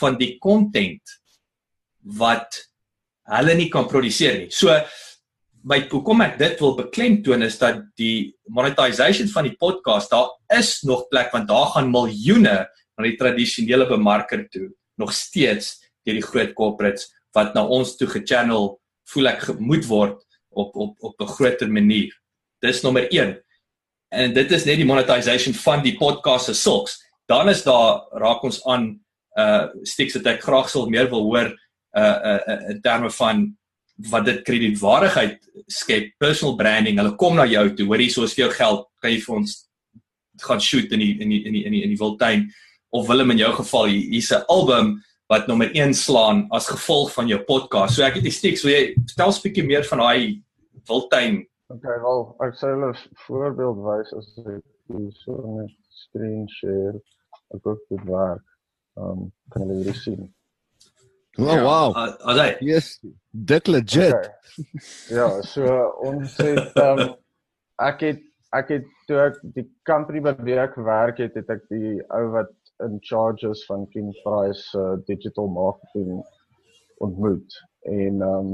[0.00, 1.02] van die content
[2.02, 2.70] wat
[3.28, 4.50] hulle nie kan produseer nie.
[4.50, 4.68] So
[5.62, 10.82] my hoekom ek dit wil beklemtoon is dat die monetization van die podcast daar is
[10.88, 16.24] nog plek want daar gaan miljoene na die tradisionele bemarker toe nog steeds deur die
[16.24, 18.79] groot corporates wat na ons toe gechannel
[19.12, 20.18] voel ek gemoed word
[20.50, 22.10] op op op 'n groter manier.
[22.60, 23.38] Dis nommer 1.
[24.10, 26.98] En dit is net die monetization van die podcast se sulks.
[27.26, 29.00] Dan is daar raak ons aan
[29.38, 31.54] uh stiks wat ek graag sal meer wil hoor
[31.96, 33.56] uh uh, uh in terme van
[34.10, 36.98] wat dit kredietwaardigheid skep, personal branding.
[36.98, 39.36] Hulle kom na jou toe, hoor hier so is vir jou geld, kan jy vir
[39.36, 39.56] ons
[40.40, 42.48] gaan shoot in die in die in die in die, die Wildtuin
[42.96, 47.28] of Willem in jou geval hier's 'n album wat nommer 1 slaan as gevolg van
[47.30, 47.94] jou podcast.
[47.94, 50.42] So ek het die stiks, wil jy vertel 'n bietjie meer van daai
[50.88, 51.46] Wildtuin?
[51.70, 52.90] Okay, wel, ek sê hulle
[53.26, 54.64] voorbeeld wys as ek
[55.22, 56.98] so 'n screen share
[57.54, 58.46] ek ook dit werk.
[58.98, 60.34] Um kan hulle dit sien?
[61.38, 61.94] Oh, ja, wow.
[61.96, 62.98] As hy Yes.
[63.30, 64.14] Dit legit.
[64.14, 64.34] Okay.
[65.14, 67.14] Ja, so ons het um
[67.78, 72.00] ek het ek het toe ek die company wat werk werk het, het ek die
[72.10, 72.50] ou wat
[72.86, 76.20] in charges van King Price uh, digital marketing
[77.00, 77.56] ontmoet
[77.88, 78.50] en um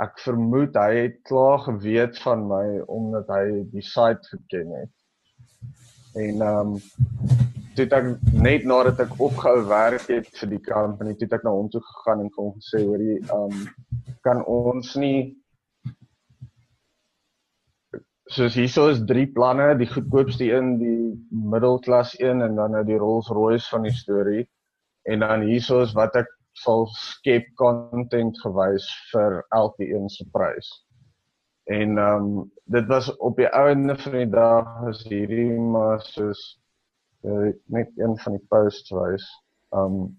[0.00, 4.94] ek vermoed hy het klaar geweet van my omdat hy die site geken het.
[6.16, 6.70] En um
[7.76, 11.68] toe ek net nadat ek opgehou werk het vir die company, toe ek na hom
[11.72, 13.60] toe gegaan en hom gesê hoor jy um
[14.24, 15.36] kan ons nie
[18.30, 20.98] soos hierso is drie planne, die goedkoopste een, die
[21.30, 24.44] middelklas een en dan nou die Rolls-Royce van die storie.
[25.10, 26.30] En dan hierso is wat ek
[26.60, 30.70] sal skep content gewys vir elke een se prys.
[31.70, 36.40] En ehm um, dit was op die ouende van die dag is hierdie maar soos
[37.26, 39.26] uh, net een van die posts wys.
[39.74, 40.10] Ehm um,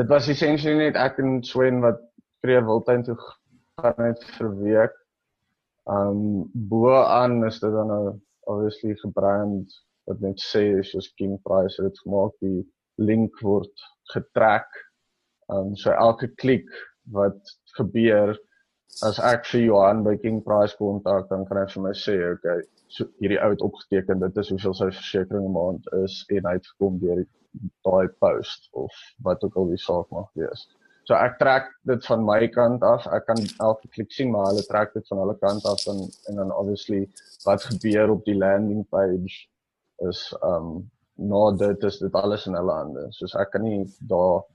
[0.00, 2.00] dit was essentially net ek en Swen wat
[2.44, 5.01] kreer Wildtuin toe gaan net vir week
[5.90, 9.72] Um bo aan is dit dan nou obviously gebrand
[10.06, 12.62] wat net sê is soos King Price het gemaak die
[12.98, 14.68] link word getrek.
[15.48, 16.68] Um so elke klik
[17.10, 18.36] wat gebeur
[19.02, 22.60] as ek vir Johan by King Price kontak dan kan hy vir my sê okay
[22.92, 26.54] so hierdie ou het opgeteken dit is hoeveel sy versekerings 'n maand is en hy
[26.58, 27.22] het gekom deur
[27.86, 28.92] daai post of
[29.26, 30.68] wat ook al die saak mag wees.
[31.04, 33.06] So ek trek dit van my kant af.
[33.10, 36.42] Ek kan elke klik sien maar hulle trek dit van hulle kant af en en
[36.42, 37.08] dan obviously
[37.46, 39.40] wat gebeur op die landing page
[40.10, 40.84] is um
[41.18, 43.08] nou dit is dit alles in hulle hande.
[43.18, 44.46] Soos ek kan nie daar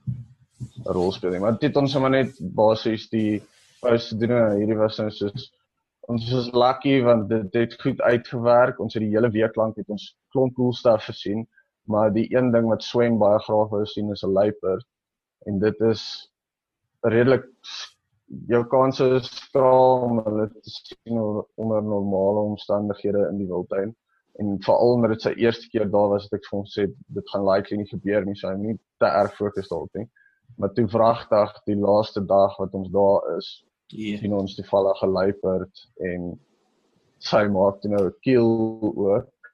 [0.86, 1.44] 'n rol speel nie.
[1.44, 3.42] Maar dit ons sommer net basies die
[3.82, 5.50] post doen hierdie was nou soos
[6.08, 8.80] ons is lucky want dit het goed uitgewerk.
[8.80, 11.46] Ons het die hele week lank het ons klomp cool stuff gesien,
[11.84, 14.80] maar die een ding wat swem baie graag wou sien is 'n luiper
[15.46, 16.02] en dit is
[17.06, 17.46] redelik
[18.48, 23.94] jou kanse is skraal om hulle te sien onder normale omstandighede in die wildtuin
[24.38, 27.32] en veral omdat dit sy eerste keer daar was het ek vir hom sê dit
[27.32, 30.06] gaan likely nie gebeur nie so hy nie te erg fokus daarop nie
[30.58, 33.48] maar toe vragtig die laaste dag wat ons daar is
[33.92, 34.20] yeah.
[34.20, 36.30] sien ons die valle geluiperd en
[37.30, 38.52] sy maak toe nou 'n keel
[38.92, 39.52] ook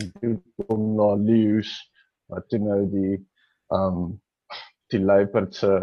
[0.00, 0.32] en toe
[0.66, 1.74] kom na Lewis
[2.32, 3.18] wat toe nou die
[3.74, 4.20] um
[4.94, 5.82] die Leopard se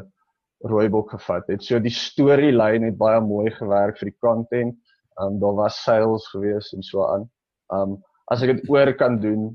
[0.63, 1.63] rooibok gevat het.
[1.63, 4.77] So die storielyn het baie mooi gewerk vir die content.
[5.21, 7.27] Um daar was sales gewees en so aan.
[7.73, 7.99] Um
[8.31, 9.51] as ek dit oor kan doen,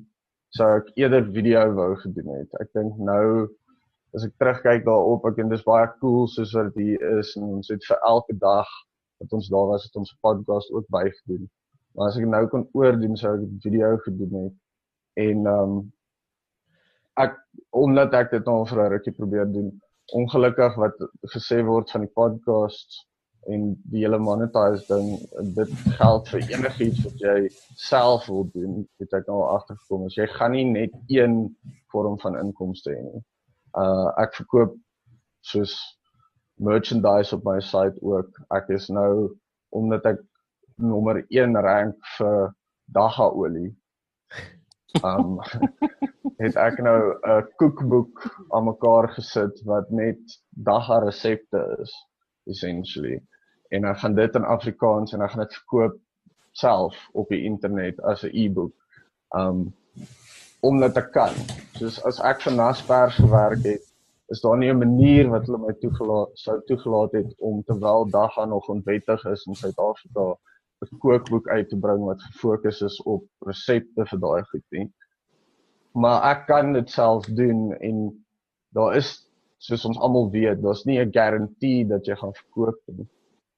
[0.57, 2.53] sou ek eerder video wou gedoen het.
[2.61, 3.49] Ek dink nou
[4.17, 7.73] as ek terugkyk daarop, ek en dis baie cool soos wat dit is en ons
[7.73, 8.69] het vir elke dag
[9.19, 11.49] wat ons daar was, het ons podcast ook bygedoen.
[11.97, 14.57] Maar as ek nou kon oordoen, sou ek video gedoen het.
[15.25, 15.79] En um
[17.19, 17.35] ek
[17.75, 19.73] omdat ek dit al vir 'n rukkie probeer doen,
[20.17, 20.97] ongelukkig wat
[21.35, 23.05] gesê word van die podcast
[23.49, 25.15] en die hele monetize ding,
[25.57, 27.37] dit geld vir enigiets wat jy
[27.81, 30.07] self wil doen, het ek nou agtergekom.
[30.09, 31.39] As jy gaan nie net een
[31.93, 33.23] vorm van inkomste hê nie.
[33.79, 34.77] Uh ek verkoop
[35.47, 35.77] soos
[36.59, 38.29] merchandise op my site ook.
[38.57, 39.31] Ek is nou
[39.77, 40.25] omdat ek
[40.79, 42.53] nommer 1 rank vir
[42.95, 43.71] dagga olie.
[45.03, 45.39] Um
[46.43, 50.21] het ek nou 'n kookboek aan mekaar gesit wat net
[50.51, 51.93] dagga resepte is
[52.47, 53.21] essentially.
[53.69, 55.99] En ek gaan dit in Afrikaans en ek gaan dit verkoop
[56.53, 58.75] self op die internet as 'n e-boek.
[59.35, 59.75] Um
[60.61, 61.35] omdat ek kan.
[61.79, 63.85] Soos as ek vir Naspers gewerk het,
[64.29, 68.45] is daar nie 'n manier wat hulle my toegelaat sou toegelaat het om terwyl dagga
[68.45, 70.39] nog onwettig is in Suid-Afrika
[70.83, 74.89] 'n kookboek uit te bring wat gefokus is op resepte vir daai goed nie
[76.03, 78.03] maar ek kan dit self doen en
[78.77, 79.15] daar is
[79.59, 83.09] soos ons almal weet, daar's nie 'n garantie dat jy gaan verkoop nie.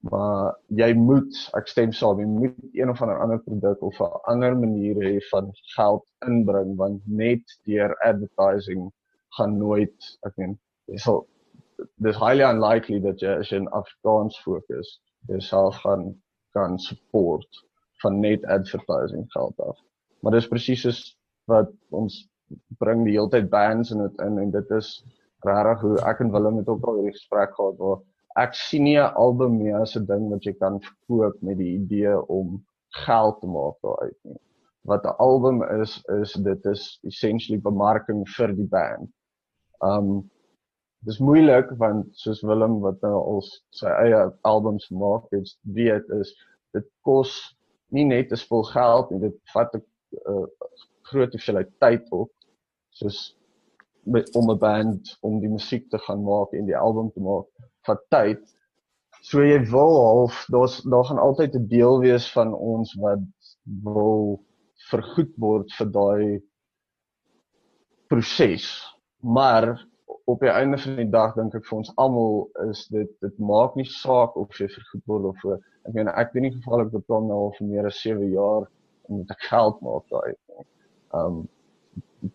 [0.09, 4.21] Maar jy moet, ek stem saam, jy moet een of ander ander produk of 'n
[4.33, 8.91] ander manier hê van geld inbring want net deur advertising
[9.37, 11.27] gaan nooit, ek meen, dis al
[11.97, 16.15] dis highly unlikely dat jy as jy in Afrikaans fokus, jouself gaan
[16.57, 17.63] kan support
[18.01, 19.79] van net advertising geld af.
[20.21, 21.01] Maar dis presies soos
[21.49, 22.21] wat ons
[22.81, 24.89] bring die hele tyd bands in dit in en dit is
[25.45, 28.01] regtig hoe ek en Willem het ook al hierdie gesprek gehad waar
[28.41, 31.73] ek sien nie 'n album meer as 'n ding wat jy kan verkoop met die
[31.79, 32.61] idee om
[33.05, 34.39] geld te maak daaruit nie.
[34.83, 39.09] Wat 'n album is is dit is essentially bemarking vir die band.
[39.81, 40.29] Um
[41.07, 43.41] dis moeilik want soos Willem wat nou al
[43.77, 46.33] sy eie albums maak, dit weet is
[46.75, 47.33] dit kos
[47.91, 49.83] nie net 'n spul geld nie, dit vat 'n
[50.29, 50.45] uh,
[51.09, 52.31] groot hoeveelheid tyd op
[52.91, 53.19] soos
[54.03, 57.47] met om 'n band om die musiek te gaan maak en die album te maak
[57.85, 58.41] vir tyd.
[59.21, 63.25] So jy wil half daar's daar gaan altyd 'n deel wees van ons wat
[63.83, 64.41] wil
[64.89, 66.41] vergoed word vir daai
[68.07, 68.67] proses.
[69.21, 69.77] Maar
[70.31, 72.35] op die einde van die dag dink ek vir ons almal
[72.67, 75.59] is dit dit maak nie saak of jy vergoed word of voor.
[75.87, 78.67] ek meen ek doen nie gevallik beplan nou al vir meer as 7 jaar
[79.09, 80.35] om met geld maak daai.
[81.21, 81.47] Um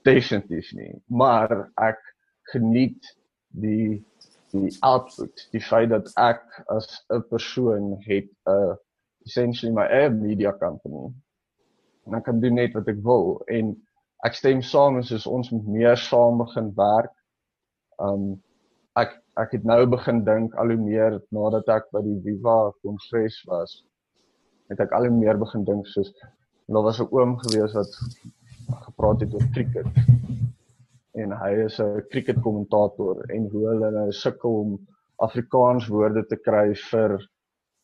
[0.05, 2.01] definitief nie, maar ek
[2.53, 3.15] geniet
[3.63, 4.03] die
[4.55, 6.43] die output, die feit dat ek
[6.73, 8.75] as 'n persoon het 'n uh,
[9.27, 11.13] essentially my own media company.
[12.07, 13.75] En ek kan doen net wat ek wil en
[14.27, 17.13] ek stem saam soos ons moet meer saam begin werk.
[18.03, 18.43] Um
[18.97, 23.43] ek ek het nou begin dink al hoe meer nadat ek by die Viva kongres
[23.51, 23.83] was,
[24.71, 26.13] het ek al hoe meer begin dink soos
[26.67, 27.93] daar was 'n oom gewees wat
[28.87, 29.87] gepraat het oor cricket.
[31.15, 34.79] En hy is 'n cricket kommentator en hoe hulle nou sukkel om
[35.17, 37.19] Afrikaans woorde te kry vir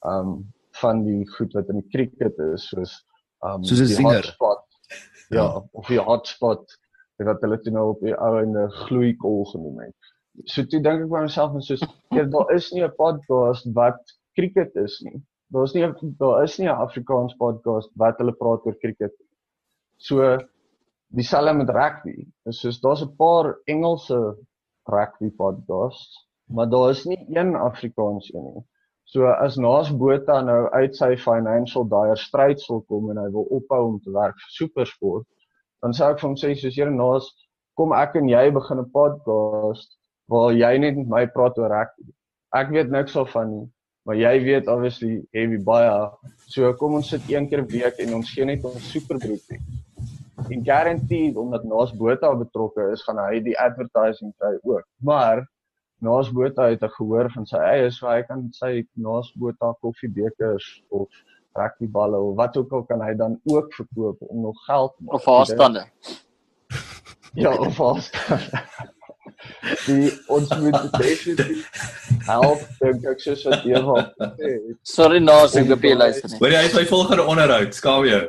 [0.04, 3.04] um van die goed wat in die cricket is soos
[3.44, 4.24] um soos 'n singer.
[4.24, 4.64] Hotspot,
[5.30, 6.78] ja, of die hotspot
[7.18, 10.12] wat hulle toe nou op die ou en 'n gloeikol genoem het.
[10.44, 14.00] So toe dink ek vir myself en soos ja, daar is nie 'n podcast wat
[14.34, 15.20] cricket is nie.
[15.52, 15.84] Daar's nie
[16.18, 19.14] daar is nie 'n Afrikaans podcast wat hulle praat oor cricket.
[19.98, 20.38] So
[21.12, 22.26] dieselfde met rugby.
[22.44, 24.36] Dis soos daar's 'n paar Engelse
[24.88, 28.64] rugby podcasts, maar daar is nie een Afrikaans een nie.
[29.04, 33.44] So as Naas Botha nou uit sy financial dire straits wil kom en hy wil
[33.50, 35.26] ophou om te werk vir SuperSport,
[35.82, 37.28] dan sou ek vir hom sê soos jy Naas,
[37.76, 39.98] kom ek en jy begin 'n podcast
[40.28, 42.10] waar jy net met my praat oor rugby.
[42.54, 43.66] Ek weet niks van nie,
[44.06, 46.10] maar jy weet obviously heavy baie.
[46.46, 49.58] So kom ons sit een keer 'n week en ons gee net ons superbroek
[50.50, 54.84] en guaranteed omdat Naas Botha betrokke is, gaan hy die advertising kry ook.
[54.98, 55.44] Maar
[56.02, 60.82] Naas Botha het 'n gehoor van sy eie, so hy kan sy Naas Botha koffiebekers
[60.88, 61.08] of
[61.58, 65.14] rugbyballe of wat ook al kan hy dan ook verkoop om nog geld te maak.
[65.14, 65.86] Of haarstande.
[67.34, 68.64] Ja, of haarstande.
[69.86, 71.68] die ons moet definitief
[72.26, 74.04] help dink ek soos wat Eva
[74.36, 74.52] sê.
[74.86, 76.38] Sorry Nas, ek hoop jy luister nie.
[76.42, 77.74] Hoor jy, hy is my volgende onderhoud.
[77.76, 78.22] Skaam jou.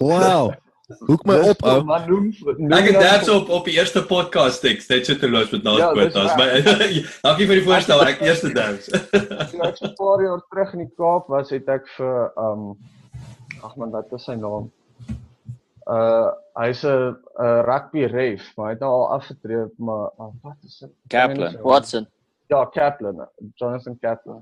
[0.00, 0.54] Wow.
[0.88, 1.82] Hoek my op ou.
[1.84, 2.30] Maar noem,
[2.72, 4.86] Ek het dabs op op die eerste podcast teks.
[4.88, 6.36] Dit sit te los met Nas dis Quotas.
[6.40, 6.46] My
[7.26, 8.04] Dankie vir die voorstel.
[8.08, 8.88] Ek eerste dabs.
[9.12, 12.72] Toe ek so 'n paar jaar terug in die Kaap was, het ek vir um
[13.60, 14.70] ag man, wat is sy naam?
[15.84, 20.56] Uh hy's 'n uh, rugby ref, maar hy het nou al afgetree, maar uh, wat
[20.64, 20.92] is dit?
[21.12, 21.58] Kaplan.
[21.62, 22.08] Watson.
[22.48, 23.26] Ja, Kaplan,
[23.60, 24.40] Jonathan Kaplan.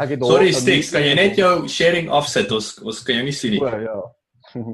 [0.00, 2.48] Ek het Sorry Stix, kan jy net jou sharing afsit?
[2.50, 3.60] Ons ons kan jou nie sien nie.
[3.60, 4.00] O, ja.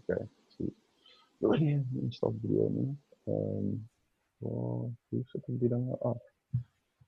[0.00, 0.24] okay.
[2.10, 2.92] Stop doen nie?
[3.24, 3.68] Ehm
[4.38, 4.50] ja,
[5.08, 6.20] hoe sit die dinge af?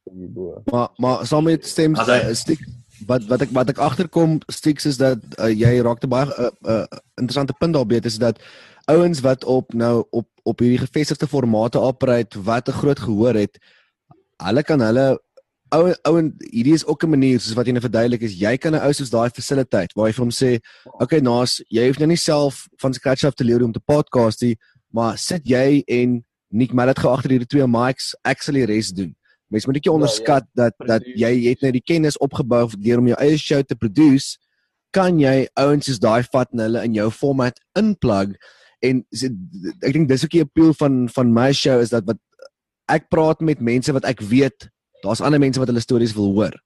[0.05, 0.63] Die bo.
[0.65, 2.63] Maar maar saam met stem uh, stiek
[3.07, 6.51] wat wat ek wat ek agterkom Stix is dat uh, jy raakte baie 'n uh,
[6.71, 6.87] uh,
[7.21, 8.41] interessante punt daar beet is dat
[8.87, 13.59] ouens wat op nou op op hierdie gevestigde formate operate wat 'n groot gehoor het
[14.37, 15.21] hulle kan hulle
[15.75, 18.75] ou ouen hierdie is ook 'n manier soos wat jy nou verduidelik is jy kan
[18.75, 20.61] 'n ou soos daai facilitate waar jy vir hom sê
[21.01, 24.43] okay Nas jy hoef nou nie self van scratch af te leer om te podcast
[24.43, 24.57] nie
[24.93, 28.15] maar sit jy en Nick Mallet gou agter hierdie twee mics
[28.53, 29.15] die res doen
[29.49, 31.21] Mens moet net nie onderskat dat dat Precies.
[31.21, 34.39] jy het nou die kennis opgebou deur om jou eie show te produce,
[34.91, 38.35] kan jy ouens soos daai vat en hulle in jou format inplug
[38.85, 39.03] en
[39.85, 42.19] ek dink dis ook die appeal van van my show is dat wat
[42.91, 44.69] ek praat met mense wat ek weet,
[45.07, 46.57] daar's ander mense wat hulle stories wil hoor.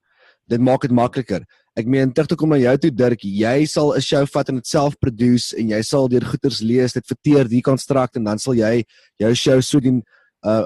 [0.49, 1.45] Dit maak dit makliker.
[1.79, 4.55] Ek meen terug te kom na jou toe Dirk, jy sal 'n show vat en
[4.59, 8.53] dit self produce en jy sal deur goeters lees, dit verteer, deconstruct en dan sal
[8.53, 8.83] jy
[9.19, 10.03] jou show so doen
[10.43, 10.65] uh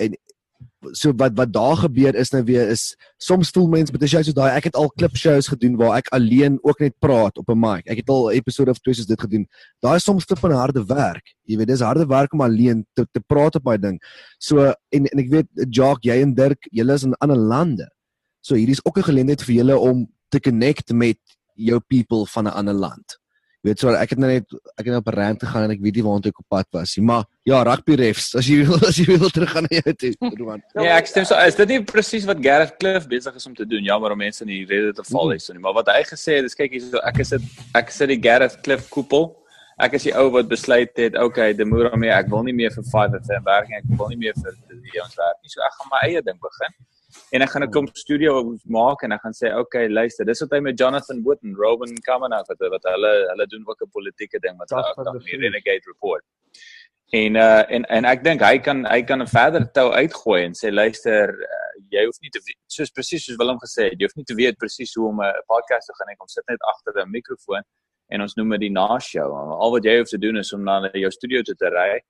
[0.00, 0.14] en
[0.92, 4.22] so wat wat daar gebeur is nou weer is soms voel mense met 'n show
[4.22, 7.48] so daai ek het al klip shows gedoen waar ek alleen ook net praat op
[7.48, 7.86] 'n mic.
[7.86, 9.46] Ek het al 'n episode of twee soos dit gedoen.
[9.80, 11.34] Daai is soms flip en harde werk.
[11.44, 14.02] Jy weet dis harde werk om alleen te te praat op daai ding.
[14.38, 17.88] So en en ek weet Jock, jy en Dirk, julle is in ander lande.
[18.40, 21.18] So hierdie is ook 'n geleentheid vir julle om te connect met
[21.54, 23.21] jou people van 'n ander land.
[23.62, 25.82] Weet so ek het nou net ek het nou op 'n rant gegaan en ek
[25.82, 28.80] weet nie waartoe ek op pad was nie, maar ja, rugby refs, as jy wil
[28.88, 30.62] as jy wil teruggaan na jou toe, Roman.
[30.74, 31.38] Ja, ek stem so.
[31.38, 33.84] Is dit nie presies wat Gareth Cliff besig is om te doen?
[33.86, 36.44] Jammer om mense in die rede te val hierso nie, maar wat hy gesê het,
[36.50, 37.42] is kyk hierso, ek is dit
[37.78, 39.30] ek sit die Gareth Cliff koepel.
[39.78, 42.70] Ek is die ou wat besluit het, okay, die moer mee, ek wil nie meer
[42.74, 45.50] vir 5FM werk nie, ek wil nie meer vir die ons werk nie.
[45.54, 46.74] So ek gaan my eie ding begin.
[47.30, 50.50] En ek gaan 'n klomp studio maak en ek gaan sê, okay, luister, dis wat
[50.50, 54.38] hy met Jonathan Wood en Robin Kavanagh wat wat hulle hulle doen ook 'n politieke
[54.38, 55.40] ding wat hulle ook dan die Vries.
[55.40, 56.24] Renegade Report.
[57.12, 60.54] En uh en en ek dink hy kan hy kan 'n verder tou uitgooi en
[60.56, 64.06] sê luister uh, jy hoef nie te weet- soos presies soos Willem gesê het jy
[64.08, 66.62] hoef nie te weet presies hoe om 'n podcast te gaan ek kom sit net
[66.72, 67.62] agter 'n mikrofoon
[68.08, 70.64] en ons noem dit die na show al wat jy hoef te doen is om
[70.64, 72.00] na jou studio toe te ry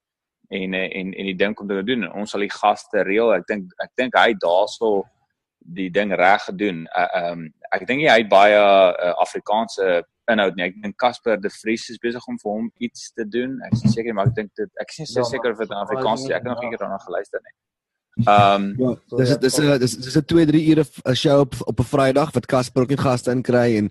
[0.53, 3.33] en en en die ding kom te doen en ons sal die gaste reël.
[3.39, 5.03] Ek dink ek dink hy daarsal
[5.63, 6.85] die ding reg gedoen.
[6.99, 10.69] Uh, um ek dink hy het baie uh, Afrikaanse inhoud nie.
[10.69, 13.59] Ek dink Casper de Vries is besig om vir hom iets te doen.
[13.69, 15.73] Ek is seker maar ek dink dit ek is nie so Ja, seker of dit
[15.73, 16.73] in Afrikaans is ek het nog ja.
[16.73, 17.55] nie daarna geluister nie.
[18.29, 20.85] Um Ja, dis dis is dis dis 'n 2 3 ure
[21.17, 23.91] show op op 'n Vrydag wat Casper ook net gaste inkry en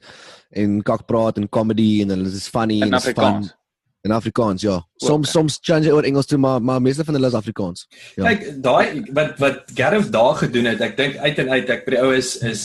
[0.52, 3.16] en kak praat en comedy en hulle is funny in en is fun.
[3.16, 3.56] Afrikaans
[4.02, 4.82] in Afrikaans ja.
[4.96, 5.32] Soms Okay.
[5.32, 7.88] soms change oor Engels toe maar maar meeste van hulle is Afrikaans.
[8.16, 8.28] Ja.
[8.28, 11.96] Kyk, daai wat wat Gareth daar gedoen het, ek dink uit en uit ek by
[11.96, 12.64] die ou is is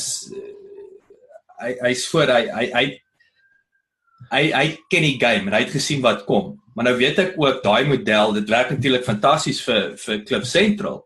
[1.60, 2.86] hy hy's voor hy hy hy
[4.30, 6.56] hy hy ken die game en hy het gesien wat kom.
[6.76, 11.04] Maar nou weet ek ook daai model, dit werk natuurlik fantasties vir vir Cliff Central.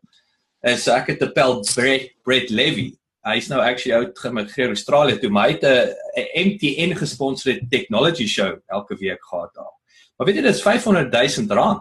[0.67, 2.95] Is ek het 'n pel Brett Brett Levy.
[3.27, 8.59] Hy's nou actually uit gemigreer Australië toe, maar hy het 'n MTN gesponsorde technology show
[8.69, 9.80] elke week gehad daar.
[10.21, 11.81] Maar weet jy dis 500 000 rand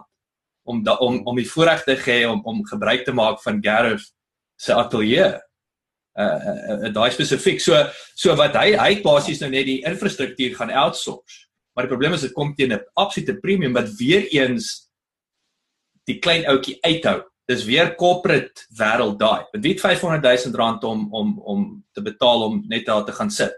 [0.64, 4.06] om da, om om die voorreg te gee om om gebruik te maak van Gareth
[4.56, 5.26] se ateljee.
[6.16, 7.60] Uh, uh, uh daai spesifiek.
[7.60, 7.76] So
[8.16, 11.50] so wat hy hy basies nou net die infrastruktuur gaan outsource.
[11.76, 14.88] Maar die probleem is dit kom teen 'n absolute premium wat weer eens
[16.08, 17.20] die klein ouetjie uithou.
[17.44, 19.44] Dis weer corporate wêreld daai.
[19.52, 23.12] Want wie het 500 000 rand om om om te betaal om net daar te
[23.12, 23.52] gaan sit.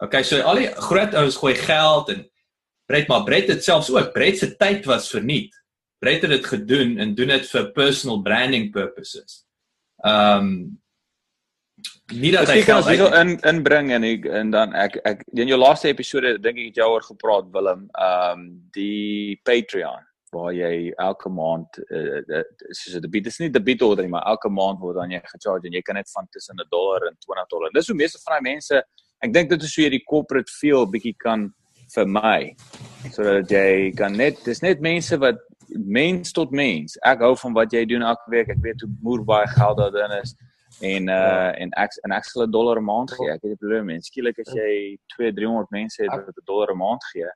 [0.00, 2.30] Okay, so al die groot ouens gooi geld en
[2.86, 5.54] Brett maar Brett het selfs ook Brett se tyd was verniet.
[5.98, 9.44] Brett het dit gedoen en doen dit vir personal branding purposes.
[10.04, 10.82] Ehm um,
[12.12, 15.58] nie dat hy geld uit- in inbring en ek en dan ek ek in jou
[15.58, 20.04] laaste episode dink ek het jou oor gepraat Willem, ehm um, die Patreon
[20.34, 24.50] waar jy elke maand uh, soos 'n debiet is nie debiet order nie, maar elke
[24.50, 27.46] maand word dan jy gecharge en jy kan net van tussen 'n dollar en 20
[27.48, 27.70] dollar.
[27.72, 28.82] Dis hoe meeste van daai mense,
[29.20, 31.54] ek dink dit is hoe jy die corporate feel bietjie kan
[31.94, 32.54] vermy.
[33.10, 35.38] Sodat jy kan net dis net mense wat
[35.68, 36.98] mens tot mens.
[37.02, 38.48] Ek hou van wat jy doen elke week.
[38.48, 40.34] Ek weet hoe moer baie geld daarin is.
[40.82, 43.30] en uh en ek en ek sal 'n dollar 'n maand gee.
[43.30, 44.06] Ek het 'n probleem mens.
[44.06, 47.30] Skielik as jy 2 300 mense het wat 'n dollar 'n maand gee,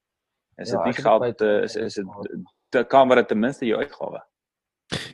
[0.59, 2.07] is dit ja, nie geld is is dit
[2.69, 4.21] te kan maar ten minste jou uitgawe.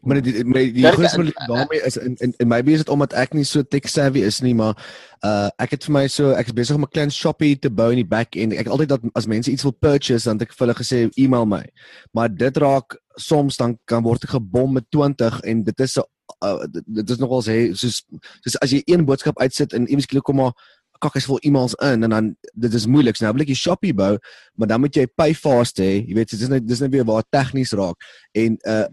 [0.03, 3.35] Maar die my die grootste daarmee is in in en maybe is dit omdat ek
[3.35, 4.79] nie so tech savvy is nie, maar
[5.27, 7.91] uh ek het vir my so ek is besig om 'n klein shoppie te bou
[7.91, 8.55] in die back end.
[8.55, 11.47] Ek altyd dat as mense iets wil purchase, dan het ek vir hulle gesê e-mail
[11.47, 11.65] my.
[12.13, 16.05] Maar dit raak soms dan kan word ek gebom met 20 en dit is 'n
[16.45, 18.05] uh, dit is nogal sê soos
[18.43, 20.55] soos as jy een boodskap uitsit en iewers klik kom maar
[21.01, 23.19] kak is vol e-mails in en dan dit is moeilik.
[23.21, 24.19] Nou wil ek 'n shoppie bou,
[24.55, 26.07] maar dan moet jy pay fast hê.
[26.07, 27.97] Jy weet dit is net dis net weer waar tegnies raak
[28.33, 28.87] en uh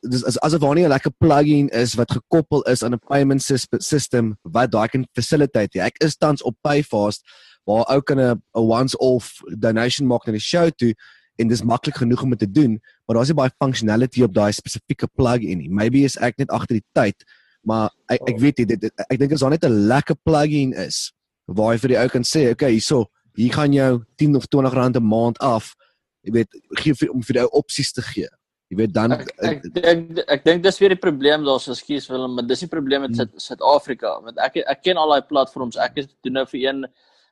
[0.00, 3.42] dis as asof daar nie 'n lekker plugin is wat gekoppel is aan 'n payment
[3.42, 5.80] system wat daai kan facilitate.
[5.80, 7.22] Ek is tans op Payfast
[7.64, 10.94] waar ou kan 'n once off donation maak na die show toe
[11.36, 14.52] en dis maklik genoeg om dit te doen, maar daar's nie baie functionality op daai
[14.52, 15.70] spesifieke plugin nie.
[15.70, 17.24] Maybe is ek net agter die tyd,
[17.62, 21.12] maar ek ek weet dit ek dink as daar net 'n lekker plugin is
[21.46, 23.06] waar jy vir die ou kan sê, okay, hierso,
[23.36, 25.74] hier gaan jou 10 of 20 rand 'n maand af.
[26.22, 26.48] Jy weet,
[26.82, 28.28] gee vir om vir die ou opsies te gee.
[28.66, 32.32] Jy weet dan ek ek dink ek dink dis weer die probleem daar's ekskuus Willem,
[32.34, 33.38] maar dis die probleem met hmm.
[33.38, 35.78] Suid-Afrika want ek ek ken al daai platforms.
[35.78, 36.86] Ek is doen nou vir een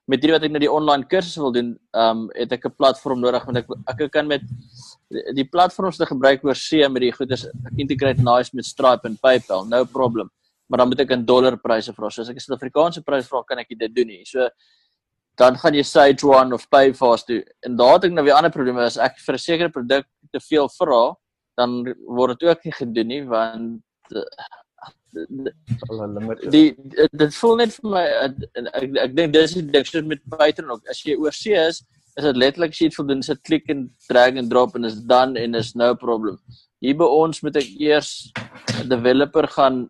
[0.07, 2.77] met hierdie wat ek nou die online kursusse wil doen, ehm um, het ek 'n
[2.79, 4.43] platform nodig want ek ek kan met
[5.35, 7.47] die platforms te gebruik oor see met die goeders
[7.79, 10.31] integrate nice met Stripe en PayPal, no problem.
[10.69, 12.11] Maar dan moet ek in dollar pryse vra.
[12.11, 14.25] So as ek 'n Suid-Afrikaanse prys vra, kan ek dit doen nie.
[14.25, 14.49] So
[15.37, 17.43] dan gaan jy Sage One of Payfast doen.
[17.67, 20.41] En daar het ek nou weer ander probleme as ek vir 'n sekere produk te
[20.41, 21.17] veel vra,
[21.57, 23.83] dan word dit ook nie gedoen nie want
[26.51, 26.75] die
[27.13, 28.39] dit voel net vir my ek
[28.73, 30.83] ek, ek dink dis die ding soos met Python ook.
[30.91, 31.83] As jy oor see is
[32.15, 35.01] is dit letterlik as jy dit voldoen sit klik en drag en drop en is
[35.11, 36.39] dan en is no problem.
[36.85, 38.11] Hier by ons moet ek eers
[38.83, 39.85] 'n developer gaan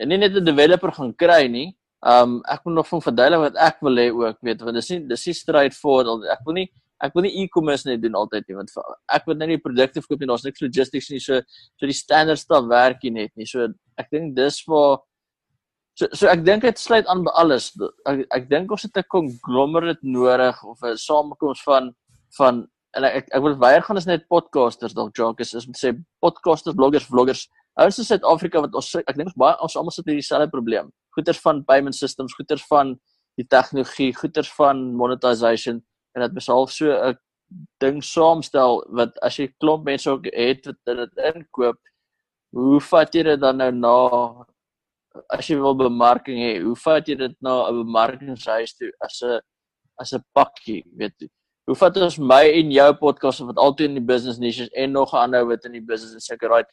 [0.00, 1.68] en nie net 'n developer gaan kry nie
[2.04, 5.00] um ek moet nog van verduidelik wat ek wil hê ook weet want dis nie
[5.08, 6.68] dis nie straightforward ek wil nie
[7.02, 8.70] ek wil nie e-commerce net doen altyd nie want
[9.12, 12.38] ek wil net nie produkte verkoop nie daar's niks logistics nie so so die standaard
[12.38, 13.46] staf werk nie net nie.
[13.46, 13.66] So
[13.98, 15.00] ek dink dis waar
[15.98, 17.72] so so ek dink dit sluit aan by alles.
[18.10, 21.94] Ek ek dink ons het 'n conglomerate nodig of 'n samekoms van
[22.38, 22.66] van
[22.96, 26.76] en ek ek wil weier gaan is net podcasters dalk jokes is met sê podcasters
[26.76, 27.48] bloggers vloggers.
[27.76, 30.92] Ouens in Suid-Afrika wat ons ek dink ons baie ons almal sit met dieselfde probleem.
[31.16, 32.94] Goeters van payment systems goeters van
[33.36, 35.82] die tegnologie goeters van monetization
[36.14, 37.16] en dit besalf so 'n
[37.80, 41.78] ding saamstel wat as jy klomp mense ook het wat dit inkoop
[42.54, 43.96] hoe vat jy dit dan nou na
[45.34, 49.40] as jy wil bemarking hê hoe vat jy dit na 'n bemarkingshuis toe as 'n
[50.00, 51.28] as 'n pakkie weet jy
[51.66, 55.14] hoe vat ons my en jou podcast wat altyd in die business niches en nog
[55.14, 56.70] 'n ander wat in die business en seker right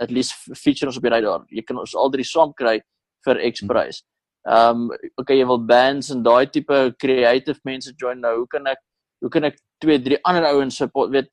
[0.00, 2.80] at least feature ons op die radar jy kan ons al drie saam kry
[3.26, 4.17] vir X prys hmm.
[4.48, 8.34] Ehm um, okay, jy wil bands en daai tipe creative mense join nou.
[8.40, 8.80] Hoe kan ek
[9.20, 11.12] hoe kan ek twee drie ander ouens support?
[11.12, 11.28] Weet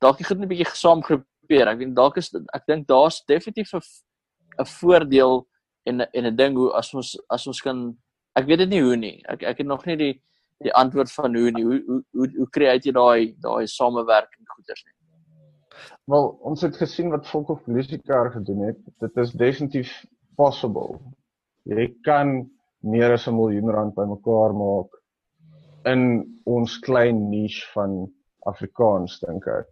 [0.00, 1.68] dalk jy gaan 'n bietjie gesaam groepeer.
[1.68, 3.82] Ek dink dalk is ek dink daar's definitief 'n
[4.62, 5.44] 'n voordeel
[5.86, 7.96] en en 'n ding hoe as ons as ons kan
[8.34, 9.22] ek weet dit nie hoe nie.
[9.28, 10.14] Ek ek het nog nie die
[10.64, 11.64] die antwoord van hoe nie.
[11.64, 14.96] Hoe hoe hoe, hoe create jy daai daai samewerking goeders nie?
[16.06, 18.78] Wel, ons het gesien wat Volk of Musica gedoen het.
[19.00, 20.04] Dit is definitief
[20.36, 21.00] possible.
[21.64, 22.50] Jy kan
[22.84, 25.00] meer as 'n miljoen rand bymekaar maak
[25.92, 26.02] in
[26.44, 28.04] ons klein niche van
[28.50, 29.68] Afrikaans dink ek.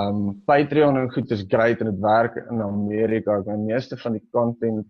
[0.00, 3.40] Um Patreon en goed is great en dit werk in Amerika.
[3.42, 4.86] Die meeste van die content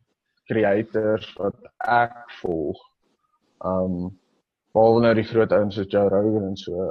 [0.51, 1.57] creators wat
[1.87, 2.81] ek volg,
[3.65, 4.11] um
[4.75, 6.91] behalwe nou die groot ouens soos Joe Rogan en so,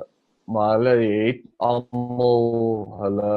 [0.50, 2.50] maar hulle het almal
[3.04, 3.36] hulle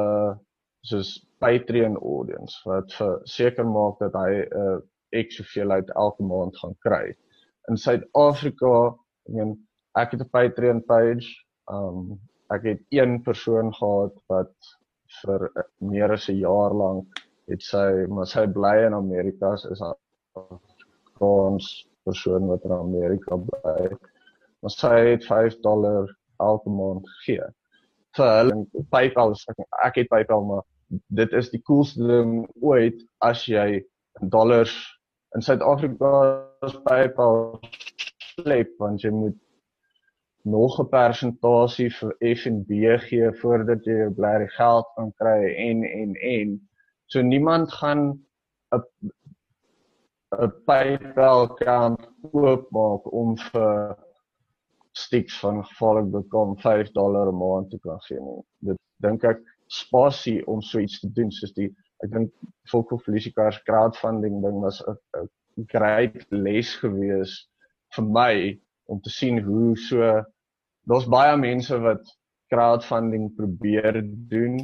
[0.89, 1.13] soos
[1.43, 2.95] Patreon audience wat
[3.29, 4.79] seker maak dat hy 'n uh,
[5.13, 7.13] ek soveel uit elke maand gaan kry.
[7.69, 8.93] In Suid-Afrika,
[9.27, 9.57] ek meen
[9.95, 11.27] ek het 'n Patreon page.
[11.71, 12.19] Um
[12.51, 14.53] ek het een persoon gehad wat
[15.21, 15.49] vir
[15.79, 17.07] meer as 'n jaar lank
[17.47, 19.93] het sy maar sy bly in Amerika is 'n
[20.35, 23.89] Afrikaans persoon wat in Amerika bly.
[24.61, 26.07] Maar sy het 5 dollar
[26.39, 27.47] elke maand gegee.
[28.15, 29.35] Vir hulle PayPal
[29.83, 30.63] ek, het PayPal maar
[31.07, 33.83] dit is die coolste ding ooit as jy
[34.29, 34.92] dollars
[35.35, 36.11] in Suid-Afrika
[36.65, 37.59] is PayPal
[38.33, 39.39] slep want jy moet
[40.43, 42.69] nog 'n persentasie vir F&B
[43.07, 46.55] gee voordat jy jou blerrie geld kan kry en en en
[47.07, 48.01] so niemand gaan
[48.75, 48.83] 'n
[50.41, 51.97] 'n PayPal kan
[52.31, 53.95] oopmaak om vir
[54.93, 58.41] stiks van gevaarlik bekom 5 dollar 'n maand te kan gee nie.
[58.59, 61.71] Dit dink ek spasie om so iets te doen soos die
[62.03, 62.31] ek dink
[62.71, 67.33] volk of Felicita's crowdfunding ding was 'n great les gewees
[67.95, 68.35] vir my
[68.91, 70.23] om te sien hoe so
[70.89, 72.03] daar's baie mense wat
[72.53, 74.01] crowdfunding probeer
[74.33, 74.57] doen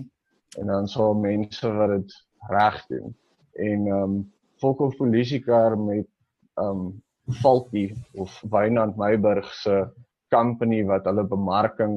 [0.60, 2.12] en dan so mense wat dit
[2.50, 3.16] reg doen.
[3.54, 4.20] En ehm um,
[4.60, 6.08] Volko Polisieker met
[6.56, 7.02] ehm um,
[7.42, 9.86] Falkie of Wynand Meyburg se
[10.34, 11.96] company wat hulle bemarking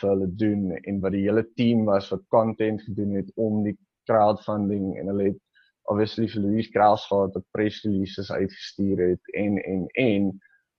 [0.00, 3.76] vir hulle doen en wat die hele team was wat content gedoen het om die
[4.08, 5.40] crowdfunding en hulle het
[5.90, 10.32] obviously vir Louise Kraus gehad wat press releases uitgestuur het en en en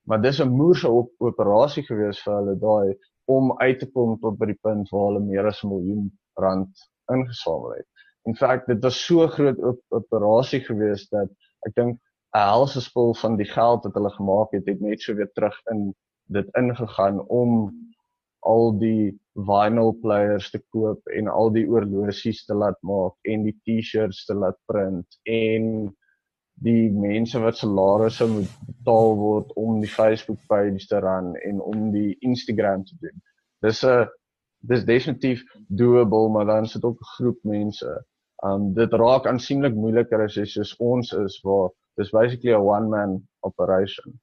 [0.08, 2.94] maar dis 'n moerse op operasie gewees vir hulle daai
[3.24, 6.10] om uit te kom tot by die punt waar hulle meer as 'n miljoen
[6.40, 7.86] rand ingesamel het.
[8.26, 11.30] In feite dit was so groot op operasie gewees dat
[11.66, 11.98] ek dink
[12.34, 15.60] 'n helse spul van die geld wat hulle gemaak het, het net so weer terug
[15.70, 15.94] in
[16.28, 17.72] dit ingegaan om
[18.44, 19.12] al die
[19.48, 24.36] vinyl players te koop en al die oorlosies te laat maak en die T-shirts te
[24.38, 25.70] laat print en
[26.62, 31.88] die mense wat salarisse moet betaal word om die Facebook page te ran en om
[31.94, 33.16] die Instagram te doen.
[33.62, 34.06] Dis 'n
[34.64, 38.04] dis definitief doable, maar dan sit ook 'n groep mense.
[38.44, 42.88] Um dit raak aansienlik moeiliker as jy soos ons is waar dis basically a one
[42.88, 44.20] man operation.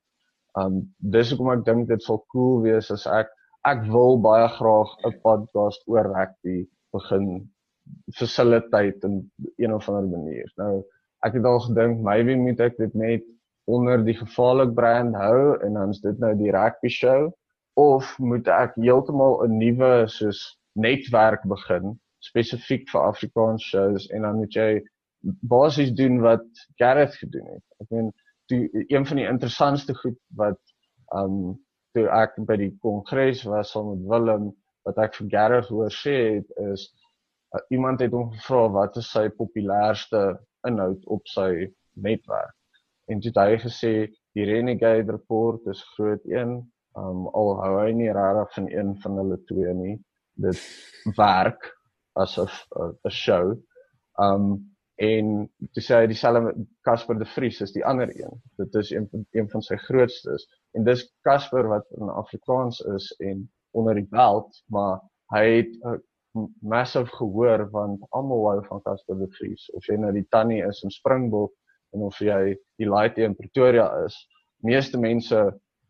[0.56, 3.30] Um dis hoekom ek dink dit sal cool wees as ek
[3.67, 7.27] ek wil baie graag 'n podcast oor rugby begin
[8.17, 10.51] facilitate in een of ander manier.
[10.57, 10.83] Nou
[11.25, 13.23] ek het al gedink maybe moet ek dit net
[13.69, 17.29] onder die gevaarlik brand hou en dan is dit nou die rugby show
[17.77, 24.38] of moet ek heeltemal 'n nuwe soos netwerk begin spesifiek vir Afrikaans shows en dan
[24.41, 24.81] moet jy
[25.53, 27.65] basies doen wat Gareth gedoen het.
[27.81, 28.11] Ek meen
[28.49, 30.59] toe een van die interessantste goed wat
[31.15, 31.59] um
[31.95, 34.49] toe ek by die kongres was saam met Willem
[34.88, 36.88] wat ek vir Gareth hoor sê het is
[37.55, 40.23] uh, iemand het hom gevra wat is sy populairste
[40.68, 41.51] inhoud op sy
[41.93, 42.55] netwerk?
[43.11, 43.93] En het hy gesê
[44.38, 46.61] die Renegade report is groot een
[46.99, 49.95] um al hou hy nie regtig van een van hulle twee nie.
[50.43, 50.59] Dit
[51.18, 51.69] werk
[52.19, 52.47] as 'n
[53.07, 53.55] 'n show.
[54.19, 58.41] Um en toe sê hy dieselfde Casper de Vries is die ander een.
[58.57, 60.47] Dit is een van een van sy grootstes
[60.77, 63.43] en dis Casper wat in Afrikaans is en
[63.77, 64.99] onder die belt, maar
[65.35, 65.98] hy het uh,
[66.64, 70.84] massive gehoor want almal hou van Casper de Vries of jy nou die tannie is
[70.85, 71.52] in Springbok
[71.95, 74.15] en of jy die laity in Pretoria is.
[74.64, 75.39] Meeste mense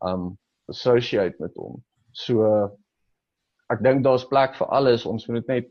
[0.02, 0.32] um
[0.72, 1.78] associate met hom.
[2.12, 2.46] So
[3.72, 5.06] ek dink daar's plek vir alles.
[5.06, 5.70] Ons moet net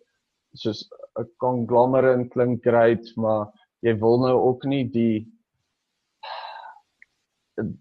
[0.55, 0.83] soos
[1.19, 3.51] 'n conglomerate klink great, maar
[3.83, 5.27] jy wil nou ook nie die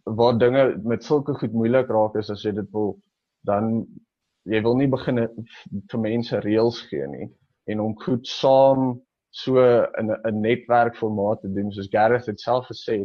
[0.04, 2.96] waar dinge met sulke goed moeilik raak is as jy dit wil
[3.48, 3.84] dan
[4.50, 5.20] jy wil nie begin
[5.92, 7.28] vir mense reëls gee nie.
[7.70, 9.62] En om goed saam so
[10.00, 13.04] in 'n netwerk formaat te doen soos Gareth het self gesê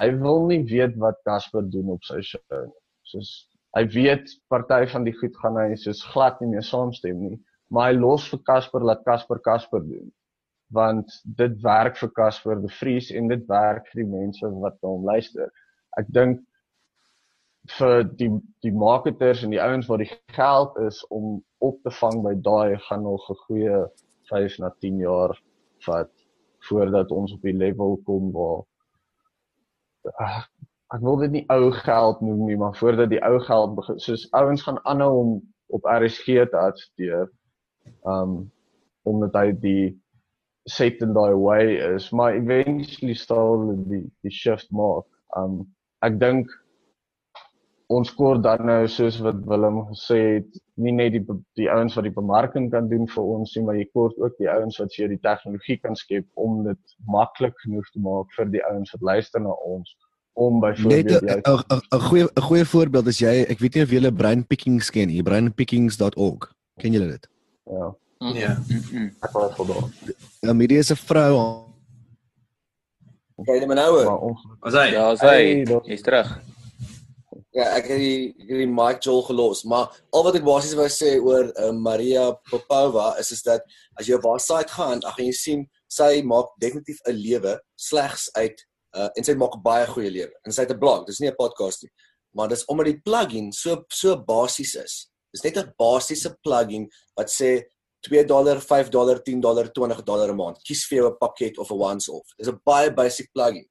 [0.00, 2.80] hy wil nie weet wat Casper doen op sy show nie.
[3.02, 7.38] Soos hy weet party van die goed gaan hy soos glad nie meer saamstem nie
[7.72, 10.10] maar hy los vir Casper laat Casper Casper doen.
[10.76, 14.92] Want dit werk vir Casper de Vries en dit werk vir die mense wat na
[14.92, 15.48] hom luister.
[16.00, 16.40] Ek dink
[17.78, 18.30] vir die
[18.64, 22.78] die marketers en die ouens wat die geld is om op te vang by daai
[22.88, 23.78] gaan nog 'n goeie
[24.30, 25.36] 5 na 10 jaar
[25.86, 26.10] vat
[26.68, 28.62] voordat ons op die level kom waar
[30.18, 30.48] ach,
[30.94, 34.28] ek wil dit nie ou geld noem nie, maar voordat die ou geld begin soos
[34.32, 35.30] ouens gaan aanhou om
[35.72, 37.30] op RSG te adverteer
[38.06, 38.50] um
[39.02, 39.86] omdat hy die
[40.70, 45.06] set in daai way is maar eventually sal die die shift maak
[45.38, 45.62] um
[46.06, 46.50] ek dink
[47.92, 51.24] ons kort dan nou soos wat Willem gesê het nie net die
[51.60, 54.48] die ouens wat die bemarking kan doen vir ons nie maar jy kort ook die
[54.52, 58.64] ouens wat vir die tegnologie kan skep om dit maklik genoeg te maak vir die
[58.70, 59.92] ouens wat luister na ons
[60.32, 64.14] om byvoorbeeld 'n goeie 'n goeie voorbeeld is jy ek weet nie of jy hulle
[64.22, 66.48] brain pickings ken nie brainpickings.org
[66.80, 67.28] ken julle dit
[67.70, 67.94] Ja.
[68.34, 68.56] Ja.
[69.22, 70.14] Ek was vir daai.
[70.42, 71.71] Ja, Midi is 'n vrou.
[73.46, 74.04] Kyk net nou.
[74.04, 74.86] Maar ons Was hy?
[74.92, 76.28] Ja, sy Hey, dat- is terug.
[77.52, 80.72] Ja, ek het die ek het die Mike Joel gelos, maar al wat ek basies
[80.74, 83.60] wou sê oor uh, Maria Popova is is dat
[84.00, 87.58] as jy op haar site gaan, dan gaan jy sien sy maak definitief 'n lewe
[87.76, 88.56] slegs uit
[88.96, 90.32] uh, en sy maak 'n baie goeie lewe.
[90.46, 91.90] En sy het 'n blog, dis nie 'n podcast nie,
[92.34, 95.10] maar dis omdat die plugin so so basies is.
[95.34, 97.64] Dis net 'n basiese plugin wat sê
[98.02, 100.62] 2 dollar, 5 dollar, 10 dollar, 20 dollar 'n maand.
[100.66, 102.26] Kies vir jou 'n pakket of 'n once off.
[102.36, 103.66] Dis 'n baie basic plugin.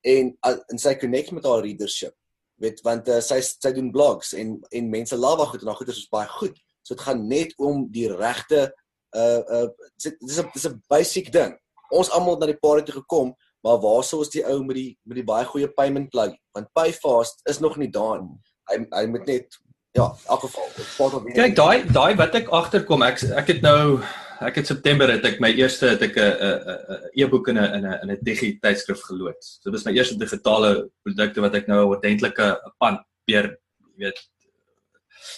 [0.00, 2.14] En uh, en sy connect met haar readership.
[2.56, 5.90] Weet want uh, sy sy doen blogs en en mense lava goed en haar goeie
[5.90, 6.56] is baie goed.
[6.82, 8.72] So dit gaan net om die regte
[9.16, 11.56] uh uh dis 'n dis 'n basic ding.
[11.90, 15.18] Ons almal na die party toe gekom maar waarso is die ou met die met
[15.20, 16.36] die baie goeie payment plug?
[16.56, 18.38] Want Payfast is nog nie daar nie.
[18.70, 19.58] Hy hy moet net
[19.92, 23.62] ja, in elk geval part of Kyk, daai daai wat ek agterkom, ek ek het
[23.62, 24.00] nou
[24.40, 27.84] ek het September het ek my eerste het ek 'n 'n e-boek in 'n in
[27.86, 29.58] 'n in 'n digitydskrif geloods.
[29.60, 33.58] So dit was my eerste digitale produkte wat ek nou 'n ordentlike pan weer
[33.96, 34.18] weet.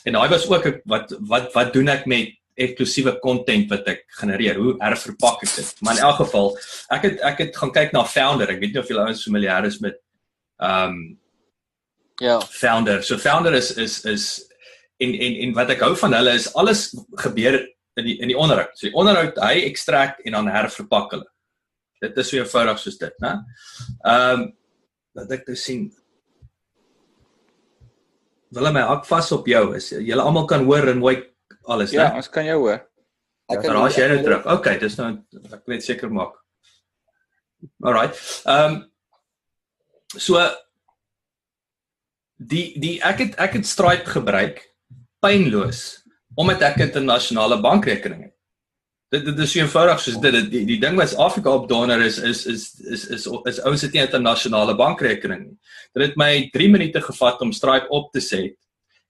[0.04, 4.56] En daai was ook wat wat wat doen ek met eksklusiewe content wat ek genereer?
[4.56, 5.74] Hoe herverpak ek dit?
[5.80, 6.58] Maar in elk geval,
[6.88, 8.48] ek het ek het gaan kyk na Founder.
[8.48, 9.98] Ek weet nie of julle ouens familier is met
[10.60, 11.18] ehm um,
[12.22, 12.38] Ja.
[12.40, 13.02] Founder.
[13.02, 14.26] So Founder is is is
[15.02, 16.84] en en en wat ek hou van hulle is alles
[17.24, 17.56] gebeur
[17.98, 18.70] in die in die onderhoud.
[18.78, 21.26] So die onderhoud hy ekstrakt en dan herverpak hulle.
[22.02, 23.34] Dit is so eenvoudig soos dit, né?
[24.06, 24.46] Ehm um,
[25.18, 25.82] wat ek nou sien.
[28.56, 29.64] Willem, my hak vas op jou.
[29.76, 31.16] Is julle almal kan hoor en mooi
[31.68, 32.16] alles, Ja, né?
[32.22, 32.80] ons kan jou hoor.
[33.52, 34.46] Ek Dan raas jy nou terug.
[34.56, 35.10] Okay, dis nou
[35.52, 36.38] ek weet seker maak.
[37.84, 38.16] Alright.
[38.46, 38.80] Ehm um,
[40.16, 40.38] so
[42.48, 44.62] die die ek het ek het Stripe gebruik
[45.22, 46.02] pynloos
[46.34, 48.36] omdat ek 'n internasionale bankrekening het.
[49.12, 52.18] Dit dit is eenvoudig soos dit die die, die ding wat Afrika op donor is
[52.18, 55.58] is is is is is ouens het nie 'n internasionale bankrekening nie.
[55.94, 58.56] Dit het my 3 minute gevat om Stripe op te set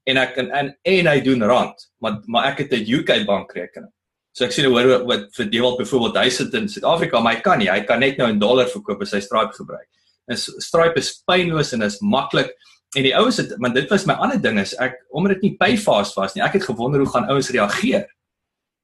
[0.04, 3.92] en ek en en, en hy doen rand, maar maar ek het 'n UK bankrekening.
[4.32, 7.40] So ek sien hoor wat, wat vir Dewald byvoorbeeld hy sit in Suid-Afrika, maar hy
[7.40, 9.88] kan nie, hy kan net nou in dollar verkoop as hy Stripe gebruik.
[10.26, 12.54] En Stripe is pynloos en is maklik
[12.96, 15.56] en die ouens het want dit was my ander ding is ek omdat dit nie
[15.56, 18.04] payfast was nie, ek het gewonder hoe gaan ouens reageer.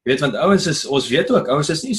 [0.03, 1.95] Jy weet want ouens is ons weet ook ouens is nie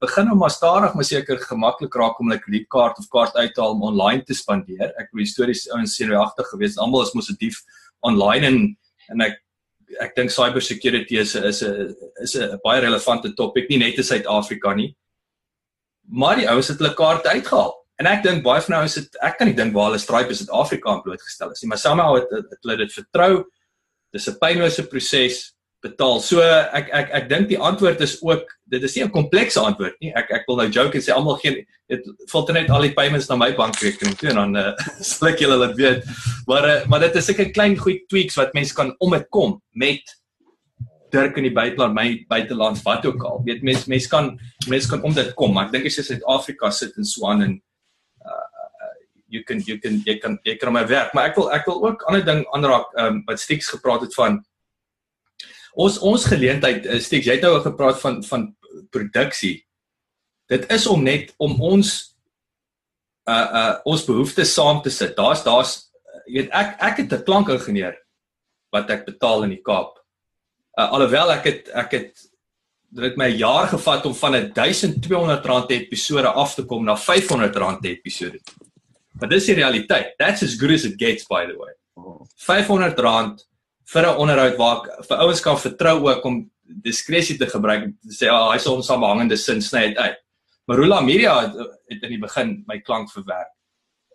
[0.00, 3.60] begin nou maar stadig maar seker gemaklik raak om 'n kredietkaart of kaart uit te
[3.60, 4.92] haal om online te spandeer.
[4.98, 6.78] Ek bedoel stories ouens senuagtig geweest.
[6.78, 7.62] Almal is mos 'n dief
[8.00, 8.76] online en
[9.10, 9.40] en ek
[10.00, 14.04] ek dink cyber security is 'n is 'n 'n baie relevante topik nie net in
[14.04, 14.96] Suid-Afrika nie.
[16.08, 17.79] Maar die ouens het hulle kaarte uitgehaal.
[18.00, 20.38] En ek dink baie van ouens het ek kan nie dink waar hulle Stripe in
[20.38, 23.32] Suid-Afrika blootgestel is nie, maar somehow het, het, het hulle dit vertrou.
[24.14, 25.40] Dis 'n pynlose proses
[25.84, 26.20] betaal.
[26.24, 29.96] So ek ek ek dink die antwoord is ook dit is nie 'n komplekse antwoord
[30.00, 30.12] nie.
[30.16, 33.28] Ek ek wil nou joke en sê almal geen dit filter net al die payments
[33.28, 34.72] na my bankrekening toe en dan uh,
[35.10, 36.04] sal ek julle laat weet.
[36.46, 39.60] Maar uh, maar dit is seker klein goeie tweaks wat mense kan om dit kom
[39.72, 40.16] met
[41.10, 43.42] Dirk in die buiteland, my buiteland wat ook al.
[43.44, 46.70] Weet mense mense kan mense kan om dit kom, maar ek dink as jy Suid-Afrika
[46.70, 47.69] sit in Swan en uh,
[49.30, 51.82] you can you can jy kan jy kan my werk, maar ek wil ek wil
[51.86, 54.40] ook ander ding aanraak um, wat Stix gepraat het van
[55.78, 58.48] ons ons geleentheid uh, Stix, jy het nou gepraat van van
[58.90, 59.60] produksie.
[60.50, 61.92] Dit is om net om ons
[63.30, 65.14] uh uh ons behoeftes saam te sit.
[65.16, 65.76] Daar's daar's
[66.26, 67.96] jy weet ek ek het 'n klankingenieur
[68.74, 69.98] wat ek betaal in die Kaap.
[70.78, 72.26] Uh, alhoewel ek het ek het
[72.90, 76.96] dit het my jaar gevat om van 'n 1200 rand episode af te kom na
[76.96, 78.40] 500 rand episode.
[79.20, 80.14] Maar dis die realiteit.
[80.18, 81.74] That's as good as it gets by the way.
[82.46, 83.44] 500 rand
[83.92, 87.92] vir 'n onderhoud waar ek vir ouens kan vertrou ook om diskresie te gebruik om
[88.00, 90.18] te sê ja, oh, hy sal ons samehangende sin sny dit uit.
[90.70, 91.56] Marula Media het,
[91.90, 93.50] het in die begin my klank verwerk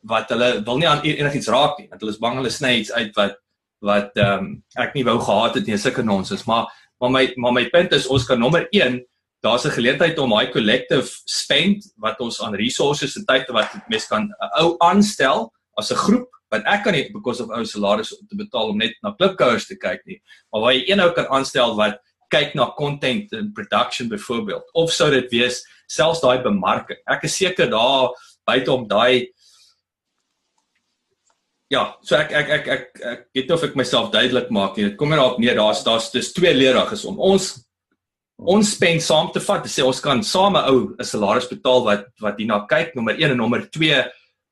[0.06, 2.74] wat hulle wil nie aan e- enigiets raak nie want hulle is bang hulle sny
[2.80, 3.38] iets uit wat
[3.86, 4.52] wat ehm um,
[4.82, 6.70] ek nie wou gehad het nie sulke nonsens maar
[7.02, 9.02] maar my maar my punt is ons kan nommer 1
[9.46, 14.08] daar's 'n geleentheid om daai collective spend wat ons aan resources en tyd wat mense
[14.10, 18.16] kan 'n ou aanstel as 'n groep want ek kan nie because of ou salarisse
[18.30, 20.20] te betaal om net na klipkouers te kyk nie
[20.52, 22.00] maar waar jy een ou kan aanstel wat
[22.30, 27.38] kyk na content en production byvoorbeeld of sou dit wees selfs daai bemarking ek is
[27.38, 28.10] seker daar
[28.46, 29.28] buite om daai
[31.74, 34.84] Ja, so ek ek ek ek ek weet nie of ek myself duidelik maak nie.
[34.86, 37.65] Dit kom net daarop neer daar's daar's dis twee leerig is om ons
[38.38, 39.64] ons spend saam te vat.
[39.64, 43.32] Te sê ons kan same ou 'n salaris betaal wat wat hierna kyk nommer 1
[43.32, 44.04] en nommer 2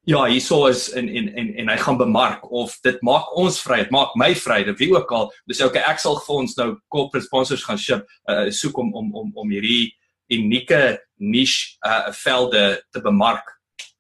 [0.06, 3.78] ja, hierso is en en en en hy gaan bemark of dit maak ons vry,
[3.84, 5.32] dit maak my vry, dit wie ook al.
[5.48, 9.14] Dis okay, ek sal vir ons nou corporate sponsors gaan ship uh, soek om om
[9.16, 9.94] om om hierdie
[10.32, 13.48] unieke niche uh velde te bemark.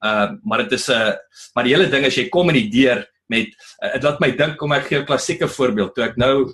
[0.03, 1.15] Uh maar dit is 'n uh,
[1.55, 3.47] maar die hele ding is jy kom in die deur met
[3.83, 5.95] uh, dit laat my dink kom ek gee 'n klassieke voorbeeld.
[5.95, 6.51] Toe ek nou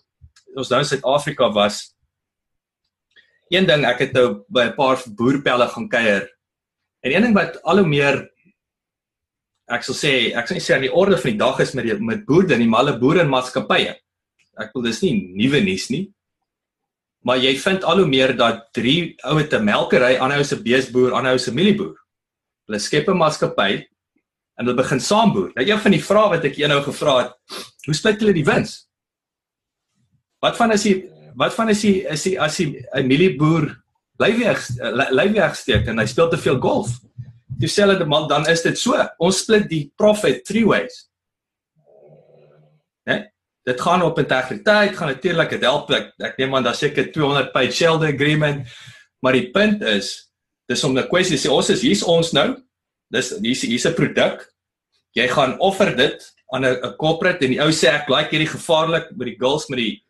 [0.56, 1.96] ons nou in Suid-Afrika was.
[3.50, 6.30] Een ding ek het nou by 'n paar boerpelle gaan kuier.
[7.02, 8.30] En een ding wat al hoe meer
[9.68, 11.86] ek sal sê, ek sal nie sê aan die orde van die dag is met
[11.86, 13.96] die, met boerde en die malle boere en maatskappye.
[14.60, 16.14] Ek wil dis nie nuwe nuus nie.
[17.24, 21.38] Maar jy vind al hoe meer dat drie oue te melkery, aanhou se beesboer, aanhou
[21.38, 21.96] se mielieboer.
[22.68, 23.86] Hulle skep 'n maatskappy
[24.58, 25.52] en hulle begin saamboer.
[25.56, 27.34] Nou een van die vrae wat ek eenou gevra het,
[27.86, 28.88] hoe split hulle die wins?
[30.42, 33.70] Wat van as jy wat van as jy is jy as jy 'n mielieboer
[34.20, 34.60] lyfweg
[35.12, 37.00] lyfweg steek en hy speel te veel golf?
[37.60, 38.96] toe sê hulle dan is dit so.
[39.20, 41.04] Ons split die profit three ways.
[43.10, 43.26] Né?
[43.68, 47.52] Dit gaan op integriteit, gaan natuurlik dit help ek, ek neem aan daar seker 200
[47.54, 48.64] page shareholder agreement,
[49.20, 50.32] maar die punt is
[50.70, 52.56] dis om 'n kwessie sê ons is hier's ons nou.
[53.12, 54.48] Dis hier's hier's 'n produk.
[55.16, 56.18] Jy gaan offer dit
[56.54, 59.80] aan 'n corporate en die ou sê ek like hierdie gevaarlik met die girls met
[59.80, 60.02] die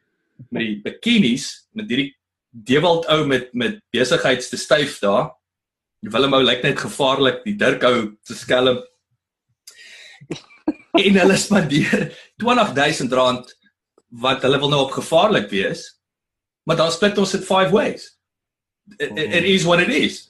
[0.50, 2.14] met die bikinis met hierdie
[2.50, 5.30] Dewald ou met met besigheids te styf daar.
[6.02, 8.80] Willem ou lyk net gevaarlik, die Dirk ou se skelm.
[11.06, 12.10] en hulle spandeer
[12.42, 13.54] R20000
[14.24, 15.86] wat hulle wil nou op gevaarlik wees.
[16.66, 18.10] Maar dan split ons dit 5 ways.
[18.98, 20.30] It, it is what it is.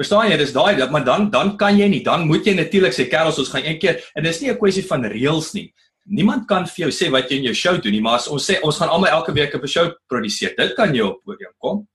[0.00, 2.94] Verstaan jy, dis daai dat maar dan dan kan jy nie, dan moet jy natuurlik
[2.96, 5.68] sê kerels ons gaan een keer en dis nie 'n kwessie van reëls nie.
[6.04, 8.50] Niemand kan vir jou sê wat jy in jou show doen nie, maar as ons
[8.50, 11.86] sê ons gaan almal elke week 'n show produseer, dit kan jy op podium kom.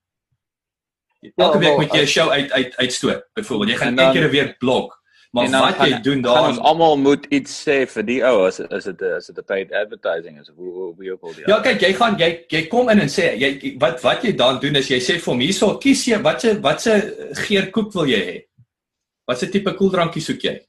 [1.36, 3.24] Elke week moet jy 'n show uit uit uitstoot.
[3.34, 4.98] Byvoorbeeld, jy gaan een keer 'n week blog.
[5.32, 8.60] Maar wat jy gaan, doen daar ons almal moet iets sê vir die ou as
[8.60, 11.60] is dit is dit 'n paid advertising is hoe hoe wie ook al die Ja,
[11.60, 14.76] kyk, jy gaan jy jy kom in en sê jy wat wat jy dan doen
[14.76, 16.94] is jy sê vir hom hierso kies jy watse watse
[17.34, 18.38] geurkoek wil jy hê?
[19.28, 20.62] Watse tipe koeldrankie soek jy?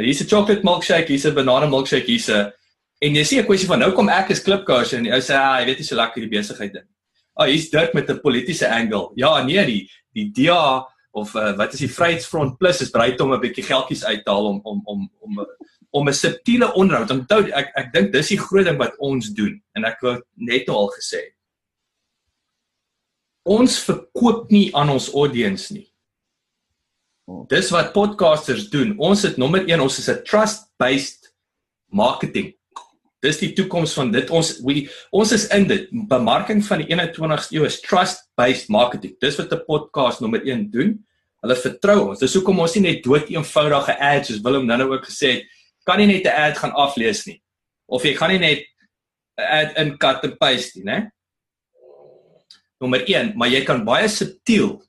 [0.00, 2.52] Hier's 'n chocolate milkshake, hier's 'n banana milkshake, hier's 'n
[3.02, 5.60] en jy sê 'n kwessie van nou kom ek as klipkaars en jy sê ah,
[5.60, 6.88] jy weet nie so lekker die besigheid ding.
[7.36, 9.12] Ah, oh, hier's Dirk met 'n politieke angle.
[9.16, 13.32] Ja, nee, die die DA of uh, wat is die Vryheidsfront Plus is bereid om
[13.32, 15.46] 'n bietjie geldjies uit te haal om om om om
[15.90, 17.10] om 'n subtiele onderhoud.
[17.10, 20.66] Onthou ek ek dink dis die groot ding wat ons doen en ek wou net
[20.66, 21.36] nou al gesê.
[23.44, 25.91] Ons verkoop nie aan ons audience nie.
[27.48, 28.96] Dis wat podcasters doen.
[28.98, 31.32] Ons het nommer 1, ons is 'n trust-based
[31.90, 32.54] marketing
[33.22, 34.30] Dis die toekoms van dit.
[34.34, 34.82] Ons we,
[35.14, 35.86] ons is in dit.
[36.10, 39.14] Bemarking van die 21ste eeu is trust-based marketing.
[39.22, 40.98] Dis wat 'n podcast nommer 1 doen.
[41.42, 42.18] Hulle vertrou ons.
[42.18, 45.44] Dis hoekom ons nie net dood eenvoudige ads soos Willem nou ook gesê het,
[45.84, 47.40] kan nie net 'n ad gaan aflees nie.
[47.86, 48.66] Of jy gaan nie net
[49.38, 51.10] 'n ad in cut and paste nie, né?
[52.80, 54.82] Nommer 1, maar jy kan baie subtiel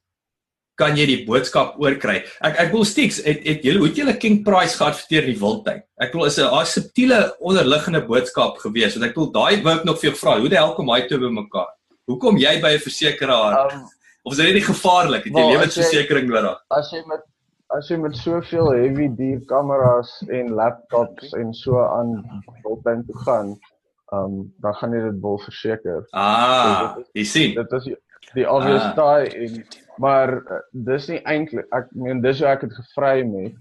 [0.80, 2.24] kan jy die boodskap oorkry.
[2.42, 5.42] Ek ek wil stieks het het julle hoe het julle King Price geadverteer in die
[5.42, 5.84] wildtuin?
[6.02, 10.00] Ek wil is 'n subtiele onderliggende boodskap gewees want ek wil daai wou ek nog
[10.00, 10.40] vir jou vra.
[10.40, 11.70] Hoe die hel kom hy toe by mekaar?
[12.08, 13.74] Hoekom jy by 'n versekeraar?
[13.74, 13.86] Um,
[14.24, 15.24] of is dit nie gevaarlik?
[15.26, 16.58] Het jy lewensversekering nodig?
[16.70, 17.22] As jy met
[17.74, 22.22] as jy met soveel heavy duur kameras en laptops en so aan
[22.64, 23.60] wildtuin toe gaan,
[24.14, 26.06] um, dan gaan jy dit wil verseker.
[26.12, 27.56] Ah, jy sien.
[27.58, 27.90] Dit is
[28.34, 28.96] die obvious ah.
[28.96, 29.58] daai en
[29.98, 33.56] maar uh, dis nie eintlik ek meen dis hoe ek het gevry met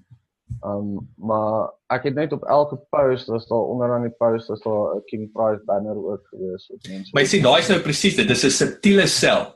[0.68, 4.60] um maar ek het net op elke post was daar onder aan die post was
[4.64, 7.80] daar 'n King Prize banner ook gewees wat mense Maar jy sien daai is nou
[7.80, 9.54] presies dit dis 'n subtiele sel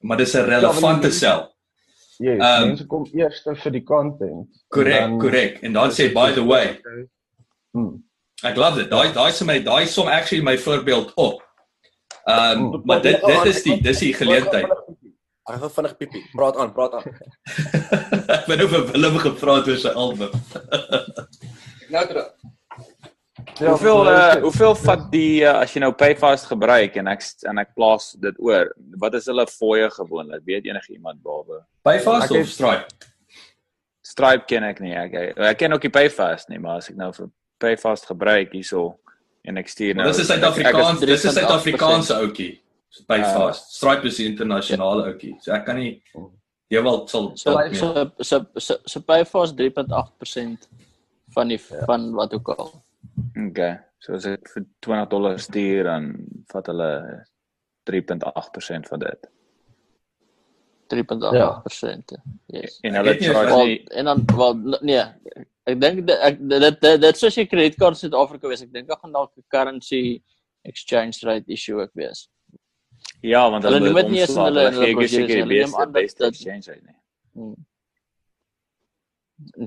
[0.00, 1.54] maar dis 'n ja, relevante ja, sel
[2.18, 4.46] Ja, yes, um, mense kom eers vir die content.
[4.68, 5.56] Korrek, korrek.
[5.66, 6.78] En dan sê by the way.
[7.74, 8.04] Hmm.
[8.44, 8.90] Ek love dit.
[8.90, 11.42] Daai daai sê my daai som actually my voorbeeld op.
[12.24, 14.70] Ehm um, maar dit dit is die dis die geleentheid.
[15.44, 16.22] Ek gaan vinnig piepie.
[16.32, 17.04] Praat aan, praat aan.
[18.38, 20.32] ek het nou vir Willem gevra oor sy album.
[21.92, 22.30] nou terug.
[23.58, 27.60] Ja, hoeveel uh, hoeveel vat die uh, as jy nou Payfast gebruik en ek en
[27.60, 28.72] ek plaas dit oor,
[29.02, 30.42] wat is hulle fooie gewoonlik?
[30.48, 33.10] Weet enige iemand behalwe Payfast of Stripe?
[34.04, 34.94] Stripe ken ek nie.
[34.96, 37.30] Ek ek ken ook die Payfast nie, maar as ek nou vir
[37.62, 38.94] Payfast gebruik hierso
[39.44, 40.08] en ek stuur nou.
[40.08, 42.52] Dis is Suid-Afrikaans, dis is Suid-Afrikaanse ouetjie.
[43.08, 43.66] Payfast.
[43.66, 45.34] Uh, Stripe is die internasionale ouetjie.
[45.42, 46.00] So ek kan nie
[46.72, 47.90] jy wil sal so so
[48.20, 50.68] so so, so Payfast 3.8%
[51.34, 51.84] van die ja.
[51.90, 52.72] van wat ook al.
[53.48, 53.78] Okay.
[53.98, 56.10] So as ek vir 20 dollar stuur dan
[56.52, 56.90] vat hulle
[57.90, 59.30] 3.8% van dit.
[60.94, 62.14] 3.8%.
[62.14, 62.22] Ja.
[62.46, 62.78] Yes.
[62.84, 65.02] En hulle charge en dan wel nee,
[65.64, 69.00] ek dink ek dit dit dit soos jy kredietkaart in Suid-Afrika wees, ek dink ek
[69.00, 70.22] gaan dalk 'n currency
[70.64, 72.28] exchange rate issue ook wees.
[73.24, 76.82] Ja, want hulle noem dit nie eens hulle hulle seker die beste beste exchange rate
[76.82, 76.98] nie.
[77.34, 77.54] Hmm.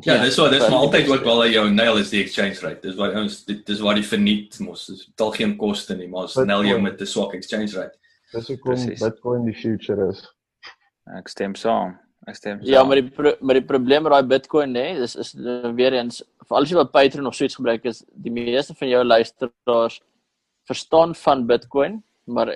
[0.02, 2.82] Ja, ja, dis so, dis maar altyd ook wel jou nail is die exchange rate.
[2.86, 4.86] Dis wat ons dis wat die verniet mos.
[4.88, 7.98] Dis tel geen koste nie, maar ons nail jou met 'n swak exchange rate.
[8.34, 10.24] Dis hoekom Bitcoin die future is.
[11.18, 11.98] Ek stem saam.
[12.28, 12.60] Ek stem.
[12.68, 15.34] Ja, maar die pro maar die probleem met daai Bitcoin nê, nee, dis is
[15.78, 19.04] weer eens vir alles wat Patreon of so iets gebruik is, die meeste van jou
[19.04, 20.02] luisteraars
[20.68, 22.52] verstaan van Bitcoin, maar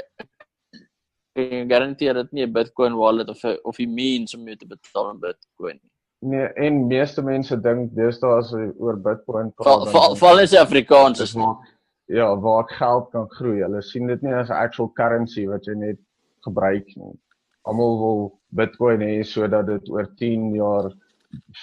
[1.36, 5.12] ek garandeer dit nie 'n Bitcoin wallet of of die means om jou te betaal
[5.12, 5.92] in Bitcoin nie.
[6.24, 11.34] Nee, en meeste mense dink deesdae as oor Bitcoin praat, val val is Afrikaans is
[11.36, 11.58] maar
[12.06, 13.62] ja, waar geld kan groei.
[13.64, 16.00] Hulle sien dit nie as 'n actual currency wat jy net
[16.44, 17.18] gebruik nie
[17.68, 18.20] almal wil
[18.58, 20.92] Bitcoin hê sodat dit oor 10 jaar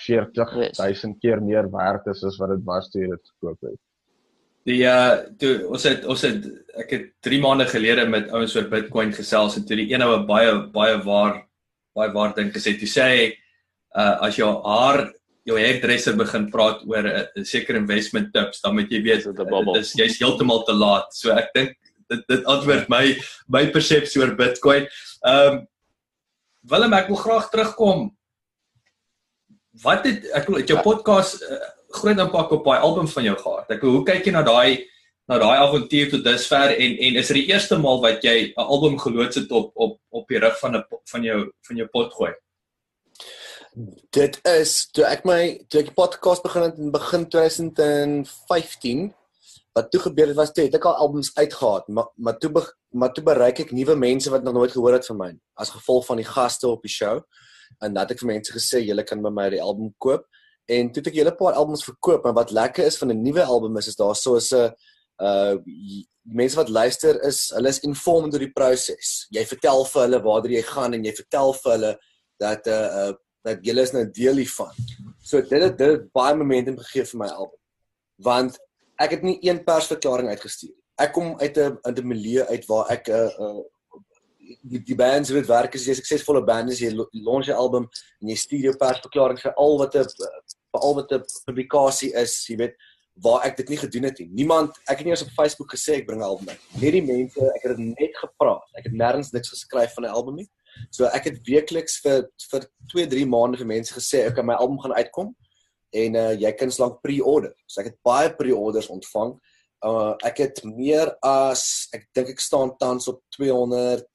[0.06, 3.80] 40000 keer meer werd is as wat dit was toe jy dit gekoop het.
[4.68, 6.44] Die uh toe ons het ons het
[6.78, 10.18] ek het 3 maande gelede met ouens oor Bitcoin gesels en toe die een ou
[10.28, 11.38] baie baie waar
[11.96, 13.22] baie waar dink gesê toe sê hy
[13.96, 15.06] uh as jou haar
[15.48, 19.80] jou hairdresser begin praat oor 'n uh, sekere investment tips dan moet jy weet dit
[19.80, 21.08] is jy's heeltemal te laat.
[21.16, 21.76] So ek dink
[22.10, 23.16] dit dit antwoord my
[23.48, 24.86] my persepsie oor Bitcoin.
[25.24, 25.66] Ehm um,
[26.68, 28.10] Willem ek wil graag terugkom
[29.82, 33.36] wat het ek wil het jou podcast uh, groot impak op daai album van jou
[33.36, 33.70] gehad.
[33.76, 34.84] Ek hoe kyk jy na daai
[35.28, 38.68] na daai avontuur tot dusver en en is dit die eerste maal wat jy 'n
[38.74, 42.12] album geloods het op op op die rug van 'n van jou van jou pot
[42.12, 42.32] gooi?
[44.10, 49.14] Dit is toe ek my toe ek die podcast begin het in begin 2015
[49.78, 52.62] wat toe gebeur het was toe het ek al albums uitgehaat maar maar toe be,
[52.90, 56.06] maar toe bereik ek nuwe mense wat nog nooit gehoor het van my as gevolg
[56.06, 57.20] van die gaste op die show
[57.84, 60.26] en dat ek vir mense gesê julle kan by my die album koop
[60.68, 63.44] en toe het ek julle paar albums verkoop en wat lekker is van 'n nuwe
[63.44, 64.72] album is is daar so 'n
[65.28, 65.54] uh
[66.22, 69.26] mense wat luister is hulle is informed oor die proses.
[69.30, 71.92] Jy vertel vir hulle waar jy gaan en jy vertel vir hulle
[72.38, 73.12] dat uh, uh
[73.44, 74.74] dat julle is nou deel hiervan.
[75.22, 77.60] So dit het dit baie momentum gegee vir my album.
[78.16, 78.58] Want
[78.98, 83.08] ek het nie een persverklaring uitgestuur ek kom uit 'n 'n milieu uit waar ek
[83.08, 83.62] 'n uh, uh,
[84.62, 87.88] die die bands wat werk as jy 'n suksesvolle band is jy launch 'n album
[88.20, 90.06] en jy stuur jou persverklaring vir al wat 'n
[90.72, 92.76] vir al wat 'n publikasie is, jy weet
[93.22, 94.28] waar ek dit nie gedoen het nie.
[94.42, 96.60] Niemand, ek het nie eens op Facebook gesê ek bring 'n album uit.
[96.80, 98.68] Net die mense, ek het dit net gepraat.
[98.76, 100.48] Ek het nêrens niks geskryf van 'n album nie.
[100.90, 104.54] So ek het weekliks vir vir 2, 3 maande vir mense gesê ek okay, my
[104.54, 105.34] album gaan uitkom
[105.92, 107.54] en uh jy kan slank pre-order.
[107.66, 109.40] So ek het baie pre-orders ontvang.
[109.84, 114.06] Uh ek het meer as ek dink ek staan tans op 200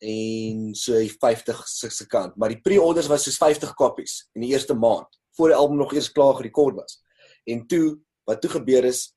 [0.00, 4.74] en so 50 se kant, maar die pre-orders was soos 50 kopies in die eerste
[4.74, 7.02] maand voor die album nog eers klaar gerekord was.
[7.44, 9.12] En toe wat toe gebeur is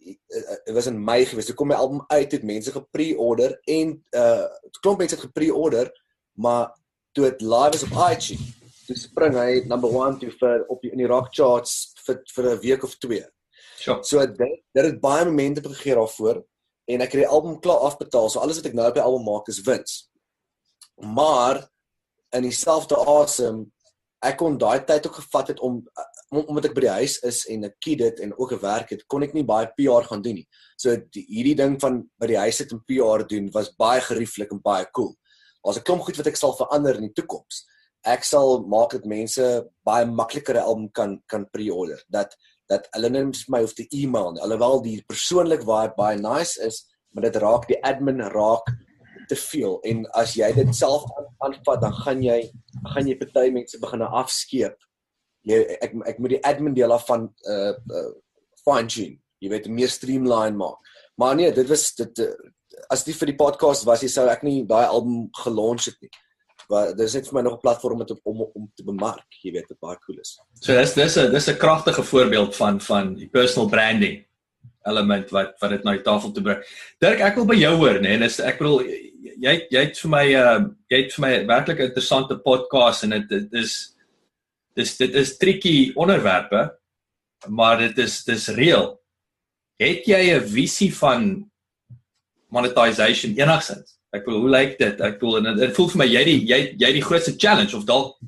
[0.00, 1.46] dit was in Mei gewees.
[1.46, 4.46] Toe kom my album uit, het mense gepre-order en uh
[4.80, 5.90] klomp mense het gepre-order,
[6.40, 6.72] maar
[7.12, 8.54] toe dit live is op iTunes,
[8.86, 12.50] toe spring hy number 1 toe vir op die in die rock charts vir vir
[12.54, 13.26] 'n week of 2.
[13.76, 14.02] Sure.
[14.04, 16.44] So dit dit het baie momente gegee daarvoor
[16.88, 18.30] en ek het die album klaar afbetaal.
[18.30, 20.10] So alles wat ek nou op die album maak is wins
[21.00, 21.70] maar
[22.28, 23.72] in dieselfde asem
[24.22, 25.80] ek kon daai tyd ook gevat het om
[26.30, 28.90] om omdat ek by die huis is en 'n kind het en ook 'n werk
[28.90, 30.48] het kon ek nie baie PR gaan doen nie.
[30.76, 34.52] So die, hierdie ding van by die huis sit en PR doen was baie gerieflik
[34.52, 35.16] en baie cool.
[35.64, 37.66] Daar's 'n klomp goed wat ek sal verander in die toekoms.
[38.04, 42.02] Ek sal maak dat mense baie makliker 'n album kan kan pre-order.
[42.08, 42.36] Dat
[42.68, 44.42] dat hulle net my hoef te e-mail nie.
[44.42, 48.66] Alhoewel die persoonlik baie baie nice is, maar dit raak die admin raak
[49.30, 51.04] te veel en as jy dit self
[51.38, 52.40] aanvat dan gaan jy
[52.84, 54.76] gaan jy party mense begin afskeep.
[55.48, 58.10] Jy ek ek moet die admin deel af van uh, uh
[58.64, 59.18] fine tune.
[59.40, 60.78] Jy weet meer streamline maak.
[61.16, 62.32] Maar nee, dit was dit uh,
[62.92, 66.12] as dit vir die podcast was, jy sou ek nie daai album gelaunch het nie.
[66.70, 69.68] Maar dis net vir my nog 'n platform te, om om te bemark, jy weet,
[69.68, 70.38] wat baie cool is.
[70.60, 74.24] So dis dis 'n dis 'n kragtige voorbeeld van van die personal branding
[74.86, 76.62] element wat wat dit na die tafel toe bring.
[76.98, 78.80] Dirk, ek wil by jou hoor, nee, en is ek bedoel
[79.20, 80.58] jy jy het vir my uh
[80.90, 83.96] jy het vir my werklik 'n interessante podcast en dit is
[84.74, 86.80] dis dit is tricky onderwerpe
[87.48, 89.00] maar dit is dis reël.
[89.76, 91.50] Het jy 'n visie van
[92.48, 93.98] monetization enigsins?
[94.10, 95.00] Ek bedoel, hoe lyk dit?
[95.00, 97.84] Ek bedoel en dit voel vir my jy die jy jy die grootste challenge of
[97.84, 98.18] dalk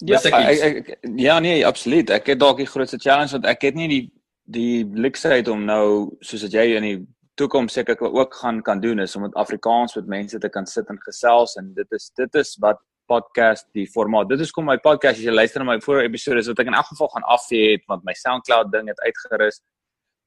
[0.00, 2.10] Ja, ek, ek, ek, ja nee, absoluut.
[2.10, 4.12] Ek het dalk die grootste challenge want ek het nie die
[4.50, 7.00] die luksheid om nou soos dat jy in die
[7.40, 10.66] toekoms seker ek ook gaan kan doen is om met Afrikaans met mense te kan
[10.68, 12.80] sit en gesels en dit is dit is wat
[13.10, 14.28] podcast die formaat.
[14.30, 16.70] Dit is kom my podcast as jy luister na my vorige episode is wat ek
[16.70, 19.58] in elk geval gaan afvee het want my SoundCloud ding het uitgerus.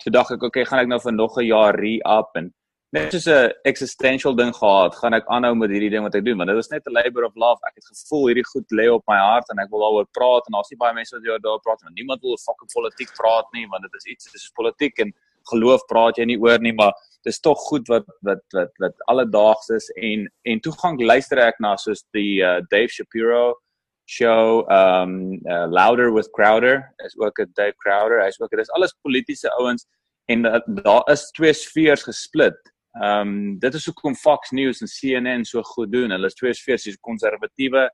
[0.04, 2.52] Toe dink ek okay, gaan ek nou vir nog 'n jaar re-up en
[2.94, 6.38] net soos 'n existential ding gehad, gaan ek aanhou met hierdie ding wat ek doen
[6.38, 7.62] want dit was net 'n labor of love.
[7.70, 10.58] Ek het gevoel hierdie goed lê op my hart en ek wil daaroor praat en
[10.58, 12.02] daar's nie baie mense wat daaroor praat nie.
[12.02, 15.14] Niemand wil oor fucking politiek praat nie want dit is iets dis is politiek en
[15.52, 16.94] geloof praat jy nie oor nie, maar
[17.24, 21.76] dis tog goed wat wat wat wat alledaags is en en toegang luister ek na
[21.80, 23.56] soos die uh, Dave Shapiro
[24.06, 28.96] show um uh, louder with crowder is ook 'n Dave Crowder hy's ook dis alles
[29.02, 29.88] politieke ouens
[30.26, 32.60] en daar is twee sfeers gesplit.
[33.02, 36.12] Um dit is hoekom Fox News en CNN so goed doen.
[36.12, 37.90] Hulle is twee sfeers, die konservatiewe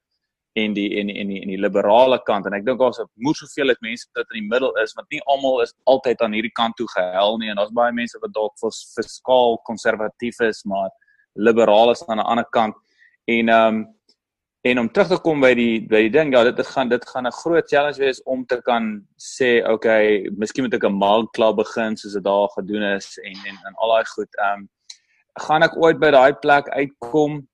[0.66, 3.36] en die en die en die, en die liberale kant en ek dink daar's moer
[3.36, 6.56] soveel het mense wat in die middel is want nie almal is altyd aan hierdie
[6.62, 8.56] kant toe gehel nie en daar's baie mense wat dalk
[8.98, 10.90] fiskaal konservatief is maar
[11.36, 12.76] liberaal is aan 'n ander kant
[13.38, 13.88] en ehm um,
[14.62, 17.28] En om terug te kom by die by die ding, ja, dit gaan dit gaan
[17.28, 21.56] 'n groot challenge wees om te kan sê, okay, miskien moet ek 'n malt club
[21.56, 24.28] begin soos dit daar gedoen is en en en al daai goed.
[24.36, 24.70] Ehm um,
[25.40, 27.48] gaan ek ooit by daai plek uitkom?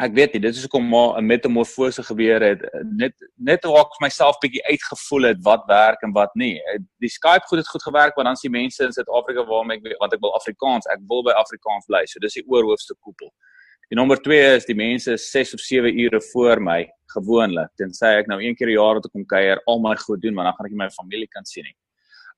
[0.00, 2.60] Ek weet nie, dit is hoekom 'n metamorfose gebeur het.
[2.96, 6.56] Net net hoe ek myself bietjie uitgevoel het wat werk en wat nie.
[6.98, 10.14] Die Skype goed het goed gewerk, maar dan sien mense in Suid-Afrika waarmee ek want
[10.14, 12.06] ek wil Afrikaans, ek wil by Afrikaans bly.
[12.06, 13.28] So dis die oorhoofste koepel.
[13.90, 17.68] Die nommer 2 is die mense 6 of 7 ure voor my gewoonlik.
[17.76, 20.44] Tensy ek nou een keer 'n jaar toe kom kuier, al my goed doen, maar
[20.44, 21.76] dan gaan ek nie my familie kan sien nie.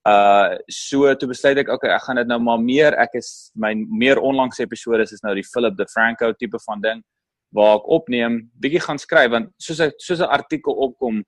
[0.02, 3.72] Uh so toe besluit ek okay, ek gaan dit nou maar meer ek is my
[3.74, 7.02] meer onlangs episode is nou die Philip De Franco tipe van ding
[7.52, 11.22] waar ek opneem, bietjie gaan skryf want soos 'n soos 'n artikel opkom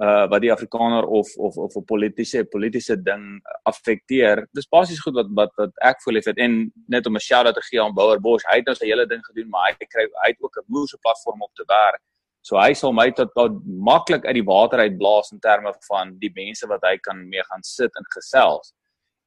[0.00, 4.46] uh wat die Afrikaner of of of 'n politieke politieke ding affekteer.
[4.52, 7.66] Dis basies goed wat wat wat ek voel het en net om 'n shout-out te
[7.68, 8.46] gee aan Bouwer Bosch.
[8.48, 10.98] Hy het nou sy hele ding gedoen, maar hy kry hy het ook 'n moeëse
[11.00, 12.00] platform op te werk.
[12.42, 16.32] So hy sal my tot tot maklik uit die water uitblaas in terme van die
[16.34, 18.72] mense wat hy kan mee gaan sit en gesels.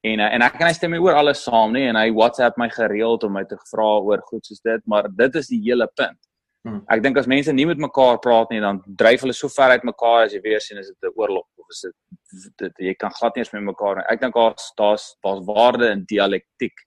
[0.03, 2.67] En uh, en ek kan hy stem oor alles saam, nê, en hy WhatsApp my
[2.69, 6.19] gereeld om my te vra oor goed soos dit, maar dit is die hele punt.
[6.64, 6.80] Hmm.
[6.88, 9.84] Ek dink as mense nie met mekaar praat nie, dan dryf hulle so ver uit
[9.84, 13.11] mekaar as jy weer sien is dit 'n oorlog of is dit dit jy kan
[13.11, 14.06] glad nie eens met mekaar nie.
[14.10, 16.77] Ek dink daar's daar's daar's waarde in dialektiek.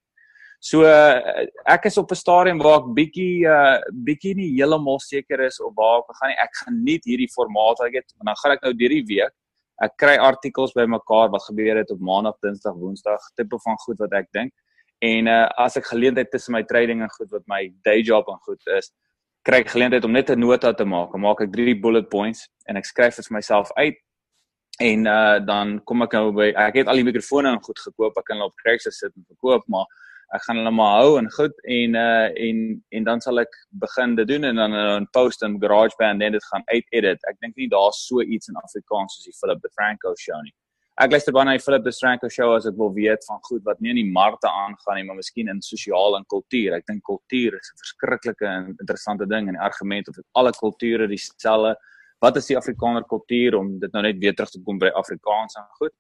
[0.61, 5.41] So uh, ek is op 'n stadium waar ek bietjie uh bietjie nie heeltemal seker
[5.45, 6.41] is of waar ek gaan nie.
[6.47, 8.09] Ek geniet hierdie formaat wat ek het.
[8.21, 9.35] En dan gaan ek nou deur die week.
[9.85, 13.99] Ek kry artikels by mekaar wat gebeur het op Maandag, Dinsdag, Woensdag, tipe van goed
[13.99, 14.53] wat ek dink.
[15.05, 18.41] En uh as ek geleentheid tussen my trading en goed wat my day job en
[18.49, 18.91] goed is,
[19.47, 21.15] kry ek geleentheid om net 'n nota te maak.
[21.15, 23.95] Ek maak ek drie bullet points en ek skryf dit vir myself uit.
[24.81, 28.19] En uh dan kom ek nou by ek het al die mikrofone en goed gekoop.
[28.19, 29.87] Ek kan hulle op Craigslist sit en verkoop, maar
[30.35, 34.17] ek gaan hulle maar hou en goed en uh en en dan sal ek begin
[34.17, 37.19] dit doen en dan uh, 'n post in GarageBand en dit gaan uit edit.
[37.31, 40.55] Ek dink nie daar's so iets in Afrikaans soos die Philip De Franco show nie
[40.97, 43.65] ek luister baie na die Philip De Franco show as ek wil weet van goed
[43.67, 46.79] wat nie in die markte aangaan nie, maar miskien in sosiaal en kultuur.
[46.79, 51.07] Ek dink kultuur is 'n verskriklike en interessante ding en die argument of alle kulture
[51.07, 51.77] dieselfde.
[52.21, 55.57] Wat is die Afrikaner kultuur om dit nou net weer terug te kom by Afrikaans
[55.57, 55.93] en goed.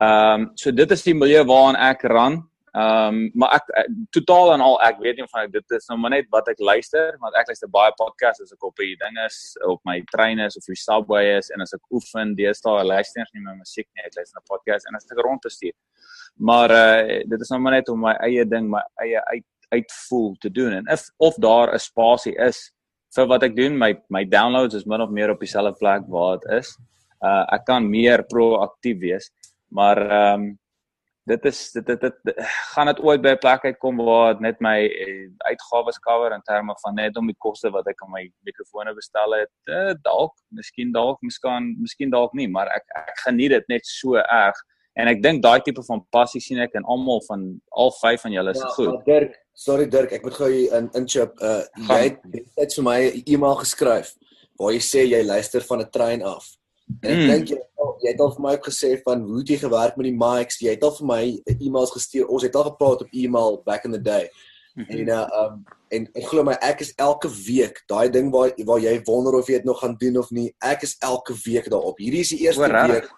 [0.00, 2.42] Ehm um, so dit is die milieu waaraan ek ran.
[2.76, 3.68] Ehm um, maar ek,
[4.12, 7.14] totaal en al ek weet nie ek dit is nou maar net wat ek luister
[7.22, 10.58] want ek luister baie podcasts as ek op die ding is op my trein is
[10.60, 14.04] of die subway is en as ek oefen deesdae luister ek nie my musiek nie
[14.04, 15.72] ek luister na podcasts en as ek rond bestuur.
[16.50, 20.28] Maar uh dit is nou maar net om my eie ding my eie uit uitvoel
[20.44, 22.60] te doen en if of daar 'n spasie is
[23.16, 26.36] vir wat ek doen my my downloads is min of meer op dieselfde plek waar
[26.44, 26.76] dit is.
[27.24, 29.32] Uh ek kan meer proaktief wees
[29.72, 30.58] maar ehm um,
[31.26, 32.36] dit is dit dit, dit, dit
[32.72, 36.44] gaan dit ooit by 'n plek uitkom waar dit net my uh, uitgawes cover in
[36.46, 40.34] terme van net om die koste wat ek aan my mikrofone bestel het uh, dalk
[40.48, 44.56] miskien dalk miskien miskien dalk nie maar ek ek geniet dit net so erg.
[44.96, 48.32] En ek dink daai tipe van passie sien ek in almal van al vyf van
[48.32, 49.04] julle is ja, goed.
[49.04, 53.22] Dirk sorry Dirk ek moet gou in inchip uh, jy het net vir my 'n
[53.26, 54.14] e-mail geskryf
[54.58, 56.46] waar jy sê jy luister van 'n trein af.
[57.02, 57.30] En ek mm.
[57.32, 60.60] dink jy, jy het al vir my gesê van hoe jy gewerk met die mics.
[60.62, 61.22] Jy het al vir my
[61.56, 62.28] e-mails gestuur.
[62.32, 64.30] Ons het al gepraat op e-mail back in the day.
[64.74, 64.98] Mm -hmm.
[64.98, 68.80] En uh um en ek glo my ek is elke week daai ding waar waar
[68.80, 70.54] jy wonder of jy dit nog gaan doen of nie.
[70.58, 71.98] Ek is elke week daarop.
[71.98, 73.14] Hierdie is die eerste Oor, week.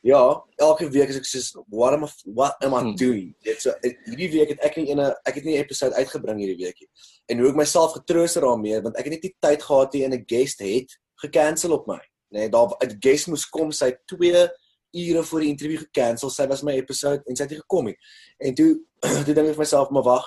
[0.00, 2.96] Ja, elke week is ek sê what am I what am I hmm.
[2.96, 3.34] doing?
[3.42, 6.64] Dit so hierdie week het ek nie ene ek het nie 'n episode uitgebring hierdie
[6.64, 6.88] weekie.
[7.26, 10.14] En hoe ek myself getroos daarmee want ek het net nie tyd gehad nie en
[10.14, 12.00] 'n guest het gekansel op my
[12.30, 14.48] nê nee, daar 'n guest moes kom sy 2
[14.92, 17.96] ure voor die onderhoud gekansel sy was my episode en sy het nie gekom nie.
[18.38, 18.70] En toe
[19.24, 20.26] toe dink ek vir myself maar wag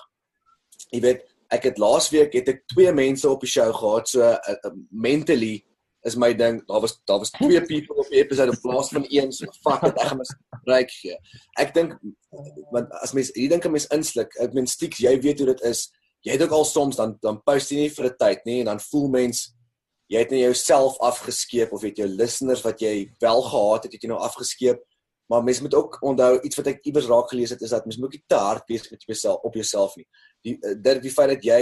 [0.92, 1.22] jy weet
[1.54, 5.64] ek het laasweek het ek twee mense op die show gehad so uh, uh, mentally
[6.08, 9.06] is my ding daar was daar was twee people op die episode in plaas van
[9.10, 11.18] een so fuck dit ek gaan mis breek gee.
[11.60, 11.98] Ek dink
[12.72, 15.68] want as mens jy dink 'n mens insluk ek meen stieks jy weet hoe dit
[15.72, 15.90] is.
[16.24, 18.72] Jy het ook al soms dan dan post jy nie vir 'n tyd nie en
[18.72, 19.52] dan voel mens
[20.12, 24.04] jy het net jouself afgeskeep of het jou listeners wat jy wel gehad het, het
[24.04, 24.82] jy nou afgeskeep.
[25.32, 27.98] Maar mens moet ook onthou iets wat ek iewers raak gelees het is dat mens
[27.98, 30.06] moet nie te hard wees met jouself op jouself nie.
[30.44, 31.62] Die eh, dit die feit dat jy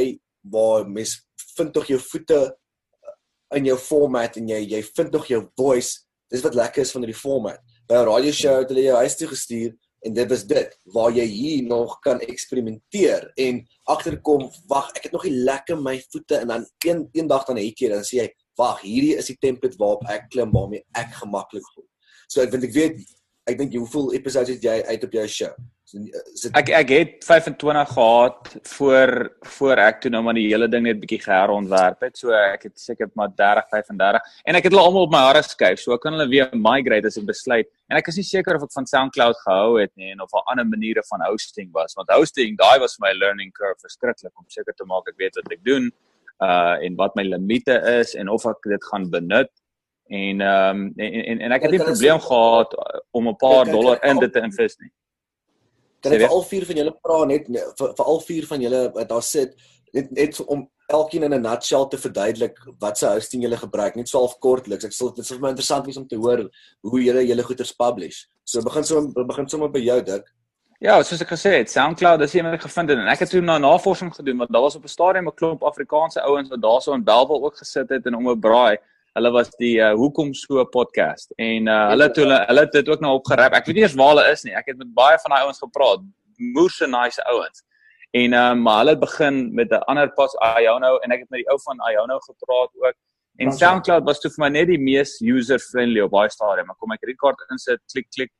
[0.51, 1.19] waar mens
[1.55, 3.13] vind tog jou voete eh,
[3.59, 6.01] in jou format en jy jy vind tog jou voice.
[6.31, 7.61] Dis wat lekker is van hierdie format.
[7.87, 11.11] By 'n radio show het hulle jou huis toe gestuur en dit was dit waar
[11.13, 13.61] jy hier nog kan eksperimenteer en
[13.93, 17.61] agterkom wag ek het nog nie lekker my voete en dan een een dag dan
[17.61, 18.29] het jy dan sê jy
[18.59, 21.87] wag, hierdie is die template waarop ek klim waarmee ek gemaklik voel.
[22.31, 23.01] So ek vind ek weet
[23.49, 25.53] ek dink hoeveel episodes het jy uit op jou show?
[25.91, 29.11] Is dit Ek ek het 25 gehad voor
[29.57, 32.15] voor ek toe nou maar die hele ding net bietjie geherontwerp het.
[32.17, 35.41] So ek het seker maar 30 35 en ek het hulle almal op my harde
[35.43, 35.81] skuif.
[35.83, 37.67] So ek kan hulle weer migrate as ek besluit.
[37.91, 40.47] En ek is nie seker of ek van SoundCloud gehou het nie en of daar
[40.53, 41.97] ander maniere van hosting was.
[41.99, 45.51] Want hosting, daai was my learning curve verskriklik om seker te maak ek weet wat
[45.57, 45.91] ek doen
[46.41, 49.51] uh en wat my limite is en of ek dit gaan benut
[50.11, 52.75] en ehm um, en, en en ek het nie probleem gehad
[53.11, 54.91] om 'n paar dollar in dit te invest nie.
[56.01, 58.81] Kan ek vir al vier van julle vra net vir, vir al vier van julle
[58.93, 59.55] wat daar sit
[59.93, 64.09] net net om elkeen in 'n nutshell te verduidelik wat se hosting julle gebruik net
[64.09, 64.85] so half kortliks.
[64.85, 66.49] Ek sal dit sal vir my interessant wees om te hoor
[66.81, 68.25] hoe julle julle goeders publish.
[68.43, 70.27] So begin so begin sommer by jou dik.
[70.81, 73.41] Ja, soos ek gesê het, SoundCloud is iemand wat gevind het en ek het toe
[73.41, 76.93] na navorsing gedoen want daar was op 'n stadium 'n klomp Afrikaanse ouens wat daarso
[76.93, 78.77] in Belwel ook gesit het en om 'n braai.
[79.17, 82.89] Hulle was die uh, hoekom so podcast en uh, hulle het hulle hulle het dit
[82.93, 83.57] ook nou opgerap.
[83.57, 84.55] Ek weet nie eers waar hulle is nie.
[84.55, 86.05] Ek het met baie van daai ouens gepraat.
[86.55, 87.65] Moerse nice ouens.
[88.15, 91.43] En uh, maar hulle het begin met 'n ander pas Iono en ek het met
[91.43, 92.95] die ou van Iono gepraat ook.
[93.43, 96.71] En SoundCloud was toe vir my net die mees user friendly op baie stadium.
[96.71, 98.31] Maar kom ek rekord insit, klik klik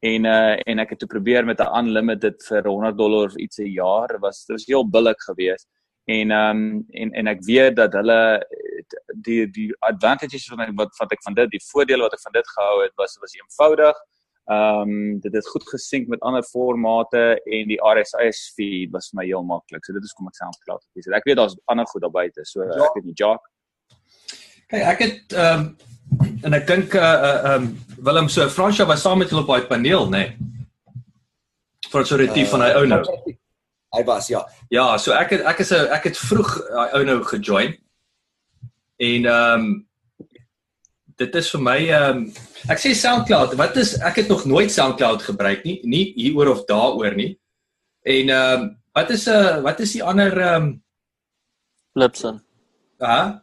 [0.00, 3.72] en uh en ek het toe probeer met 'n unlimited vir 100 dollar iets 'n
[3.72, 5.66] jaar was dit was heel billik geweest
[6.08, 6.60] en um
[7.02, 8.20] en en ek weet dat hulle
[9.26, 12.54] die die advantages van wat wat ek van dit die voordele wat ek van dit
[12.54, 14.00] gehou het was was eenvoudig
[14.56, 14.94] um
[15.24, 19.44] dit het goed gesink met ander formate en die RSS feed was vir my heel
[19.44, 22.16] maklik so dit is kom ek self klaar het ek weet daar's ander goed daar
[22.20, 22.88] buite so ja.
[22.88, 23.44] ek weet nie Jock
[24.68, 25.68] Kyk ek het um
[26.44, 27.68] en ek dink uh uh um
[27.98, 30.24] Willem so Fransja was saam met hulle op daai paneel nê.
[30.24, 30.36] Nee?
[31.88, 33.02] Vir so 'n retief uh, van hy ou nou.
[33.96, 34.42] Hy was ja.
[34.70, 37.76] Ja, so ek het ek is 'n ek het vroeg daai ou nou gejoin.
[38.98, 39.86] En ehm um,
[41.16, 42.32] dit is vir my ehm um,
[42.68, 46.64] ek sê SoundCloud, wat is ek het nog nooit SoundCloud gebruik nie, nie hieroor of
[46.64, 47.38] daaroor nie.
[48.02, 50.82] En ehm um, wat is 'n uh, wat is die ander ehm um,
[51.94, 52.42] Lipson.
[52.98, 53.42] Ja.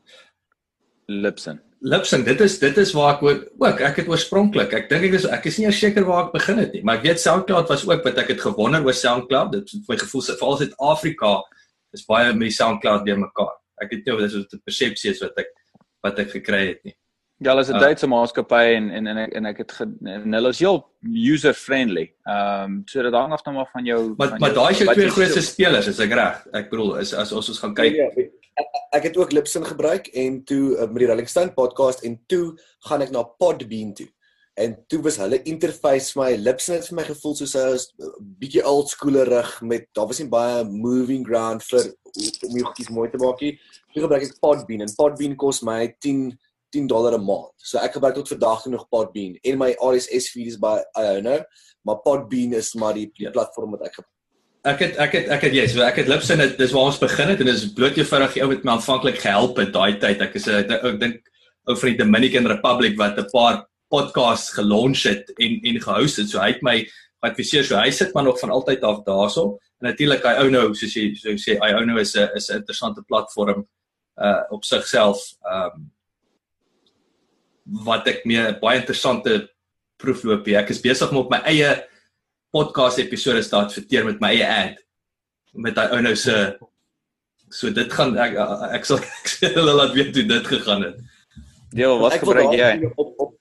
[1.07, 1.64] Lipson.
[1.85, 5.17] Lipsing, dit is dit is waar ek ook, ook ek het oorspronklik, ek dink ek
[5.19, 7.83] is ek is nie seker waar ek begin het nie, maar ek weet SoundCloud was
[7.85, 9.51] ook wat ek het gewonder oor SoundCloud.
[9.53, 11.33] Dit het my gevoel veral Suid-Afrika
[11.93, 13.53] is baie met SoundCloud deur mekaar.
[13.83, 15.51] Ek weet nie of dit is 'n persepsie is wat ek
[16.01, 16.95] wat ek gekry het nie.
[17.37, 19.85] Ja, hulle is 'n uh, Duitse maatskappy en en en ek en ek het ge,
[20.05, 22.13] en hulle is heel user friendly.
[22.25, 24.93] Ehm um, so dit hang af nou maar van jou Maar maar daai is jou
[24.93, 26.47] twee grootste spelers, is ek reg?
[26.53, 27.93] Ek bedoel is as ons ons gaan kyk.
[27.93, 28.25] Ja, ja,
[28.95, 32.53] ek het ook Lipsin gebruik en toe uh, met die Rolling Stone podcast en toe
[32.87, 34.07] gaan ek na Podbean toe.
[34.55, 38.63] En toe was hulle interface vir my Lipsin het vir my gevoel soos 'n bietjie
[38.63, 41.91] old schoolerig met daar was nie baie moving ground vir
[42.47, 43.59] om jou goedjies mooi te maak nie.
[43.93, 46.31] Toe gebruik ek Podbean en Podbean kos my 10
[46.71, 47.51] 10 dollar 'n maand.
[47.57, 51.43] So ek gebruik tot vandag toe nog Podbean en my RSS feed is by Iono,
[51.83, 54.14] maar Podbean is maar die, die platform wat ek gebruik
[54.65, 57.31] ek het ek het ek het yes, ek het Lipsin dit dis waar ons begin
[57.31, 60.21] het en dis bloot eenvoudig die ou wat my aanvanklik gehelp het daai tyd.
[60.25, 61.21] Ek is 'n ek dink
[61.67, 66.29] ou van die Dominican Republic wat 'n paar podcasts gelonch het en en gehost het.
[66.29, 66.87] So hy het my
[67.21, 69.57] adviseer so hy sit maar nog van altyd af daarso.
[69.81, 72.49] En natuurlik hy ou nou soos jy so sê hy ou nou is 'n is
[72.49, 73.67] 'n interessante platform
[74.17, 75.19] uh op sigself.
[75.43, 75.91] Um
[77.85, 79.49] wat ek meer baie interessante
[79.97, 80.57] proefloopie.
[80.57, 81.85] Ek is besig om op my eie
[82.55, 84.81] podcast episode staat verteer met my eie ad
[85.65, 86.35] met daai ou nou se
[87.51, 88.37] so dit gaan ek
[88.77, 91.01] ek sal ek sê hulle laat weet hoe dit gegaan het.
[91.75, 92.71] Deel wat gebruik jy?
[92.95, 93.33] Op, op,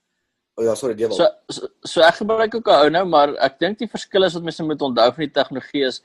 [0.59, 1.15] oh ja, sorry, deel.
[1.15, 4.35] So, so so ek gebruik ook 'n ou nou, maar ek dink die verskil is
[4.39, 6.03] wat mense moet onthou van die tegnologie is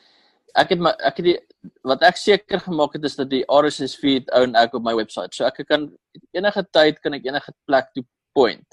[0.57, 1.37] ek het my ek het die
[1.85, 5.33] wat ek seker gemaak het is dat die RSS feed own ek op my webwerf.
[5.33, 5.89] So ek kan
[6.33, 8.65] enige tyd kan ek enige plek toe point.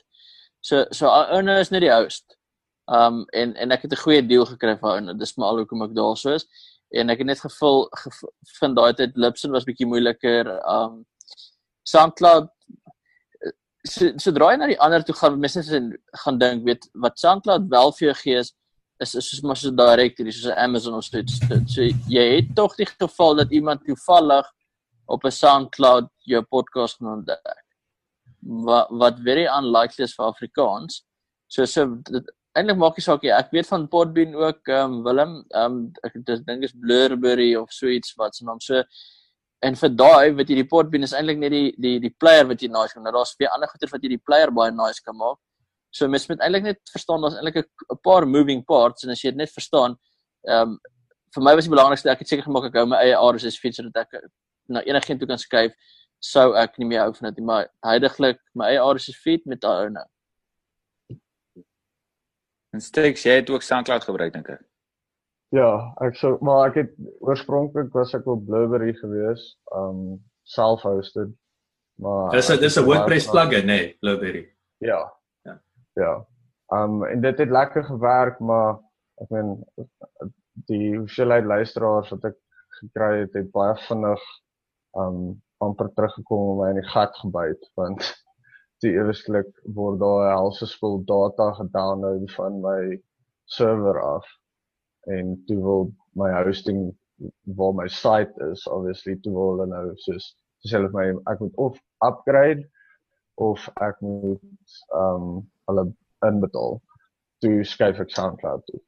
[0.60, 2.35] So so ou nou is net die host.
[2.86, 5.18] Um en en ek het 'n goeie deal gekry van hulle.
[5.18, 6.46] Dis maar al hoekom ek daar so is.
[6.94, 7.90] En ek het net gevul
[8.60, 10.46] vind daai tyd Lipson was bietjie moeiliker.
[10.66, 11.06] Um
[11.82, 12.48] SoundCloud
[13.86, 15.80] so so draai na die ander toe gaan mense
[16.24, 18.52] gaan dink weet wat SoundCloud wel vir jou gee is
[19.04, 21.40] is is soos maar so directory soos Amazon of so iets.
[21.74, 21.82] So
[22.12, 24.46] jy het tog die geval dat iemand toevallig
[25.06, 27.66] op 'n SoundCloud jou podcast gaan ontdek.
[28.40, 31.04] Wat wat very unlikely is vir Afrikaans.
[31.48, 33.32] So so dit, eintlik maak nie saak nie.
[33.34, 36.16] Ek weet van Podbean ook ehm um, Willem, ehm um, ek
[36.48, 38.82] dink is Blurberry of so iets wat se naam so
[39.66, 42.62] en vir daai weet jy die Podbean is eintlik net die die die player wat
[42.62, 43.04] jy nice kan.
[43.04, 45.38] Nou daar's baie ander goeie wat jy die player baie nice kan maak.
[45.90, 49.30] So mens moet eintlik net verstaan daar's eintlik 'n paar moving parts en as jy
[49.30, 49.98] dit net verstaan,
[50.48, 50.78] ehm um,
[51.34, 53.74] vir my was die belangrikste ek het seker gemaak ek hou my eie RSS feed
[53.76, 54.28] sodat ek
[54.68, 55.72] na enigiemand toe kan skuif
[56.20, 59.60] sou ek nie meer hou van dit nie, maar heidaglik my eie RSS feed met
[59.60, 60.06] daai ou nou.
[62.76, 64.60] En Stex, jy het ook SoundCloud gebruik dink ek.
[65.56, 65.68] Ja,
[66.04, 66.90] ek sou maar ek het
[67.24, 71.30] oorspronklik was ek op Blueberry gewees, um self-hosted.
[72.02, 74.42] Maar Dis 'n dis 'n WordPress plugin, nê, nee, Blueberry.
[74.84, 75.00] Ja.
[75.48, 75.56] Ja.
[75.94, 76.12] Ja.
[76.68, 78.76] Um en dit het lekker gewerk, maar
[79.24, 79.64] ek meen
[80.68, 82.36] die hoeveelheid luisteraars wat ek
[82.82, 84.20] gekry het, het baie vinnig
[84.92, 88.25] um amper teruggekom en my in die gat gebyt want
[88.84, 89.48] die eweslik
[89.78, 92.80] word daar 'n halse spul data gedownload van my
[93.58, 94.26] server af
[95.16, 96.80] en toe wil my hosting
[97.58, 100.34] waar my site is obviously toe wil hulle nou soos
[100.70, 101.78] self my ek moet of
[102.08, 102.64] upgrade
[103.34, 105.86] of ek moet um hulle
[106.26, 106.80] inbetaal
[107.44, 108.80] toe skuif ek SoundCloud toe.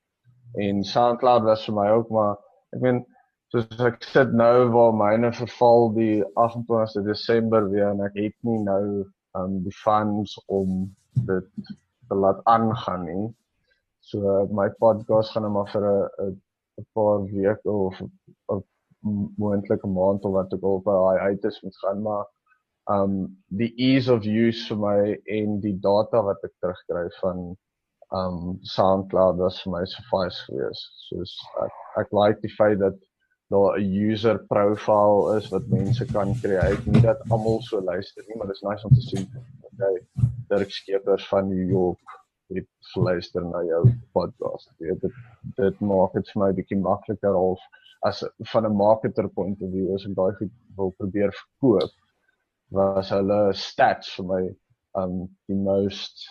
[0.65, 2.36] En SoundCloud was vir my ook maar
[2.77, 3.05] ek meen
[3.52, 8.59] soos ek sit nou waar myne verval die 28ste Desember weer en ek het nie
[8.65, 8.82] nou
[9.36, 10.96] um die funds om
[11.26, 11.50] dit
[12.09, 13.26] te laat aangaan nie.
[14.00, 18.64] So my podcast gaan nou maar vir 'n paar weke of 'n
[19.36, 22.26] moontlike maand of wat ook al by hy uit is moet gaan maar
[22.90, 23.14] um
[23.60, 24.98] die ease of use vir my
[25.38, 27.42] en die data wat ek terugkry van
[28.20, 30.88] um SoundCloud was vir my suffice geweest.
[31.09, 31.34] Soos
[31.64, 31.74] ek
[32.05, 32.96] ek like die feit dat
[33.48, 36.90] daar 'n user profile is wat mense kan create.
[36.90, 39.28] Nie dat almal so luister nie, maar dit is nice om te sien.
[39.72, 40.06] Okay,
[40.48, 42.18] Dirk Skeepers van New York
[42.48, 44.72] het luister na jou podcast.
[44.78, 45.12] Weet, dit
[45.56, 47.60] dit maak dit vir my bietjie makliker of
[48.00, 48.22] as
[48.52, 51.92] van 'n marketer point of view as ek daai goed wil probeer verkoop
[52.70, 54.42] was hulle stats vir my
[55.02, 56.26] um die most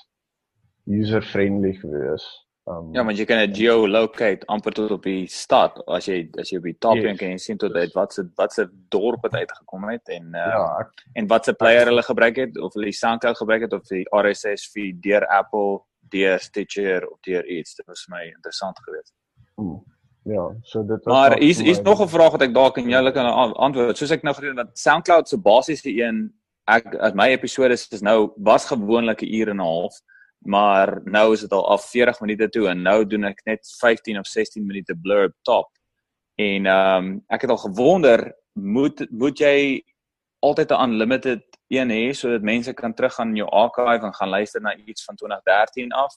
[0.86, 2.47] user friendly geweest.
[2.68, 6.50] Um Ja, want jy kan 'n geolocate amper tot op die stad as jy as
[6.52, 7.18] jy op die top Yes.
[7.18, 10.40] kan jy sien tot uit wat se wat se dorp het uitgekom het en uh,
[10.40, 13.74] ja, ek en wat se player hulle gebruik het of hulle die SoundCloud gebruik het
[13.74, 15.80] of die RSS feed deur Apple,
[16.10, 17.76] deur Stitcher of deur iets.
[17.76, 19.14] Dit was my interessant geweest.
[19.56, 19.84] hmm,
[20.26, 23.12] ja, so dit was Maar hier's my- nog 'n vraag wat ek dalk aan julle
[23.12, 23.26] kan
[23.56, 23.98] antwoord.
[23.98, 26.34] Soos ek nou gedoen het, SoundCloud se basiese een
[26.68, 29.94] ek as my episode is nou was gewoonlik 'n uur en 'n half,
[30.48, 34.20] maar nou is dit al af 40 minute toe en nou doen ek net 15
[34.20, 35.70] of 16 minute blurb top.
[36.36, 39.84] En ehm um, ek het al gewonder moet moet jy
[40.40, 44.62] altyd 'n unlimited een hê sodat mense kan teruggaan in jou archive en gaan luister
[44.62, 46.16] na iets van 2013 af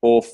[0.00, 0.26] of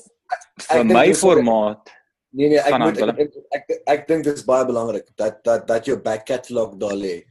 [0.55, 1.97] vir dink my formaat
[2.29, 3.15] Nee nee, ek moet ek Willem.
[3.17, 6.93] ek, ek, ek dink dit is baie belangrik dat dat dat jou back catalog daar
[6.93, 7.23] lê.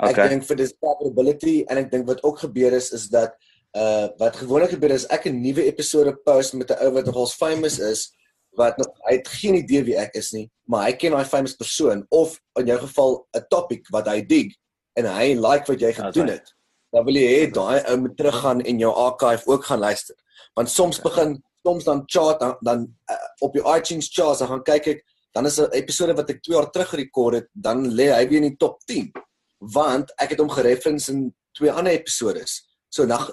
[0.00, 3.36] Ek okay dink vir discoverability en ek dink wat ook gebeur is is dat
[3.76, 7.34] uh wat gewoonlik gebeur is ek 'n nuwe episode post met 'n ou wat nogals
[7.34, 8.10] famous is
[8.56, 11.56] wat nog hy het geen idee wie ek is nie, maar hy ken daai famous
[11.56, 14.56] persoon of in jou geval 'n topic wat hy dig
[14.96, 16.54] en hy like wat jy Ja, gedoen het.
[16.92, 20.16] Dan wil jy hê daai ou moet teruggaan en jou archive ook gaan luister.
[20.54, 24.62] Want soms begin soms dan chart dan, dan uh, op die iTunes charts dan gaan
[24.62, 28.08] kyk ek dan is 'n episode wat ek 2 jaar terug gerekord het, dan lê
[28.08, 29.12] hy weer in die top 10
[29.58, 32.62] want ek het hom gereference in twee ander episodes.
[32.96, 33.28] So nag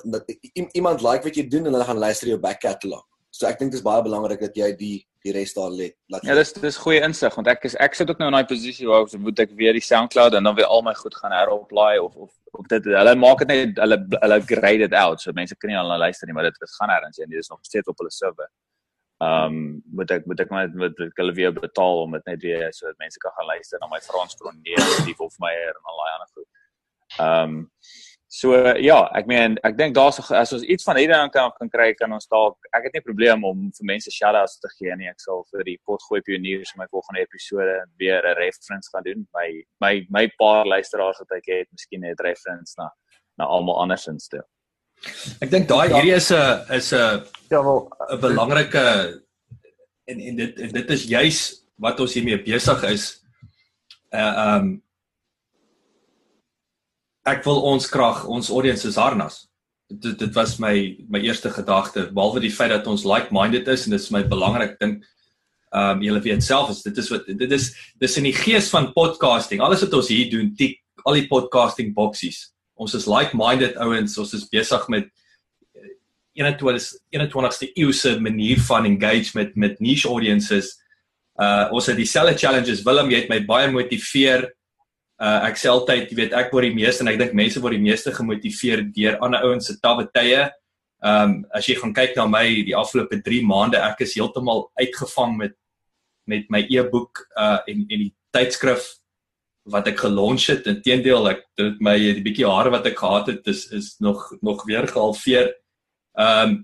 [0.76, 3.06] iemand like wat jy doen en hulle gaan luister jou back catalog.
[3.34, 5.88] So ek dink dit is baie belangrik dat jy die die res daar lê.
[6.11, 8.49] Laat Ja, dis dis goeie insig want ek is ek sit ook nou in daai
[8.49, 11.35] posisie waar ek moet ek weer die SoundCloud en dan weer al my goed gaan
[11.35, 15.34] heroplaai of of of dit hulle maak dit net hulle hulle grade it out so
[15.40, 17.64] mense kan nie al na luister nie maar dit gaan nêrens heen dit is nog
[17.64, 18.52] steeds op hulle server.
[19.23, 20.68] Ehm um, moet ek moet ek maar
[21.07, 24.02] ek hulle weer betaal om dit net weer sodat mense kan gaan luister na my
[24.03, 26.49] Frans Cronje, Steve Hofmeyer en al daai ander goed.
[27.15, 27.69] Ehm um,
[28.34, 31.70] so ja, ek meen ek dink daar's as ons iets van hierdie dan kan kan
[31.70, 35.10] kry kan ons dalk ek het nie probleem om vir mense shout-outs te gee nie.
[35.12, 39.28] Ek sal vir die potgooi pioniers in my volgende episode weer 'n reference gaan doen.
[39.38, 39.50] My
[39.86, 42.90] my my paar luisteraars wat ek het, miskien net reference na
[43.38, 44.42] na almal andersins toe.
[45.42, 47.22] Ek dink daai hierdie is 'n is 'n
[47.54, 48.86] ja wel 'n belangrike
[50.10, 51.40] en en dit en dit is juis
[51.78, 53.22] wat ons hiermee besig is.
[54.10, 54.82] Uh um
[57.30, 59.44] ek wil ons krag, ons audiences harnas.
[59.88, 60.76] Dit dit was my
[61.12, 64.78] my eerste gedagte, behalwe die feit dat ons like-minded is en dit is my belangrik
[64.82, 65.00] ding.
[65.74, 67.72] Um julle weet self is dit is wat dit is
[68.02, 69.64] dis in die gees van podcasting.
[69.64, 72.50] Alles wat ons hier doen, tik al die podcasting boksies.
[72.76, 75.10] Ons is like-minded ouens, ons is besig met
[76.34, 80.74] 21 21ste eeuse manier van engagement met niche audiences.
[81.40, 82.84] Uh ons het dieselfde challenges.
[82.84, 84.50] Willem, jy het my baie motiveer.
[85.24, 87.78] Uh ek sê altyd, jy weet, ek word die meeste en ek dink mense word
[87.78, 90.50] die meeste gemotiveer deur ander ouens se tawwe tye.
[91.04, 95.38] Um as jy gaan kyk na my die afgelope 3 maande, ek is heeltemal uitgevang
[95.40, 95.56] met
[96.28, 98.90] met my e-boek uh en en die tydskrif
[99.72, 100.68] wat ek gelonch het.
[100.68, 104.68] Inteendeel, ek dit my die bietjie hare wat ek gehad het is is nog nog
[104.68, 105.54] weer gehalveer.
[106.20, 106.62] Ehm um,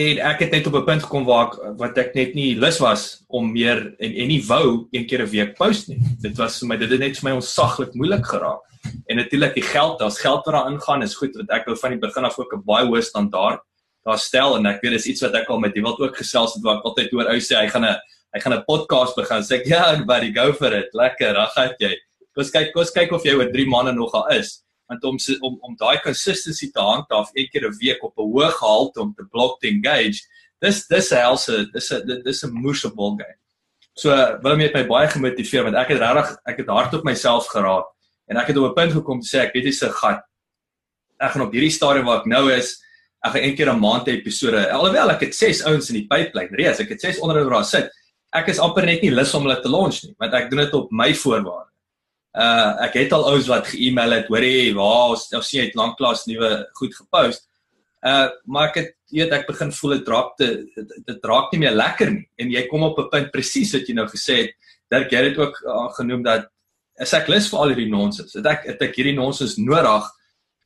[0.00, 2.78] en ek het net op 'n punt gekom waar ek wat ek net nie lus
[2.78, 6.00] was om meer en en nie wou een keer 'n week post nie.
[6.20, 8.60] Dit was vir my dit het net vir my onsaglik moeilik geraak.
[9.08, 11.90] En natuurlik die geld, daar's geld wat daar ingaan is goed want ek wou van
[11.90, 13.60] die begin af ook 'n baie hoë standaard
[14.04, 14.56] daar stel.
[14.56, 16.84] En ek weet dis iets wat ek al met iemand ook gesels het waar ek
[16.84, 17.96] altyd hoor ou sê hy gaan 'n
[18.32, 19.42] hy gaan 'n podcast begin.
[19.42, 20.88] Sê ek ja buddy go for it.
[20.92, 21.94] Lekker dan gaan jy.
[22.34, 25.58] Kom kyk kom kyk of jy oor 3 maande nog al is want om om
[25.68, 29.24] om daai consistency te handhaaf een keer 'n week op 'n hoë gehalte om te
[29.30, 30.26] block te engage
[30.60, 33.38] dis dis helse dis 'n dis 'n moeëse ball game
[33.94, 34.10] so
[34.42, 37.86] wil my my baie gemotiveer want ek het regtig ek het hard op myself geraak
[38.28, 40.22] en ek het op 'n punt gekom te sê ek weet dis 'n gat
[41.20, 42.80] ek gaan op hierdie stadium waar ek nou is
[43.20, 44.72] ek gaan een keer 'n maand 'n episode.
[44.72, 47.64] Alhoewel ek het 6 ouens in die pipeline reeds, ek het 6 onder hulle daar
[47.64, 47.90] sit.
[48.32, 50.74] Ek is amper net nie lus om hulle te launch nie, want ek doen dit
[50.74, 51.69] op my voorwaarde.
[52.30, 55.78] Uh ek het al ouens wat ge-email het, hoorie, waar ons nou sien jy het
[55.78, 57.48] lanklaas nuwe goed gepost.
[58.06, 60.48] Uh maar ek het weet ek begin voel dit raak te
[61.06, 63.94] dit raak nie meer lekker nie en jy kom op 'n punt presies wat jy
[63.94, 64.54] nou gesê het.
[64.90, 66.46] Dirk jy het ook uh, genoem dat
[67.00, 68.34] is ek lus vir al hierdie nonsens.
[68.34, 70.06] Het ek het ek hierdie nonsens nodig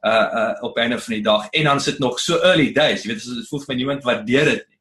[0.05, 3.13] uh uh op einde van die dag en dan sit nog so early days jy
[3.13, 4.81] weet dit voel vir my niemand waardeer dit nie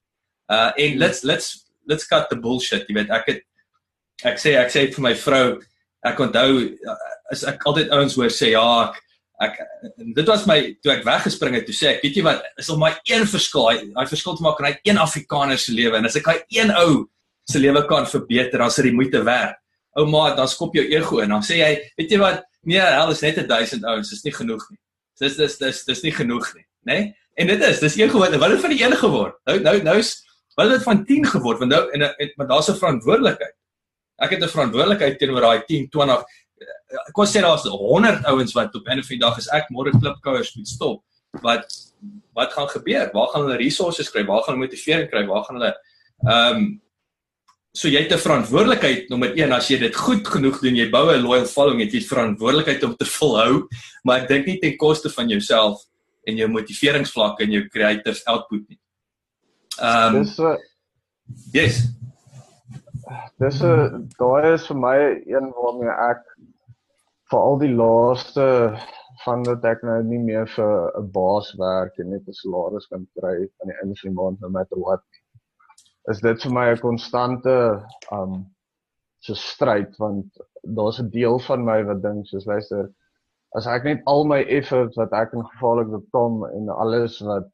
[0.52, 1.48] uh en let's let's
[1.88, 3.46] let's cut the bullshit jy weet ek het
[4.32, 5.46] ek sê ek sê vir my vrou
[6.06, 6.52] ek onthou
[7.32, 8.68] as ek altyd ouens hoor sê ja
[9.44, 9.58] ek ek
[10.20, 12.80] dit was my toe ek weggespring het toe sê ek weet jy wat is al
[12.82, 16.20] my een verskil daai verskil te maak in hy een afrikaner se lewe en as
[16.20, 17.04] ek hy een ou
[17.50, 19.60] se lewe kan verbeter dan is dit die moeite werd
[20.00, 23.12] ou maat dan skop jou ego in dan sê jy weet jy wat nee hel
[23.12, 24.80] is net 1000 ouens is nie genoeg nie
[25.24, 26.96] dis dis dis dis nie genoeg nie, né?
[26.98, 27.12] Nee?
[27.34, 28.36] En dit is, dis een geword.
[28.38, 29.38] Wat het van die een geword?
[29.50, 30.14] Nou nou nou is
[30.58, 31.64] wat het van 10 geword?
[31.64, 33.56] Want nou en, en maar daar's 'n verantwoordelikheid.
[34.24, 36.24] Ek het 'n verantwoordelikheid teenoor daai 10, 20
[37.08, 39.92] ek kon sê daar's 100 ouens wat op 'n of 'n dag as ek môre
[39.92, 41.04] klipkouers moet stop.
[41.42, 41.66] Wat
[42.34, 43.10] wat gaan gebeur?
[43.14, 44.26] Waar gaan hulle resources kry?
[44.26, 45.26] Waar gaan hulle motivering kry?
[45.26, 45.76] Waar gaan hulle
[46.28, 46.82] ehm um,
[47.76, 51.10] So jy het 'n verantwoordelikheid nommer 1 as jy dit goed genoeg doen, jy bou
[51.12, 53.68] 'n loyal following, het jy verantwoordelikheid om te volhou,
[54.04, 55.82] maar ek dink nie ten koste van jouself
[56.28, 58.80] en jou motiveringsvlak en jou creative output nie.
[59.80, 60.58] Ehm um, Dis 'n
[61.52, 61.88] Yes.
[63.42, 64.98] Dis 'n daai is vir my
[65.36, 66.22] een waarmee ek
[67.32, 68.46] vir al die laaste
[69.24, 73.06] van dat ek nou nie meer vir 'n baas werk en net 'n salaris kan
[73.20, 75.04] kry aan die einde van die maand no matter what
[76.14, 77.56] is dit vir my 'n konstante
[78.18, 78.34] um
[79.26, 80.42] so stryd want
[80.80, 82.90] daar's 'n deel van my wat dink soos luister
[83.58, 87.52] as ek net al my effort wat ek in gevaarlik bekom en alles wat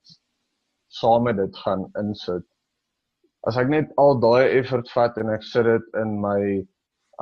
[1.02, 2.48] saam met dit gaan insit
[3.50, 6.42] as ek net al daai effort vat en ek sit dit in my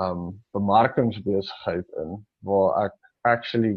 [0.06, 2.18] um bemarkingsbesigheid in
[2.50, 2.96] waar ek
[3.34, 3.76] actually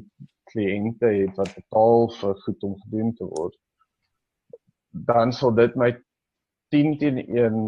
[0.52, 3.56] kliënte het wat betaal vir goed om gedoen te word
[5.12, 5.92] dan sal dit my
[6.74, 7.60] 10 teen 1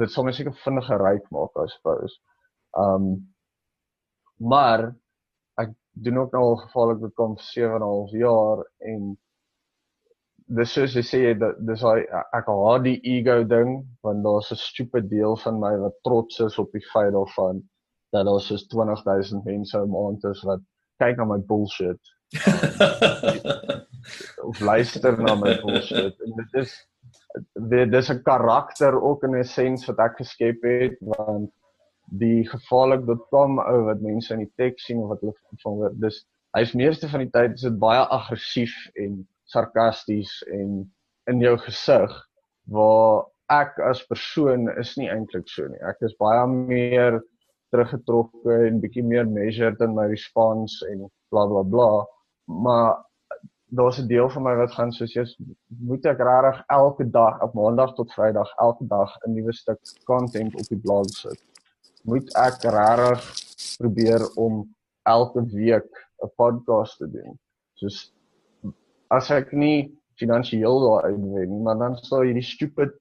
[0.00, 2.16] dit sou my seker vinniger ryk maak as suppose.
[2.78, 3.26] Um
[4.40, 4.86] maar
[5.60, 9.18] ek doen ook nou al gevaarlik bekom 7 en 'n half jaar en
[10.58, 12.00] dis soos jy sê dat dis hy
[12.36, 16.58] ek haat die ego ding want daar's 'n stupid deel van my wat trots is
[16.58, 17.62] op die feit daarvan
[18.12, 20.60] dat daar soos 20000 mense 'n maand is wat
[20.98, 22.00] kyk na my bullshit.
[24.48, 26.74] Of luister na my bullshit en dit is
[27.54, 31.50] dit dis 'n karakter ook in 'n sens wat ek geskep het want
[32.10, 36.26] die gevaarlik.com ou wat mense in die teks sien of wat hulle van dis
[36.58, 40.80] hy's meeste van die tyd is dit baie aggressief en sarkasties en
[41.30, 42.14] in jou gesig
[42.74, 47.20] waar ek as persoon is nie eintlik so nie ek is baie meer
[47.74, 51.90] teruggetrokke en bietjie meer measured in my response en bla bla bla
[52.64, 52.98] maar
[53.70, 55.24] daar's 'n deel van my wat gaan soos jy
[55.66, 60.54] moet ek regtig elke dag op maandag tot vrydag elke dag 'n nuwe stuk content
[60.54, 61.40] op die blog sit.
[62.02, 63.20] Moet ek regtig
[63.78, 65.90] probeer om elke week
[66.24, 67.38] 'n podcast te doen.
[67.74, 68.12] Soos
[69.10, 72.94] as ek nie finansiëel daar uitwen nie, maar dan sal hierdie stupid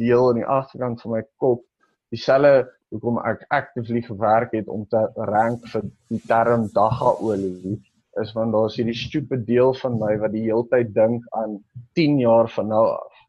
[0.00, 1.64] deel in die agterkant van my kop
[2.12, 7.76] dieselfde hoekom ek actively gewerk het om te rank vir die term dagga olie
[8.22, 11.58] is want daar's hierdie stupid deel van my wat die heeltyd dink aan
[11.98, 13.20] 10 jaar van nou af.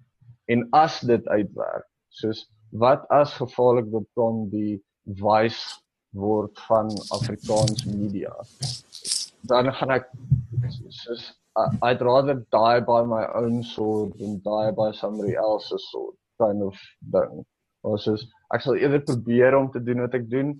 [0.49, 2.47] En as dit uitwerk, soos
[2.83, 4.79] wat as gevaarlik dit kon die
[5.19, 5.77] voice
[6.17, 8.33] word van Afrikaans media.
[9.51, 10.09] Dan gaan ek
[11.03, 16.63] soos I'd rather die by my own sword than die by somebody else's sword kind
[16.63, 16.75] of
[17.11, 17.43] ding.
[17.83, 20.53] Ons is ek sal eerder probeer om te doen wat ek doen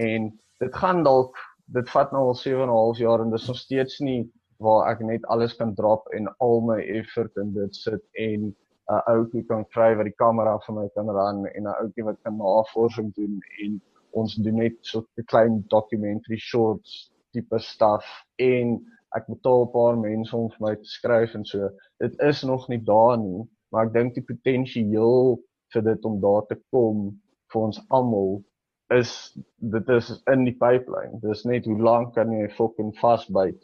[0.00, 0.30] en
[0.62, 1.36] dit gaan dalk
[1.76, 4.22] dit vat nou al 7 en 'n half jaar en dis nog steeds nie
[4.62, 8.54] waar ek net alles kan drop en al my effort in dit sit en
[8.94, 12.22] 'n ouetjie kan kry wat die kamera vir my kan ran en 'n ouetjie wat
[12.24, 13.80] kan navorsing doen en
[14.12, 18.06] ons doen net so 'n klein documentary shorts tipe stuff
[18.38, 18.78] en
[19.16, 21.70] ek betaal 'n paar mense om vir my te skryf en so.
[22.00, 25.38] Dit is nog nie daar nie, maar ek dink die potensiaal
[25.72, 27.20] vir dit om daar te kom
[27.52, 28.42] vir ons almal
[28.94, 31.18] is dit is in die pipeline.
[31.22, 33.62] Dis net hoe lank kan jy fucking vasbyt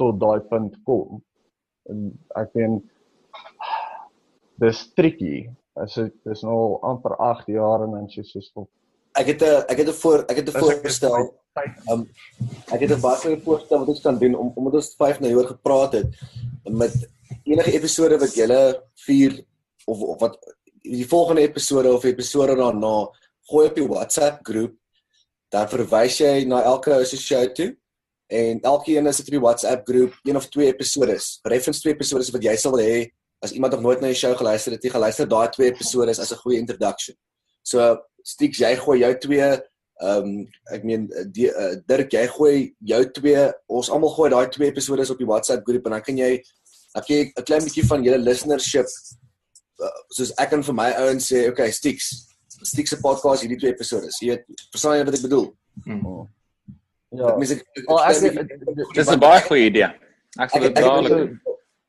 [0.00, 1.20] tot daai punt kom.
[1.90, 2.08] En
[2.40, 2.80] ek meen
[4.60, 5.48] dis tricky.
[5.80, 8.68] As dit is nou amper 8 jaar en dan sê jy so
[9.18, 11.34] Ek het 'n ek het 'n voor ek het 'n voorstel.
[11.90, 12.04] Um,
[12.70, 15.46] ek het 'n baie voorstel wat ons kan doen om omdat ons 5 nou oor
[15.46, 16.08] gepraat het
[16.64, 16.94] met
[17.42, 19.44] enige episode wat julle 4
[19.84, 20.38] of, of wat
[20.82, 23.10] die volgende episode of episode daarna
[23.50, 24.76] gooi op die WhatsApp groep
[25.48, 27.76] dan verwys jy na elke associate toe
[28.26, 32.30] en elkeen is dit in die WhatsApp groep een of twee episodes reference twee episodes
[32.30, 33.10] wat jy sal hê
[33.42, 36.30] as iemand nog nooit na die show geluister het jy geluister daai twee episodes as
[36.32, 37.16] 'n goeie introduction.
[37.62, 39.48] So Stieks jy gooi jou twee
[40.00, 42.54] ehm um, ek meen die uh, Dirk jy gooi
[42.92, 46.16] jou twee ons almal gooi daai twee episodes op die WhatsApp groep en dan kan
[46.18, 46.32] jy
[46.94, 51.28] kan jy 'n klein bietjie van julle listenership uh, soos ek kan vir my ouens
[51.32, 54.10] sê okay Stieks Stiek se podcast hierdie twee episode.
[54.20, 55.46] Jy weet, verstaan jy wat ek bedoel?
[55.86, 56.26] Hmm.
[57.16, 57.30] Ja.
[57.32, 59.88] Ek mis ek Wel ek dis 'n baie goeie idee.
[60.38, 61.38] Ek sal dit dadelik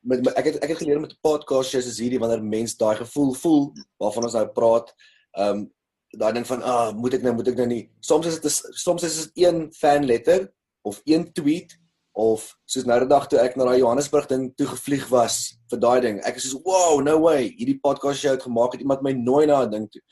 [0.02, 3.34] met ek het ek het geleer met 'n podcast is hierdie wanneer mense daai gevoel
[3.34, 4.88] voel waarvan ons nou praat.
[5.36, 5.70] Ehm um,
[6.18, 7.84] daai ding van ah, moet ek nou moet ek nou nie.
[8.00, 10.50] Soms is dit soms is dit een fan letter
[10.82, 11.78] of een tweet
[12.12, 15.80] of soos nou die dag toe ek na daai Johannesburg ding toe gevlieg was vir
[15.80, 16.20] daai ding.
[16.28, 17.54] Ek is soos wow, no way.
[17.56, 20.02] Hierdie podcast show het gemaak het iemand my nooi na 'n ding toe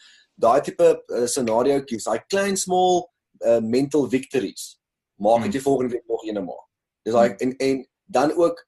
[0.40, 3.05] daai tipe uh, scenario kies, daai klein small
[3.44, 4.74] uh, mental victories.
[5.20, 5.66] Maak dit hmm.
[5.68, 6.66] volgende week nog eene maak.
[7.05, 7.40] Dis daai hmm.
[7.44, 8.64] en en dan ook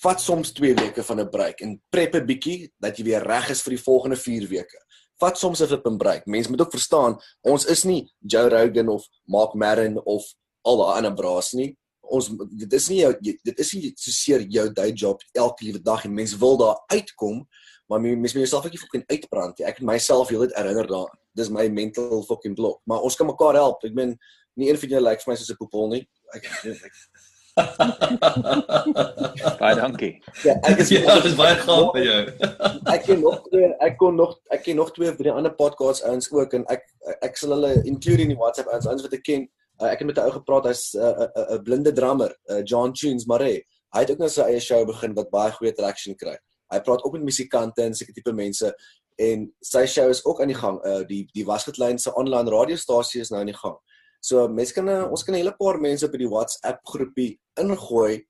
[0.00, 3.50] vat soms 2 weke van 'n break en prep 'n bietjie dat jy weer reg
[3.50, 4.80] is vir die volgende 4 weke.
[5.20, 6.26] Vat soms 'n flip 'n break.
[6.26, 10.24] Mense moet ook verstaan, ons is nie Joe Rogan of Mark Maron of
[10.62, 11.76] al daai ander braas nie.
[12.00, 15.82] Ons dit is nie jou dit is nie so seer jou day job elke liewe
[15.82, 17.46] dag en mense wil daar uitkom,
[17.88, 19.60] maar mens moet jouself ek fucking uitbrand.
[19.60, 21.18] Ek het myself heeltyd herinner daaraan.
[21.34, 22.80] Dis my mental fucking blok.
[22.84, 23.84] Maar ons kan mekaar help.
[23.84, 24.16] Ek meen
[24.54, 26.08] nie een van julle lyk vir my soos 'n poepel nie.
[26.34, 26.46] Ek
[29.60, 30.10] Baie dankie.
[30.44, 32.18] Ja, ek is ja, dis baie gaaf vir jou.
[32.94, 36.04] ek ken nog twee, ek kon nog ek ken nog twee van die ander podcasts
[36.04, 36.82] ouens ook en ek
[37.24, 39.42] ek sal hulle include in die WhatsApp ouens, ouens wat ek ken.
[39.80, 42.30] Uh, ek het met 'n ou gepraat, hy's 'n uh, 'n uh, uh, blinde drummer,
[42.52, 43.56] uh, John Tunes Mare.
[43.94, 46.36] Hy het ook nou sy eie show begin wat baie goeie traction kry.
[46.72, 48.74] Hy praat ook met musikante en seker tipe mense
[49.16, 50.76] en sy show is ook aan die gang.
[50.84, 53.76] Uh die die Wasgetlyn se online radiostasie is nou aan die gang.
[54.20, 58.26] So mense kan uh, ons kan 'n hele paar mense op die WhatsApp groepie ingooi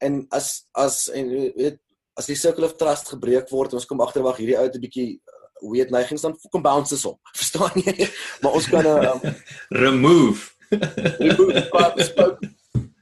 [0.00, 1.78] en as as en weet
[2.18, 5.20] as die circle of trust gebreek word, ons kom agterwag hierdie ou het 'n bietjie
[5.20, 7.18] uh, weet neigings dan kom bounces op.
[7.40, 8.08] Verstaan jy?
[8.42, 9.20] maar ons kan um,
[9.84, 10.50] remove
[11.24, 12.38] remove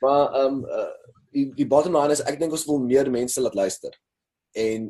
[0.01, 0.93] maar ehm um, uh,
[1.32, 3.93] die die bottom line is ek dink ons wil meer mense laat luister
[4.56, 4.89] en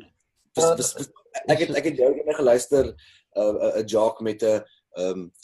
[0.55, 1.09] vis, ja, vis, vis,
[1.51, 2.93] ek het ek het jou eendag geluister 'n
[3.39, 4.63] uh, 'n joke met 'n
[4.97, 5.38] ehm uh,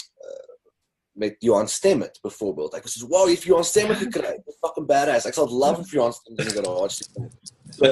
[1.16, 2.74] met Johan Stemmet byvoorbeeld.
[2.76, 5.28] Ek was so wow, if Johan Stemmet gekry, it's fucking badass.
[5.30, 7.08] Ek sal love if Johan Stemmet in die garage.
[7.76, 7.88] So,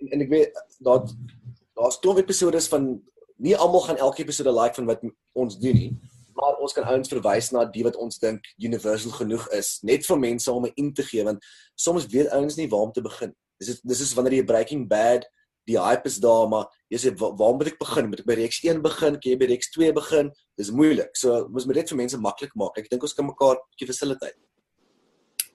[0.00, 1.12] en, en ek weet dat
[1.76, 2.88] daar's twee episode van
[3.36, 5.04] nie almal gaan elke episode like van wat
[5.36, 5.92] ons doen nie,
[6.34, 10.20] maar ons kan ouens verwys na die wat ons dink universal genoeg is, net vir
[10.22, 11.44] mense om 'n in te gee want
[11.74, 13.34] soms weet ouens nie waar om te begin.
[13.60, 15.28] Dis is, dis is wanneer jy Breaking Bad,
[15.68, 18.08] die hype is daar, maar jy sê waar, waar moet ek begin?
[18.10, 19.18] Moet ek by Reeks 1 begin?
[19.18, 20.32] Kan jy by Reeks 2 begin?
[20.60, 21.14] Dis moeilik.
[21.18, 22.78] So ons moet dit vir mense maklik maak.
[22.78, 24.36] Ek dink ons kan mekaar 'n bietjie fasiliteer.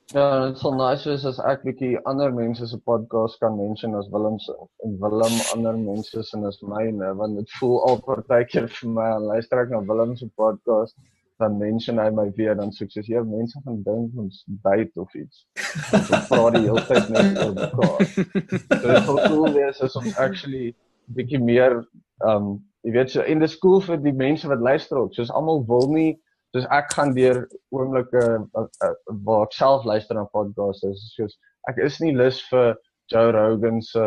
[0.09, 4.07] Ja, dit sal nice wees as ek bietjie ander mense se podcast kan mention as
[4.09, 4.55] Willem se
[4.85, 9.05] en Willem ander mense se en as myne want dit voel al partykeer vir my
[9.17, 10.97] aan luister ek na Willem se podcast
[11.37, 15.13] dan mention hy my weer dan sê ek jy mense gaan dink ons byt of
[15.13, 15.45] iets.
[15.93, 18.01] Ons praat die hele tyd net oor mekaar.
[18.09, 20.73] So dit sou cool wees as ons actually
[21.15, 21.81] bietjie meer
[22.25, 22.57] um
[22.87, 25.13] jy weet so in die skool vir die mense wat luister ook.
[25.13, 26.11] Soos almal wil nie
[26.55, 27.43] soos ek gaan deur
[27.75, 28.23] oomblikke
[28.57, 28.93] uh, uh,
[29.25, 31.35] waar ek self luister na podcasts is soos
[31.69, 32.73] ek is nie lus vir
[33.13, 34.05] Joe Rogan se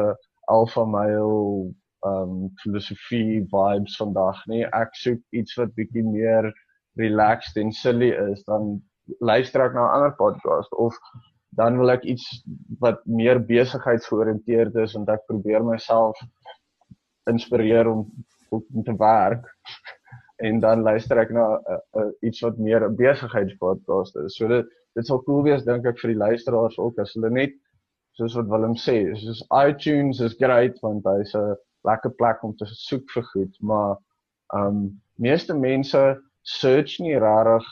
[0.50, 1.72] alpha male
[2.06, 4.64] um filosofie vibes vandag nie.
[4.74, 6.50] Ek soek iets wat bietjie meer
[6.98, 8.80] relaxed en silly is, dan
[9.20, 10.96] luister ek na 'n ander podcast of
[11.58, 12.24] dan wil ek iets
[12.80, 16.18] wat meer besigheidsgeoriënteerd is en ek probeer myself
[17.30, 18.06] inspireer om
[18.52, 19.46] om te werk
[20.46, 24.36] en dan luister ek na uh, uh, iets wat meer 'n besigheidspodcast is.
[24.36, 27.54] So dit dit sal cool wees dink ek vir die luisteraars ook as hulle net
[28.18, 31.56] soos wat Willem sê, soos iTunes is great want hy's 'n
[31.88, 33.96] lekker plek om te soek vir goed, maar
[34.54, 36.02] um meeste mense
[36.42, 37.66] search nie rarig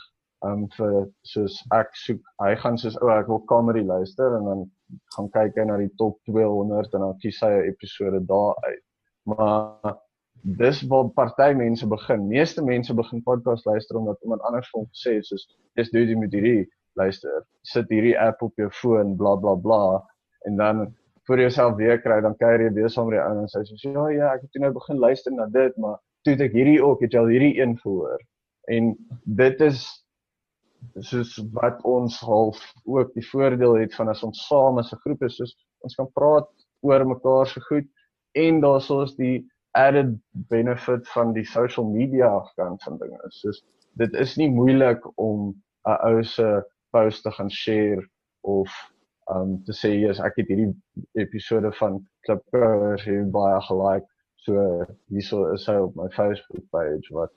[0.47, 4.47] um vir soos ek soek hy gaan soos o oh, ek wil comedy luister en
[4.51, 4.63] dan
[5.17, 8.85] gaan kyk hy na die top 200 en dan kies hy 'n episode daar uit.
[9.31, 9.97] Maar
[10.43, 12.27] dis waar party mense begin.
[12.29, 15.47] Meeste mense begin podcast luister omdat iemand anders vir hom sê soos
[15.79, 17.45] dis doen jy met hierdie luister.
[17.63, 19.83] Sit hierdie app op jou foon bla bla bla
[20.49, 20.87] en dan
[21.29, 23.85] vir jouself weer kry dan kyk jy weer saam met die ouens en sê soos
[23.85, 27.15] ja ja ek het nou begin luister na dit maar toe ek hierdie ook het
[27.15, 28.21] jy al hierdie een gehoor.
[28.73, 28.95] En
[29.43, 29.85] dit is
[31.05, 35.23] soos wat ons half ook die voordeel het van as ons saam as 'n groep
[35.29, 36.49] is, soos ons kan praat
[36.81, 37.89] oor mekaar se goed
[38.33, 39.47] en daar's ons die
[39.79, 43.19] added benefit van die social media kant van dinge.
[43.29, 43.63] Soos
[43.99, 45.55] dit is nie moeilik om
[45.87, 48.07] 'n ou se post te gaan share
[48.41, 48.71] of
[49.31, 50.75] um te sê jy's ek het hierdie
[51.23, 54.07] episode van Klipkouers hier baie gelike
[54.45, 57.33] so hierso is hy op my Facebook page wat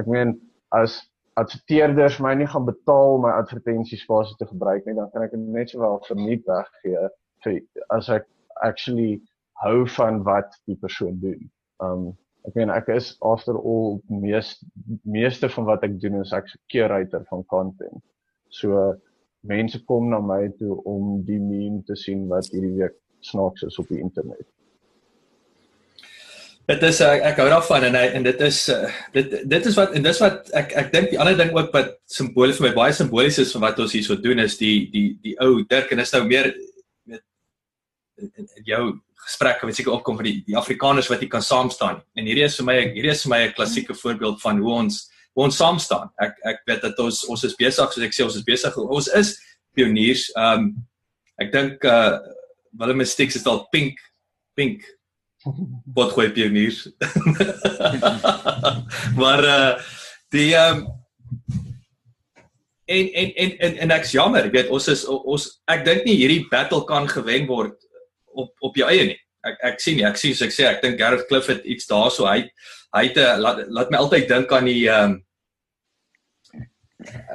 [0.00, 0.34] ek meen
[0.70, 0.98] as
[1.40, 6.00] adverteerders my nie gaan betaal my advertensiespasie te gebruik nie, dan kan ek net sowel
[6.08, 7.04] verniet weggee
[7.44, 7.60] vir
[7.96, 8.26] as ek
[8.66, 9.20] actually
[9.62, 11.50] hou van wat die persoon doen.
[11.84, 12.12] Um
[12.42, 14.56] ek meen ek is after all mees
[15.06, 18.02] meeste van wat ek doen is ek curator van content.
[18.50, 18.96] So
[19.46, 23.78] mense kom na my toe om die meme te sien wat hierdie week snaaks is
[23.78, 24.46] op die internet.
[26.70, 29.96] Dit is ek, ek hou daarvan en en dit is uh, dit dit is wat
[29.98, 32.94] en dis wat ek ek dink die ander ding ook wat simbolies vir my baie
[32.94, 36.14] simbolies is van wat ons hierso doen is die die die ou Dirk en is
[36.14, 36.52] nou meer
[38.22, 38.84] in, in jou
[39.22, 42.00] gesprekke wat seker opkom vir die die Afrikaners wat hier kan saam staan.
[42.18, 45.10] En hierdie is vir my hierdie is vir my 'n klassieke voorbeeld van hoe ons
[45.34, 46.10] hoe ons saam staan.
[46.20, 49.08] Ek ek weet dat ons ons is besig soos ek sê ons is besig ons
[49.08, 49.36] is
[49.74, 50.30] pioniers.
[50.36, 50.72] Ehm um,
[51.40, 52.18] ek dink uh
[52.72, 53.98] Willem Sticks is al pink
[54.56, 54.82] pink
[55.96, 56.88] wat goeie pioniers.
[59.20, 59.72] maar uh
[60.32, 60.90] die ehm um,
[62.92, 66.18] en en en en en ek's jammer, jy weet ons is ons ek dink nie
[66.18, 67.78] hierdie battle kan gewen word
[68.34, 69.18] op op jou eie nie.
[69.46, 71.88] Ek ek sien nie, ek sien so ek sê ek dink Gareth Cliff het iets
[71.90, 72.46] daarso hy
[72.92, 75.20] hy het uh, laat laat my altyd dink aan die ehm um,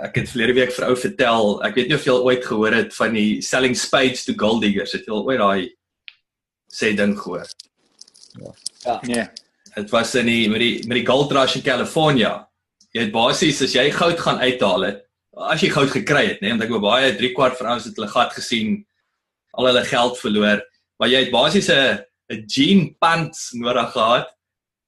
[0.07, 2.75] ek het verlede week vir ou vertel, ek weet nie of jy al ooit gehoor
[2.75, 4.93] het van die selling spades to gold diggers.
[4.95, 5.65] Het jy al ooit daai
[6.71, 7.49] sê ding gehoor?
[8.85, 8.99] Ja.
[9.03, 9.25] Nee.
[9.75, 12.47] Dit was in die met die met die gold rush in California.
[12.95, 15.03] Jy het basies as jy goud gaan uithaal het,
[15.51, 17.85] as jy goud gekry het, nê, nee, want ek het baie 3 kwart van ons
[17.85, 18.79] het hulle gat gesien
[19.57, 20.63] al hulle geld verloor,
[20.97, 24.35] maar jy het basies 'n 'n jean pants nodig gehad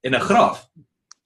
[0.02, 0.68] en 'n graaf.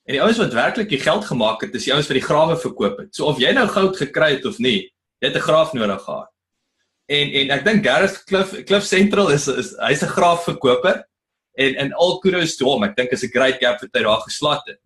[0.05, 2.57] En die ouens wat werklik die geld gemaak het, is die ouens wat die grawe
[2.57, 3.15] verkoop het.
[3.15, 6.29] So of jy nou goud gekry het of nie, jy het 'n graaf nodig gehad.
[7.07, 11.03] En en ek dink Gareth Cliff Cliff Central is is hy's 'n graafverkoper
[11.53, 12.83] en en al kudos toe hom.
[12.83, 14.79] Ek dink is 'n great gap wat hy daar geslat het.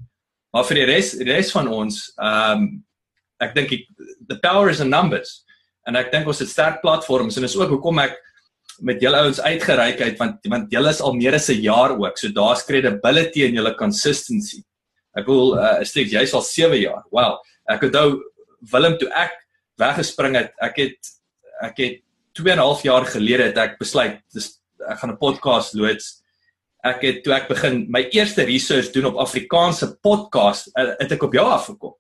[0.53, 2.85] Maar vir die res die res van ons, ehm um,
[3.40, 3.69] ek dink
[4.27, 5.43] the power is in numbers.
[5.88, 8.17] En ek dink ons het sterk platforms en is ook hoekom ek
[8.80, 12.17] met julle ouens uitgereik het want want julle is al meer as 'n jaar ook.
[12.17, 14.64] So daar's credibility in julle consistency.
[15.15, 17.03] Ek wil uh, steek jy's al 7 jaar.
[17.11, 17.39] Wow.
[17.69, 18.22] Ek onthou
[18.72, 19.33] Willem toe ek
[19.77, 20.53] weggespring het.
[20.61, 20.97] Ek het
[21.61, 22.01] ek het
[22.33, 26.22] 2 en 'n half jaar gelede het ek besluit dis ek gaan 'n podcast loods
[26.85, 31.25] ek het toe ek begin my eerste research doen op Afrikaanse podcast eh, het ek
[31.25, 31.95] op jou afgekom.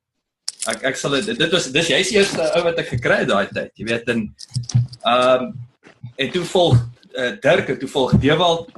[0.67, 3.47] Ek ek sal dit dit was dis jy's eerste ou wat ek gekry het daai
[3.51, 5.55] tyd, jy weet en ehm um,
[6.15, 6.75] en toe volg
[7.17, 8.71] uh, Dirk en toe volg Dewald.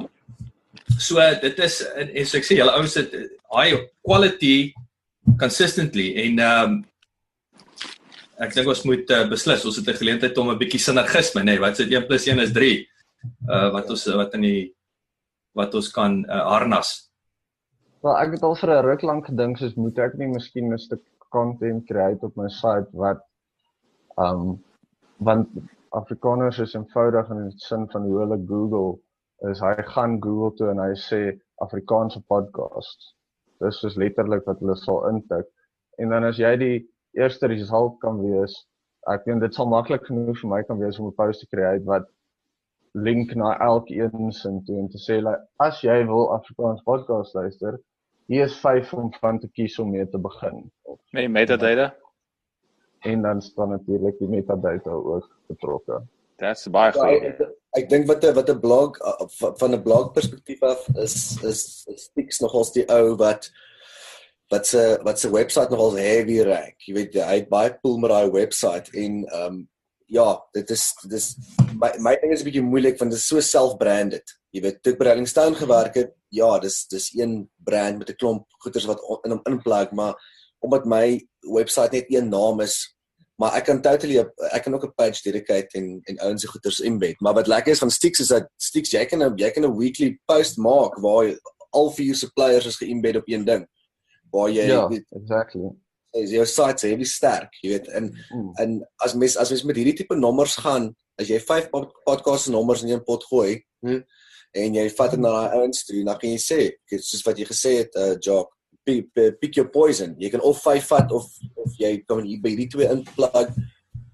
[1.00, 3.14] So dit is en, en so ek sê julle ouens het
[3.54, 4.74] high quality
[5.40, 6.86] consistently en ehm um,
[8.40, 11.58] ek dink ons moet uh, beslis ons het 'n geleentheid om 'n bietjie sinergisme nê
[11.58, 12.88] nee, wat sê 1 + 1 is 3
[13.52, 14.64] uh wat ons wat in die
[15.60, 17.10] wat ons kan uh, harnas.
[18.04, 20.80] Wel ek het al vir 'n ruk lank gedink soos moet ek nie miskien 'n
[20.80, 23.22] stuk content create op my site wat
[24.18, 24.64] um
[25.20, 25.48] want
[25.92, 29.00] Afrikaners is eenvoudig in die sin van hoe hulle Google
[29.50, 31.20] is hy gaan Google toe en hy sê
[31.64, 33.14] Afrikaanse podcast.
[33.64, 35.48] Dis is letterlik wat hulle sal intik.
[36.00, 36.78] En dan as jy die
[37.18, 38.56] eerste result kan wees,
[39.12, 41.86] ek dink dit sal maklik genoeg vir my kan wees om 'n post te create
[41.86, 42.08] wat
[42.94, 47.80] link na elkeen se toe en te sê like, as jy wil Afrikaans podcast luister,
[48.28, 50.72] hier is 5 om van te kies om mee te begin.
[51.12, 51.94] Met die metadata
[53.00, 56.02] en dan staan natuurlik die metadata ook betrokke.
[56.40, 57.42] That's baie ja, goed.
[57.42, 58.98] Ek, ek dink wat 'n wat 'n blog
[59.62, 63.52] van 'n blog perspektief af is is stiks nogals die ou wat
[64.50, 66.76] wat se wat se webwerf nogals heavy rank.
[66.88, 69.68] Jy weet hy het baie pool met daai webwerf en ehm um,
[70.10, 71.36] ja, dit is dis
[71.78, 74.26] my my ding is 'n bietjie moeilik want dit is so self-branded.
[74.52, 78.10] Jy weet, toe ek by Rolling Stone gewerk het, ja, dis dis een brand met
[78.10, 80.16] 'n klomp goeders wat in hom inplug, maar
[80.60, 82.96] omdat my webwerf net een naam is,
[83.40, 84.18] maar ek kan totally
[84.52, 87.20] ek kan ook 'n page dedicate en en ouens se goeders embed.
[87.22, 90.20] Maar wat lekker is van Stix is dat Stix jy kan jy kan 'n weekly
[90.26, 91.40] post maak waar jy-
[91.72, 93.68] al vier suppliers is geëmbed op een ding.
[94.32, 95.70] Waar jy Ja, weet, exactly.
[96.12, 98.52] is jou site se heavy sterk, jy weet, en Mm.
[98.56, 102.44] en as mens as mens met hierdie tipe nommers gaan, as jy vyf pod, podcast
[102.44, 104.02] se nommers in een pot gooi, hm,
[104.54, 107.46] en jy vat dit na daai ouens toe, dan kan jy sê, soos wat jy
[107.46, 108.50] gesê het, uh Jock,
[109.14, 110.16] pick, your poison.
[110.20, 111.28] Jy kan of vyf vat of
[111.60, 113.54] of jy kan hier by hierdie twee inplug.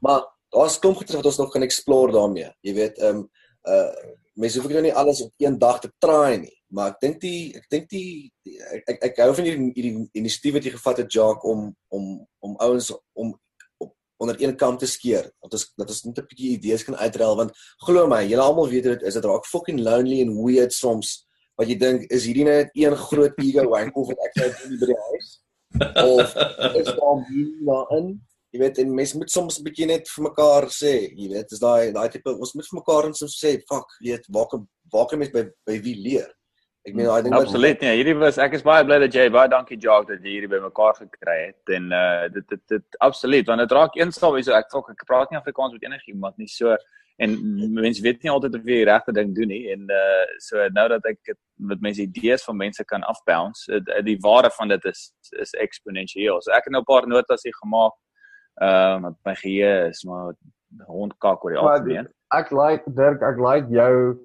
[0.05, 2.51] Maar daar's klomp goeie wat ons nog kan explore daarmee.
[2.65, 3.25] Jy weet, ehm um,
[3.65, 6.97] uh mense hoef ek nou nie alles op een dag te try nie, maar ek
[7.05, 10.67] dink die ek dink die, die ek, ek ek hou van hierdie hierdie inisiatief wat
[10.67, 12.09] jy gevat het Jock om om
[12.43, 13.31] om ouens om
[13.79, 15.29] op onder een kam te skeer.
[15.39, 17.55] Dat ons dat ons net 'n bietjie idees kan uitruil want
[17.87, 21.24] glo my, julle almal weet dit is dit raak fucking lonely and weird soms
[21.59, 24.79] wat jy dink is hierdie net een groot ego wank of wat ek nou doen
[24.81, 25.33] by die huis
[26.03, 26.35] of
[26.79, 28.15] is daar meer daarin?
[28.55, 31.59] Jy weet en mense moet soms 'n bietjie net vir mekaar sê, jy weet, is
[31.59, 35.19] daai daai tipe ons moet vir mekaar ons sê, fuck, weet, waar kan waar kan
[35.19, 36.31] mens by by wie leer?
[36.85, 39.49] Ek meen daai ding Absoluut nee, hierdie was ek is baie bly dat jy baie
[39.49, 43.63] dankie Jacques dat jy hierdie bymekaar gekry het en uh dit dit dit absoluut want
[43.63, 46.77] dit raak eensaam so ek ek, ek praat nie Afrikaans met enigiemand nie so
[47.17, 47.35] en
[47.73, 49.63] mense weet nie altyd of jy die regte ding doen nie.
[49.71, 54.01] En uh so nou dat ek het, met mense idees van mense kan afbounce uh,
[54.03, 57.55] die waarde van dit is is eksponensieel so ek het nou 'n paar notas hier
[57.61, 57.95] gemaak
[58.61, 60.33] uh met my geheue is maar
[60.87, 62.07] hondkak oor die algemeen.
[62.35, 64.19] Ek like Dirk, ek like jou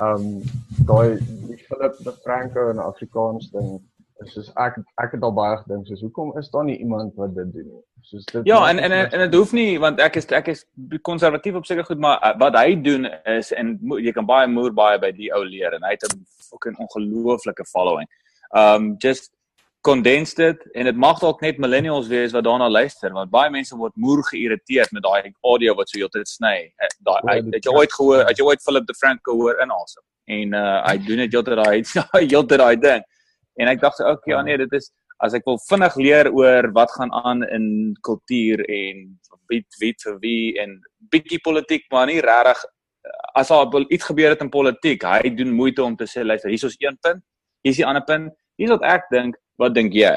[0.00, 0.42] um
[0.88, 1.18] daai
[1.66, 3.80] Philip de Franco in Afrikaans ding.
[4.24, 7.34] Is soos ek ek het al baie gedink soos hoekom is daar nie iemand wat
[7.36, 7.82] dit doen nie?
[8.02, 10.64] Soos dit Ja, en en en dit hoef nie want ek is ek is
[11.04, 13.04] konservatief op seker goed, maar uh, wat hy doen
[13.36, 16.24] is en jy kan baie moer baie by die ou leer en hy het 'n
[16.50, 18.08] fucking ongelooflike following.
[18.56, 19.32] Um just
[19.86, 23.76] condense dit en dit mag dalk net millennials wees wat daarna luister want baie mense
[23.76, 26.56] word moer geïrriteerd met daai audio wat so heeltyd sny.
[26.76, 30.02] Eh, Daai het jy ooit gehoor, het jy ooit Philip de Franco hoor in asem?
[30.38, 31.84] En uh hy doen dit heeltyd daai
[32.32, 33.04] heeltyd daai ding.
[33.56, 34.92] En ek dink ook ja nee, dit is
[35.24, 39.18] as ek wil vinnig leer oor wat gaan aan in kultuur en
[39.48, 40.80] wie wie vir wie en
[41.12, 42.64] bietjie politiek maar nie regtig
[43.34, 46.50] as daar wel iets gebeur het in politiek, hy doen moeite om te sê luister,
[46.50, 47.22] hier is een punt,
[47.62, 48.32] hier is die ander punt.
[48.56, 50.14] Hier is wat ek dink, wat dink jy?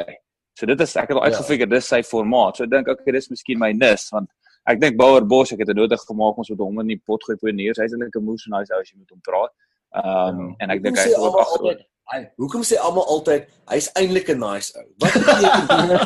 [0.58, 1.32] So dit is ek het al Ja.
[1.32, 2.58] uitgefigure dis sy formaat.
[2.58, 4.30] So ek dink okay, dis miskien my nis want
[4.66, 7.24] ek dink Bouwer Bos ek het 'n nodig gemaak ons met hom in die pot
[7.24, 7.77] gooi pioneers.
[7.77, 9.51] Hy's eintlik 'n moes en hy's ou as jy met hom praat.
[9.95, 13.92] Ehm um, en ek dink hy sal ook altyd- Hy, hoekom sê almal altyd hy's
[13.93, 14.85] eintlik 'n nice ou?
[14.98, 16.01] Wat beteken dit?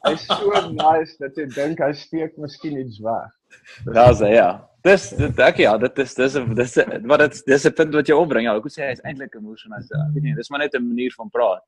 [0.08, 3.28] Hy's so nice dat jy dink hy steek miskien iets weg.
[3.94, 4.48] Daar's hy ja.
[4.82, 6.76] Dis dit ek ja, dit is dis 'n dis
[7.06, 8.44] wat dit dis 'n punt wat jy opbring.
[8.48, 10.60] Ja, ek moet sê hy's eintlik 'n moes en hy's ek weet nie, dis maar
[10.64, 11.62] net 'n manier van praat.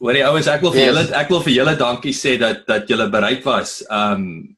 [0.00, 0.88] Hoorie ouens, ek wil vir Yes.
[0.94, 4.55] julle ek wil vir julle dankie sê dat dat julle bereid was um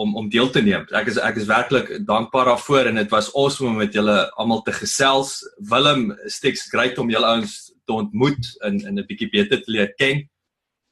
[0.00, 0.86] om om deel te neem.
[0.96, 4.62] Ek is ek is werklik dankbaar daarvoor en dit was awesome om met julle almal
[4.66, 5.40] te gesels.
[5.70, 7.52] Willem, Stix, great om julle ouens
[7.84, 10.28] te ontmoet en en 'n bietjie beter te leer ken.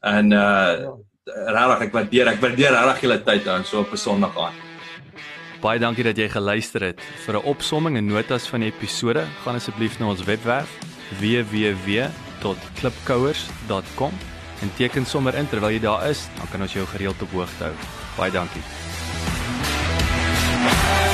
[0.04, 0.88] En uh
[1.28, 4.54] regtig ek waardeer ek waardeer regtig julle tyd aan so op 'n Sondag aan.
[5.60, 7.00] Baie dankie dat jy geluister het.
[7.26, 10.68] Vir 'n opsomming en notas van die episode, gaan asseblief na ons webwerf
[11.20, 14.12] www.klipkouers.com
[14.62, 17.64] en teken sommer in terwyl jy daar is, dan kan ons jou gereeld op hoogte
[17.64, 17.74] hou.
[18.16, 18.87] Baie dankie.
[20.64, 21.07] Bye.